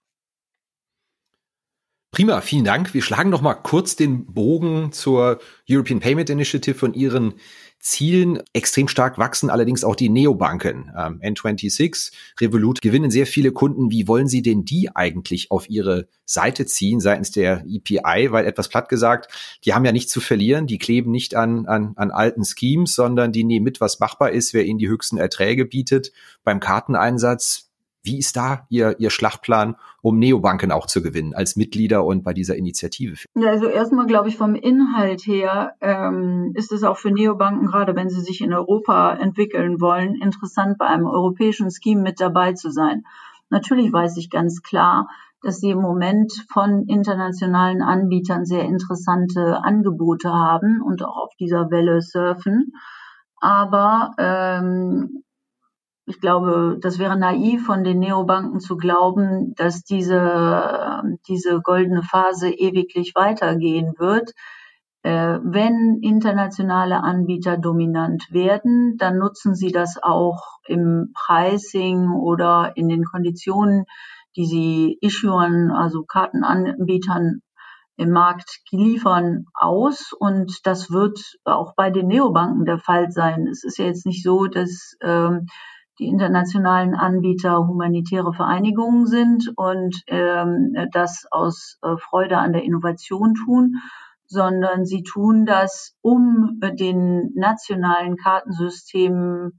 Prima, 2.19 2.41
vielen 2.41 2.65
Dank. 2.65 2.95
Wir 2.95 3.03
schlagen 3.03 3.31
noch 3.31 3.43
mal 3.43 3.55
kurz 3.55 3.95
den 3.95 4.27
Bogen 4.27 4.91
zur 4.91 5.39
European 5.71 6.01
Payment 6.01 6.29
Initiative 6.29 6.85
und 6.85 6.97
ihren 6.97 7.35
Zielen. 7.79 8.43
Extrem 8.53 8.89
stark 8.89 9.19
wachsen 9.19 9.51
allerdings 9.51 9.85
auch 9.85 9.95
die 9.95 10.09
Neobanken. 10.09 10.91
Ähm, 10.99 11.21
N26, 11.23 12.11
Revolut 12.41 12.81
gewinnen 12.81 13.13
sehr 13.13 13.25
viele 13.25 13.53
Kunden. 13.53 13.93
Wie 13.93 14.09
wollen 14.09 14.27
Sie 14.27 14.43
denn 14.43 14.65
die 14.65 14.91
eigentlich 14.97 15.53
auf 15.53 15.71
Ihre 15.71 16.09
Seite 16.25 16.67
ziehen 16.67 16.99
seitens 16.99 17.31
der 17.31 17.65
EPI? 17.69 18.33
Weil 18.33 18.47
etwas 18.47 18.69
platt 18.69 18.89
gesagt, 18.89 19.33
die 19.65 19.75
haben 19.75 19.85
ja 19.85 19.93
nichts 19.93 20.11
zu 20.11 20.21
verlieren. 20.21 20.67
Die 20.67 20.79
kleben 20.79 21.13
nicht 21.13 21.37
an, 21.37 21.67
an, 21.67 21.93
an 21.95 22.11
alten 22.11 22.45
Schemes, 22.45 22.97
sondern 22.97 23.31
die 23.31 23.45
nehmen 23.45 23.63
mit, 23.63 23.81
was 23.81 24.01
machbar 24.01 24.33
ist, 24.33 24.55
wer 24.55 24.65
ihnen 24.65 24.81
die 24.81 24.89
höchsten 24.89 25.19
Erträge 25.19 25.67
bietet. 25.67 26.11
Beim 26.43 26.59
Karteneinsatz 26.59 27.68
wie 28.09 28.19
ist 28.19 28.37
da 28.37 28.67
Ihr, 28.69 28.99
Ihr 28.99 29.11
Schlachtplan, 29.11 29.77
um 30.03 30.19
Neobanken 30.19 30.73
auch 30.73 30.87
zu 30.87 31.03
gewinnen 31.03 31.35
als 31.35 31.55
Mitglieder 31.55 32.05
und 32.05 32.25
bei 32.25 32.33
dieser 32.33 32.57
Initiative? 32.57 33.17
Ja, 33.35 33.51
also 33.51 33.67
erstmal 33.67 34.07
glaube 34.07 34.29
ich 34.29 34.37
vom 34.37 34.55
Inhalt 34.57 35.21
her 35.27 35.75
ähm, 35.81 36.53
ist 36.55 36.73
es 36.73 36.83
auch 36.83 36.97
für 36.97 37.13
Neobanken, 37.13 37.67
gerade 37.67 37.95
wenn 37.95 38.09
sie 38.09 38.21
sich 38.21 38.41
in 38.41 38.53
Europa 38.53 39.13
entwickeln 39.15 39.81
wollen, 39.81 40.17
interessant 40.17 40.79
bei 40.79 40.87
einem 40.87 41.07
europäischen 41.07 41.71
Scheme 41.71 42.03
mit 42.03 42.21
dabei 42.21 42.55
zu 42.55 42.71
sein. 42.71 43.05
Natürlich 43.51 43.93
weiß 43.93 44.17
ich 44.17 44.31
ganz 44.31 44.63
klar, 44.63 45.09
dass 45.43 45.61
sie 45.61 45.71
im 45.71 45.81
Moment 45.81 46.33
von 46.53 46.87
internationalen 46.89 47.83
Anbietern 47.83 48.45
sehr 48.45 48.65
interessante 48.65 49.63
Angebote 49.63 50.31
haben 50.31 50.83
und 50.83 51.05
auch 51.05 51.17
auf 51.17 51.35
dieser 51.39 51.71
Welle 51.71 52.01
surfen. 52.01 52.73
Aber 53.41 54.15
ähm, 54.19 55.23
ich 56.09 56.21
glaube, 56.21 56.79
das 56.81 56.99
wäre 56.99 57.19
naiv 57.19 57.67
von 57.67 57.85
den 57.85 57.99
Neobanken 57.99 58.61
zu 58.61 58.79
glauben, 58.79 59.55
dass 59.57 59.85
diese, 59.85 61.03
diese 61.29 61.61
goldene 61.61 62.03
Phase 62.03 62.49
ewiglich 62.49 63.15
weitergehen 63.15 63.93
wird. 63.99 64.33
Äh, 65.03 65.39
wenn 65.43 65.99
internationale 66.03 67.03
Anbieter 67.03 67.59
dominant 67.59 68.25
werden, 68.31 68.97
dann 68.97 69.19
nutzen 69.19 69.55
sie 69.55 69.71
das 69.71 70.03
auch 70.03 70.59
im 70.67 71.13
Pricing 71.15 72.11
oder 72.11 72.73
in 72.75 72.89
den 72.89 73.05
Konditionen, 73.05 73.85
die 74.35 74.47
sie 74.47 74.99
Issuern, 75.03 75.71
also 75.71 76.05
Kartenanbietern 76.05 77.43
im 77.97 78.11
Markt 78.13 78.61
liefern 78.71 79.45
aus 79.55 80.13
und 80.19 80.65
das 80.65 80.91
wird 80.91 81.21
auch 81.45 81.75
bei 81.75 81.91
den 81.91 82.07
Neobanken 82.07 82.65
der 82.65 82.79
Fall 82.79 83.11
sein. 83.11 83.47
Es 83.49 83.65
ist 83.65 83.77
ja 83.77 83.87
jetzt 83.87 84.07
nicht 84.07 84.23
so, 84.23 84.47
dass 84.47 84.97
ähm, 85.03 85.47
die 85.99 86.07
internationalen 86.07 86.95
Anbieter 86.95 87.67
humanitäre 87.67 88.33
Vereinigungen 88.33 89.07
sind 89.07 89.53
und 89.57 90.03
ähm, 90.07 90.75
das 90.93 91.27
aus 91.31 91.79
äh, 91.83 91.97
Freude 91.97 92.39
an 92.39 92.53
der 92.53 92.65
Innovation 92.65 93.35
tun, 93.35 93.77
sondern 94.27 94.85
sie 94.85 95.03
tun 95.03 95.47
das, 95.47 95.97
um 96.03 96.61
den 96.61 97.33
nationalen 97.35 98.17
Kartensystemen 98.17 99.59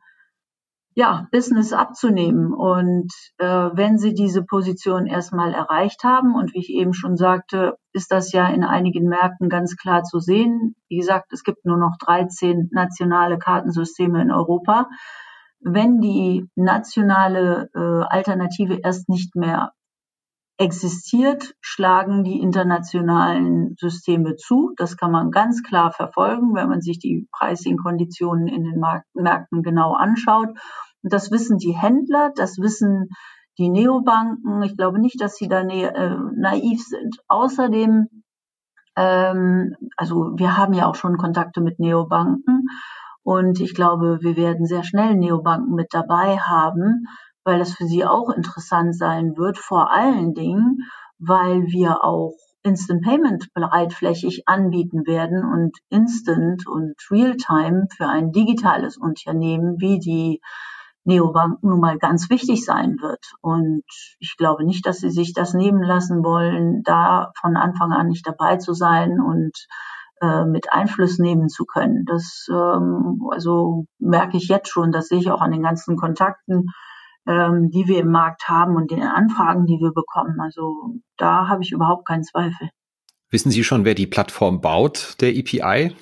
ja, 0.96 1.28
Business 1.32 1.72
abzunehmen. 1.72 2.54
Und 2.54 3.12
äh, 3.38 3.46
wenn 3.46 3.98
sie 3.98 4.14
diese 4.14 4.44
Position 4.44 5.08
erstmal 5.08 5.54
erreicht 5.54 6.04
haben, 6.04 6.36
und 6.36 6.54
wie 6.54 6.60
ich 6.60 6.70
eben 6.70 6.94
schon 6.94 7.16
sagte, 7.16 7.78
ist 7.94 8.12
das 8.12 8.32
ja 8.32 8.48
in 8.48 8.64
einigen 8.64 9.08
Märkten 9.08 9.50
ganz 9.50 9.76
klar 9.76 10.04
zu 10.04 10.20
sehen. 10.20 10.76
Wie 10.90 10.98
gesagt, 10.98 11.32
es 11.32 11.44
gibt 11.44 11.66
nur 11.66 11.78
noch 11.78 11.96
13 12.00 12.70
nationale 12.72 13.40
Kartensysteme 13.40 14.22
in 14.22 14.32
Europa 14.32 14.88
wenn 15.62 16.00
die 16.02 16.48
nationale 16.56 17.70
äh, 17.76 18.06
Alternative 18.08 18.80
erst 18.84 19.10
nicht 19.10 19.36
mehr 19.36 19.74
existiert, 20.60 21.56
schlagen 21.62 22.24
die 22.26 22.40
internationalen 22.42 23.76
Systeme 23.80 24.36
zu. 24.36 24.74
Das 24.76 24.98
kann 24.98 25.12
man 25.12 25.32
ganz 25.32 25.64
klar 25.64 25.92
verfolgen, 25.92 26.54
wenn 26.54 26.68
man 26.68 26.82
sich 26.82 27.00
die 27.00 27.28
Pricing-Konditionen 27.32 28.48
in 28.48 28.66
den 28.66 28.84
Märkten 29.14 29.64
genau 29.64 29.94
anschaut. 29.94 30.50
Und 31.02 31.14
das 31.14 31.32
wissen 31.32 31.58
die 31.58 31.72
Händler, 31.72 32.32
das 32.36 32.58
wissen 32.58 33.08
die 33.58 33.70
Neobanken. 33.70 34.62
Ich 34.64 34.76
glaube 34.76 35.00
nicht, 35.00 35.22
dass 35.22 35.38
sie 35.38 35.48
da 35.48 35.62
äh, 35.62 36.18
naiv 36.36 36.84
sind. 36.84 37.18
Außerdem, 37.30 38.08
ähm, 38.98 39.76
also 39.96 40.34
wir 40.36 40.58
haben 40.58 40.74
ja 40.74 40.88
auch 40.88 40.96
schon 40.96 41.18
Kontakte 41.18 41.62
mit 41.62 41.80
Neobanken. 41.80 42.68
Und 43.24 43.60
ich 43.60 43.74
glaube, 43.74 44.20
wir 44.22 44.36
werden 44.38 44.66
sehr 44.66 44.84
schnell 44.84 45.16
Neobanken 45.16 45.76
mit 45.76 45.88
dabei 45.92 46.38
haben, 46.38 47.06
weil 47.44 47.60
das 47.60 47.74
für 47.74 47.86
sie 47.86 48.06
auch 48.06 48.30
interessant 48.30 48.96
sein 48.96 49.38
wird. 49.38 49.58
Vor 49.58 49.92
allen 49.92 50.34
Dingen, 50.34 50.80
weil 51.20 51.68
wir 51.68 52.04
auch 52.04 52.34
Instant 52.64 53.04
Payment 53.04 53.54
breitflächig 53.54 54.44
anbieten 54.48 55.06
werden 55.08 55.46
und 55.46 55.78
Instant 55.90 56.68
und 56.68 56.96
Realtime 57.10 57.88
für 57.96 58.08
ein 58.08 58.32
digitales 58.32 58.98
Unternehmen 58.98 59.80
wie 59.80 60.00
die 60.00 60.42
Neobanken 61.06 61.70
nun 61.70 61.80
mal 61.80 61.98
ganz 61.98 62.30
wichtig 62.30 62.66
sein 62.66 62.98
wird. 63.02 63.34
Und 63.42 63.84
ich 64.20 64.36
glaube 64.38 64.66
nicht, 64.66 64.86
dass 64.86 65.00
sie 65.00 65.10
sich 65.10 65.34
das 65.34 65.54
nehmen 65.54 65.82
lassen 65.82 66.24
wollen, 66.24 66.84
da 66.84 67.32
von 67.40 67.56
Anfang 67.56 67.92
an 67.92 68.08
nicht 68.08 68.28
dabei 68.28 68.58
zu 68.58 68.74
sein 68.74 69.20
und 69.22 69.68
äh, 70.22 70.46
mit 70.46 70.72
Einfluss 70.72 71.20
nehmen 71.20 71.50
zu 71.50 71.66
können. 71.66 72.06
Das 72.06 72.48
ähm, 72.50 73.22
also 73.32 73.86
merke 74.00 74.38
ich 74.38 74.48
jetzt 74.48 74.70
schon, 74.70 74.92
das 74.92 75.08
sehe 75.08 75.20
ich 75.20 75.32
auch 75.32 75.42
an 75.42 75.52
den 75.52 75.64
ganzen 75.64 75.96
Kontakten, 75.96 76.68
ähm, 77.28 77.70
die 77.70 77.88
wir 77.88 78.00
im 78.00 78.12
Markt 78.12 78.48
haben 78.48 78.76
und 78.76 78.92
den 78.92 79.04
Anfragen, 79.04 79.66
die 79.66 79.80
wir 79.80 79.92
bekommen. 79.94 80.40
Also 80.40 80.96
da 81.18 81.48
habe 81.48 81.64
ich 81.64 81.72
überhaupt 81.72 82.08
keinen 82.08 82.24
Zweifel. 82.24 82.70
Wissen 83.30 83.52
Sie 83.52 83.64
schon, 83.64 83.86
wer 83.86 83.94
die 83.94 84.08
Plattform 84.08 84.60
baut, 84.60 85.16
der 85.22 85.36
EPI? 85.36 85.96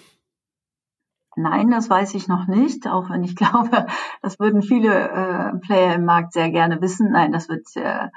Nein, 1.35 1.69
das 1.69 1.87
weiß 1.87 2.15
ich 2.15 2.27
noch 2.27 2.47
nicht, 2.47 2.87
auch 2.87 3.09
wenn 3.09 3.23
ich 3.23 3.35
glaube, 3.35 3.85
das 4.21 4.39
würden 4.39 4.61
viele 4.61 4.93
äh, 4.93 5.57
Player 5.59 5.95
im 5.95 6.05
Markt 6.05 6.33
sehr 6.33 6.49
gerne 6.49 6.81
wissen. 6.81 7.11
Nein, 7.11 7.31
das 7.31 7.49
wird, 7.49 7.67
äh, 7.75 8.07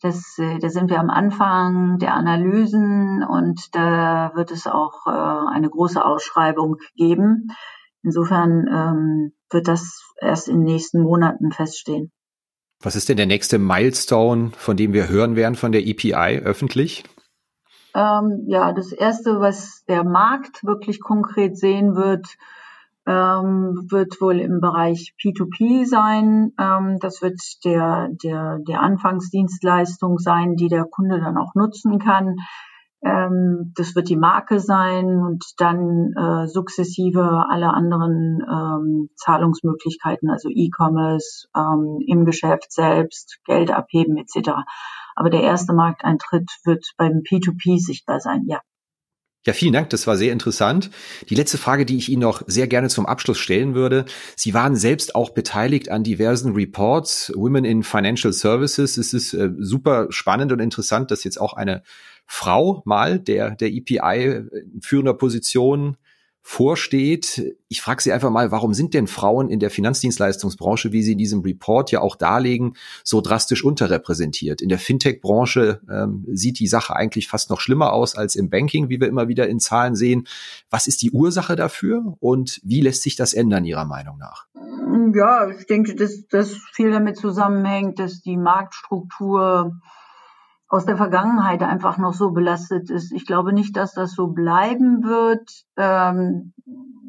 das, 0.00 0.38
äh, 0.38 0.58
da 0.58 0.68
sind 0.68 0.90
wir 0.90 1.00
am 1.00 1.10
Anfang 1.10 1.98
der 1.98 2.14
Analysen 2.14 3.24
und 3.24 3.74
da 3.74 4.32
wird 4.34 4.50
es 4.50 4.66
auch 4.66 5.06
äh, 5.06 5.54
eine 5.54 5.70
große 5.70 6.04
Ausschreibung 6.04 6.76
geben. 6.96 7.48
Insofern 8.02 8.66
ähm, 8.68 9.32
wird 9.50 9.68
das 9.68 10.02
erst 10.20 10.48
in 10.48 10.60
den 10.60 10.64
nächsten 10.64 11.00
Monaten 11.02 11.50
feststehen. 11.50 12.12
Was 12.82 12.94
ist 12.94 13.08
denn 13.08 13.16
der 13.16 13.26
nächste 13.26 13.58
Milestone, 13.58 14.52
von 14.56 14.76
dem 14.76 14.92
wir 14.92 15.08
hören 15.08 15.34
werden 15.34 15.54
von 15.54 15.72
der 15.72 15.86
EPI 15.86 16.40
öffentlich? 16.44 17.04
Ähm, 17.94 18.44
ja, 18.46 18.72
das 18.72 18.92
erste, 18.92 19.40
was 19.40 19.82
der 19.88 20.04
Markt 20.04 20.62
wirklich 20.62 21.00
konkret 21.00 21.56
sehen 21.56 21.96
wird, 21.96 22.26
ähm, 23.06 23.86
wird 23.88 24.20
wohl 24.20 24.40
im 24.40 24.60
Bereich 24.60 25.14
P2P 25.22 25.86
sein. 25.86 26.52
Ähm, 26.58 26.98
das 27.00 27.22
wird 27.22 27.40
der, 27.64 28.08
der, 28.22 28.58
der 28.66 28.82
Anfangsdienstleistung 28.82 30.18
sein, 30.18 30.56
die 30.56 30.68
der 30.68 30.84
Kunde 30.84 31.20
dann 31.20 31.38
auch 31.38 31.54
nutzen 31.54 31.98
kann. 31.98 32.36
Ähm, 33.04 33.72
das 33.76 33.94
wird 33.94 34.08
die 34.08 34.16
Marke 34.16 34.58
sein 34.58 35.20
und 35.20 35.44
dann 35.58 36.12
äh, 36.16 36.48
sukzessive 36.48 37.44
alle 37.48 37.72
anderen 37.72 38.40
ähm, 38.42 39.10
Zahlungsmöglichkeiten, 39.14 40.30
also 40.30 40.48
E-Commerce, 40.48 41.46
ähm, 41.56 41.98
im 42.06 42.24
Geschäft 42.24 42.72
selbst, 42.72 43.38
Geld 43.44 43.70
abheben 43.70 44.16
etc. 44.16 44.50
Aber 45.14 45.30
der 45.30 45.42
erste 45.42 45.74
Markteintritt 45.74 46.50
wird 46.64 46.84
beim 46.96 47.22
P2P 47.22 47.78
sichtbar 47.78 48.18
sein, 48.18 48.44
ja. 48.46 48.60
Ja, 49.46 49.52
vielen 49.52 49.72
Dank, 49.72 49.90
das 49.90 50.08
war 50.08 50.16
sehr 50.16 50.32
interessant. 50.32 50.90
Die 51.30 51.36
letzte 51.36 51.56
Frage, 51.56 51.86
die 51.86 51.96
ich 51.96 52.08
Ihnen 52.08 52.22
noch 52.22 52.42
sehr 52.48 52.66
gerne 52.66 52.88
zum 52.88 53.06
Abschluss 53.06 53.38
stellen 53.38 53.76
würde. 53.76 54.04
Sie 54.34 54.54
waren 54.54 54.74
selbst 54.74 55.14
auch 55.14 55.30
beteiligt 55.30 55.88
an 55.88 56.02
diversen 56.02 56.54
Reports, 56.54 57.32
Women 57.32 57.64
in 57.64 57.84
Financial 57.84 58.32
Services. 58.32 58.96
Es 58.96 59.12
ist 59.12 59.34
äh, 59.34 59.50
super 59.56 60.08
spannend 60.10 60.50
und 60.50 60.58
interessant, 60.58 61.12
dass 61.12 61.22
jetzt 61.22 61.40
auch 61.40 61.52
eine 61.52 61.84
Frau 62.26 62.82
mal 62.86 63.20
der, 63.20 63.52
der 63.52 63.70
EPI 63.70 64.48
in 64.74 64.82
führender 64.82 65.14
Position 65.14 65.96
vorsteht. 66.48 67.56
Ich 67.66 67.82
frage 67.82 68.00
Sie 68.00 68.12
einfach 68.12 68.30
mal, 68.30 68.52
warum 68.52 68.72
sind 68.72 68.94
denn 68.94 69.08
Frauen 69.08 69.50
in 69.50 69.58
der 69.58 69.68
Finanzdienstleistungsbranche, 69.68 70.92
wie 70.92 71.02
Sie 71.02 71.12
in 71.12 71.18
diesem 71.18 71.40
Report 71.40 71.90
ja 71.90 72.00
auch 72.00 72.14
darlegen, 72.14 72.74
so 73.02 73.20
drastisch 73.20 73.64
unterrepräsentiert? 73.64 74.62
In 74.62 74.68
der 74.68 74.78
Fintech-Branche 74.78 75.80
ähm, 75.90 76.24
sieht 76.30 76.60
die 76.60 76.68
Sache 76.68 76.94
eigentlich 76.94 77.26
fast 77.26 77.50
noch 77.50 77.60
schlimmer 77.60 77.92
aus 77.92 78.14
als 78.14 78.36
im 78.36 78.48
Banking, 78.48 78.88
wie 78.88 79.00
wir 79.00 79.08
immer 79.08 79.26
wieder 79.26 79.48
in 79.48 79.58
Zahlen 79.58 79.96
sehen. 79.96 80.28
Was 80.70 80.86
ist 80.86 81.02
die 81.02 81.10
Ursache 81.10 81.56
dafür 81.56 82.16
und 82.20 82.60
wie 82.62 82.80
lässt 82.80 83.02
sich 83.02 83.16
das 83.16 83.34
ändern 83.34 83.64
Ihrer 83.64 83.84
Meinung 83.84 84.16
nach? 84.16 84.46
Ja, 85.16 85.50
ich 85.50 85.66
denke, 85.66 85.96
dass 85.96 86.28
das 86.28 86.52
viel 86.72 86.92
damit 86.92 87.16
zusammenhängt, 87.16 87.98
dass 87.98 88.20
die 88.20 88.36
Marktstruktur 88.36 89.80
aus 90.68 90.84
der 90.84 90.96
Vergangenheit 90.96 91.62
einfach 91.62 91.96
noch 91.98 92.12
so 92.12 92.32
belastet 92.32 92.90
ist. 92.90 93.12
Ich 93.12 93.26
glaube 93.26 93.52
nicht, 93.52 93.76
dass 93.76 93.94
das 93.94 94.14
so 94.14 94.28
bleiben 94.28 95.04
wird. 95.04 95.48
Ähm, 95.76 96.52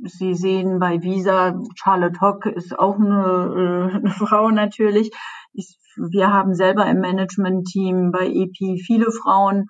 Sie 0.04 0.36
sehen 0.36 0.80
bei 0.80 1.02
Visa, 1.02 1.60
Charlotte 1.76 2.22
Hock 2.22 2.46
ist 2.46 2.78
auch 2.78 2.98
eine, 3.00 3.92
äh, 3.92 3.96
eine 3.98 4.12
Frau 4.12 4.50
natürlich. 4.52 5.12
Ich, 5.54 5.78
wir 5.96 6.32
haben 6.32 6.54
selber 6.54 6.86
im 6.86 7.00
Management-Team 7.00 8.12
bei 8.12 8.28
EP 8.28 8.80
viele 8.80 9.12
Frauen. 9.12 9.70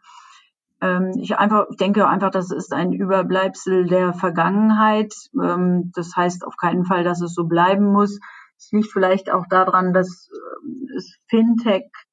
Ähm, 0.81 1.13
ich 1.21 1.37
einfach 1.37 1.65
denke 1.79 2.07
einfach, 2.07 2.29
das 2.29 2.51
ist 2.51 2.73
ein 2.73 2.91
Überbleibsel 2.91 3.87
der 3.87 4.13
Vergangenheit. 4.13 5.13
Ähm, 5.41 5.91
das 5.95 6.15
heißt 6.15 6.45
auf 6.45 6.57
keinen 6.57 6.83
Fall, 6.83 7.05
dass 7.05 7.21
es 7.21 7.33
so 7.33 7.45
bleiben 7.45 7.85
muss. 7.85 8.19
Es 8.57 8.69
liegt 8.71 8.91
vielleicht 8.91 9.31
auch 9.31 9.45
daran, 9.49 9.93
dass 9.93 10.29
äh, 10.31 10.95
es 10.97 11.17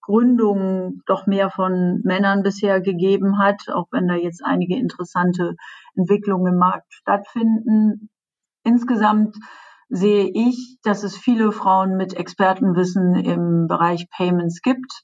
Fintech-Gründungen 0.07 1.03
doch 1.07 1.27
mehr 1.27 1.51
von 1.51 2.01
Männern 2.05 2.43
bisher 2.43 2.81
gegeben 2.81 3.39
hat, 3.39 3.69
auch 3.73 3.87
wenn 3.91 4.09
da 4.09 4.15
jetzt 4.15 4.45
einige 4.45 4.77
interessante 4.77 5.55
Entwicklungen 5.95 6.55
im 6.55 6.59
Markt 6.59 6.93
stattfinden. 6.93 8.11
Insgesamt 8.65 9.37
sehe 9.89 10.31
ich, 10.33 10.79
dass 10.83 11.03
es 11.05 11.17
viele 11.17 11.53
Frauen 11.53 11.97
mit 11.97 12.15
Expertenwissen 12.15 13.15
im 13.17 13.67
Bereich 13.69 14.09
Payments 14.11 14.63
gibt. 14.63 15.03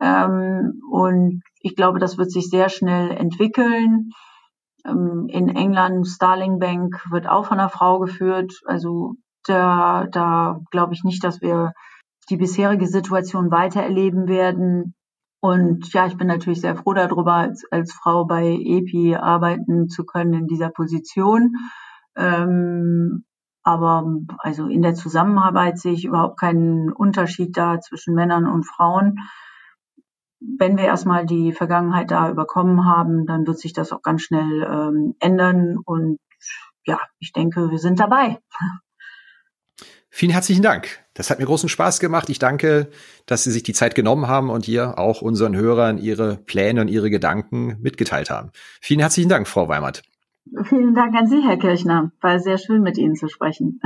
Ähm, 0.00 0.82
und 0.90 1.42
ich 1.60 1.74
glaube, 1.76 1.98
das 1.98 2.18
wird 2.18 2.30
sich 2.30 2.50
sehr 2.50 2.68
schnell 2.68 3.12
entwickeln. 3.12 4.10
Ähm, 4.84 5.26
in 5.28 5.48
England, 5.48 6.06
Starling 6.06 6.58
Bank 6.58 7.00
wird 7.10 7.28
auch 7.28 7.46
von 7.46 7.58
einer 7.60 7.70
Frau 7.70 8.00
geführt. 8.00 8.52
Also 8.66 9.14
da, 9.46 10.06
da 10.10 10.58
glaube 10.70 10.92
ich 10.92 11.04
nicht, 11.04 11.22
dass 11.24 11.40
wir 11.40 11.72
die 12.30 12.36
bisherige 12.36 12.86
Situation 12.86 13.50
weiter 13.50 13.82
erleben 13.82 14.28
werden. 14.28 14.94
Und 15.40 15.92
ja, 15.92 16.06
ich 16.06 16.16
bin 16.16 16.26
natürlich 16.26 16.60
sehr 16.60 16.76
froh 16.76 16.94
darüber, 16.94 17.34
als, 17.34 17.64
als 17.70 17.92
Frau 17.92 18.24
bei 18.24 18.44
EPI 18.46 19.16
arbeiten 19.16 19.88
zu 19.88 20.04
können 20.04 20.32
in 20.32 20.46
dieser 20.46 20.70
Position. 20.70 21.54
Ähm, 22.16 23.24
aber 23.62 24.06
also 24.38 24.68
in 24.68 24.82
der 24.82 24.94
Zusammenarbeit 24.94 25.78
sehe 25.78 25.92
ich 25.92 26.04
überhaupt 26.04 26.38
keinen 26.38 26.92
Unterschied 26.92 27.56
da 27.56 27.80
zwischen 27.80 28.14
Männern 28.14 28.46
und 28.46 28.64
Frauen. 28.64 29.18
Wenn 30.40 30.76
wir 30.76 30.84
erstmal 30.84 31.26
die 31.26 31.52
Vergangenheit 31.52 32.10
da 32.10 32.30
überkommen 32.30 32.84
haben, 32.84 33.26
dann 33.26 33.46
wird 33.46 33.58
sich 33.58 33.72
das 33.72 33.92
auch 33.92 34.02
ganz 34.02 34.22
schnell 34.22 34.62
ähm, 34.62 35.14
ändern. 35.18 35.78
Und 35.84 36.18
ja, 36.86 37.00
ich 37.18 37.32
denke, 37.32 37.70
wir 37.70 37.78
sind 37.78 37.98
dabei. 37.98 38.38
Vielen 40.18 40.32
herzlichen 40.32 40.62
Dank. 40.62 40.88
Das 41.12 41.28
hat 41.28 41.40
mir 41.40 41.44
großen 41.44 41.68
Spaß 41.68 42.00
gemacht. 42.00 42.30
Ich 42.30 42.38
danke, 42.38 42.88
dass 43.26 43.44
Sie 43.44 43.50
sich 43.50 43.64
die 43.64 43.74
Zeit 43.74 43.94
genommen 43.94 44.28
haben 44.28 44.48
und 44.48 44.64
hier 44.64 44.98
auch 44.98 45.20
unseren 45.20 45.54
Hörern 45.54 45.98
Ihre 45.98 46.36
Pläne 46.36 46.80
und 46.80 46.88
Ihre 46.88 47.10
Gedanken 47.10 47.76
mitgeteilt 47.82 48.30
haben. 48.30 48.48
Vielen 48.80 49.00
herzlichen 49.00 49.28
Dank, 49.28 49.46
Frau 49.46 49.68
Weimert. 49.68 50.00
Vielen 50.70 50.94
Dank 50.94 51.14
an 51.14 51.26
Sie, 51.26 51.42
Herr 51.46 51.58
Kirchner. 51.58 52.12
War 52.22 52.40
sehr 52.40 52.56
schön, 52.56 52.80
mit 52.80 52.96
Ihnen 52.96 53.14
zu 53.14 53.28
sprechen. 53.28 53.78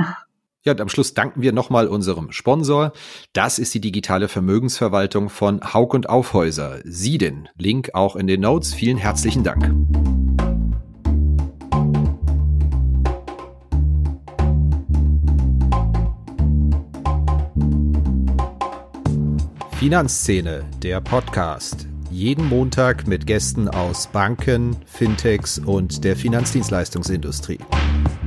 Ja, 0.63 0.71
und 0.71 0.79
am 0.79 0.87
Schluss 0.87 1.13
danken 1.13 1.41
wir 1.41 1.51
nochmal 1.51 1.89
unserem 1.89 2.31
Sponsor. 2.31 2.93
Das 3.33 3.59
ist 3.59 3.73
die 3.73 3.81
digitale 3.81 4.29
Vermögensverwaltung 4.29 5.27
von 5.27 5.73
Haug 5.73 5.93
und 5.93 6.07
Aufhäuser. 6.07 6.79
Sie 6.85 7.17
den 7.17 7.49
Link 7.57 7.89
auch 7.93 8.15
in 8.15 8.27
den 8.27 8.39
Notes. 8.39 8.73
Vielen 8.73 8.95
herzlichen 8.95 9.43
Dank. 9.43 10.20
Finanzszene, 19.81 20.63
der 20.83 21.01
Podcast. 21.01 21.87
Jeden 22.11 22.47
Montag 22.47 23.07
mit 23.07 23.25
Gästen 23.25 23.67
aus 23.67 24.05
Banken, 24.05 24.75
Fintechs 24.85 25.57
und 25.57 26.03
der 26.03 26.15
Finanzdienstleistungsindustrie. 26.15 27.57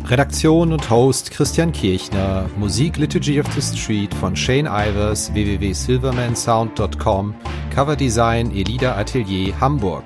Redaktion 0.07 0.73
und 0.73 0.91
Host 0.91 1.31
Christian 1.31 1.71
Kirchner, 1.71 2.51
Musik 2.59 2.97
Liturgy 2.97 3.39
of 3.39 3.47
the 3.53 3.63
Street 3.63 4.13
von 4.15 4.35
Shane 4.35 4.67
Ivers, 4.67 5.33
www.silvermansound.com, 5.33 7.37
Coverdesign 7.73 8.51
Elida 8.51 8.97
Atelier 8.97 9.55
Hamburg. 9.61 10.03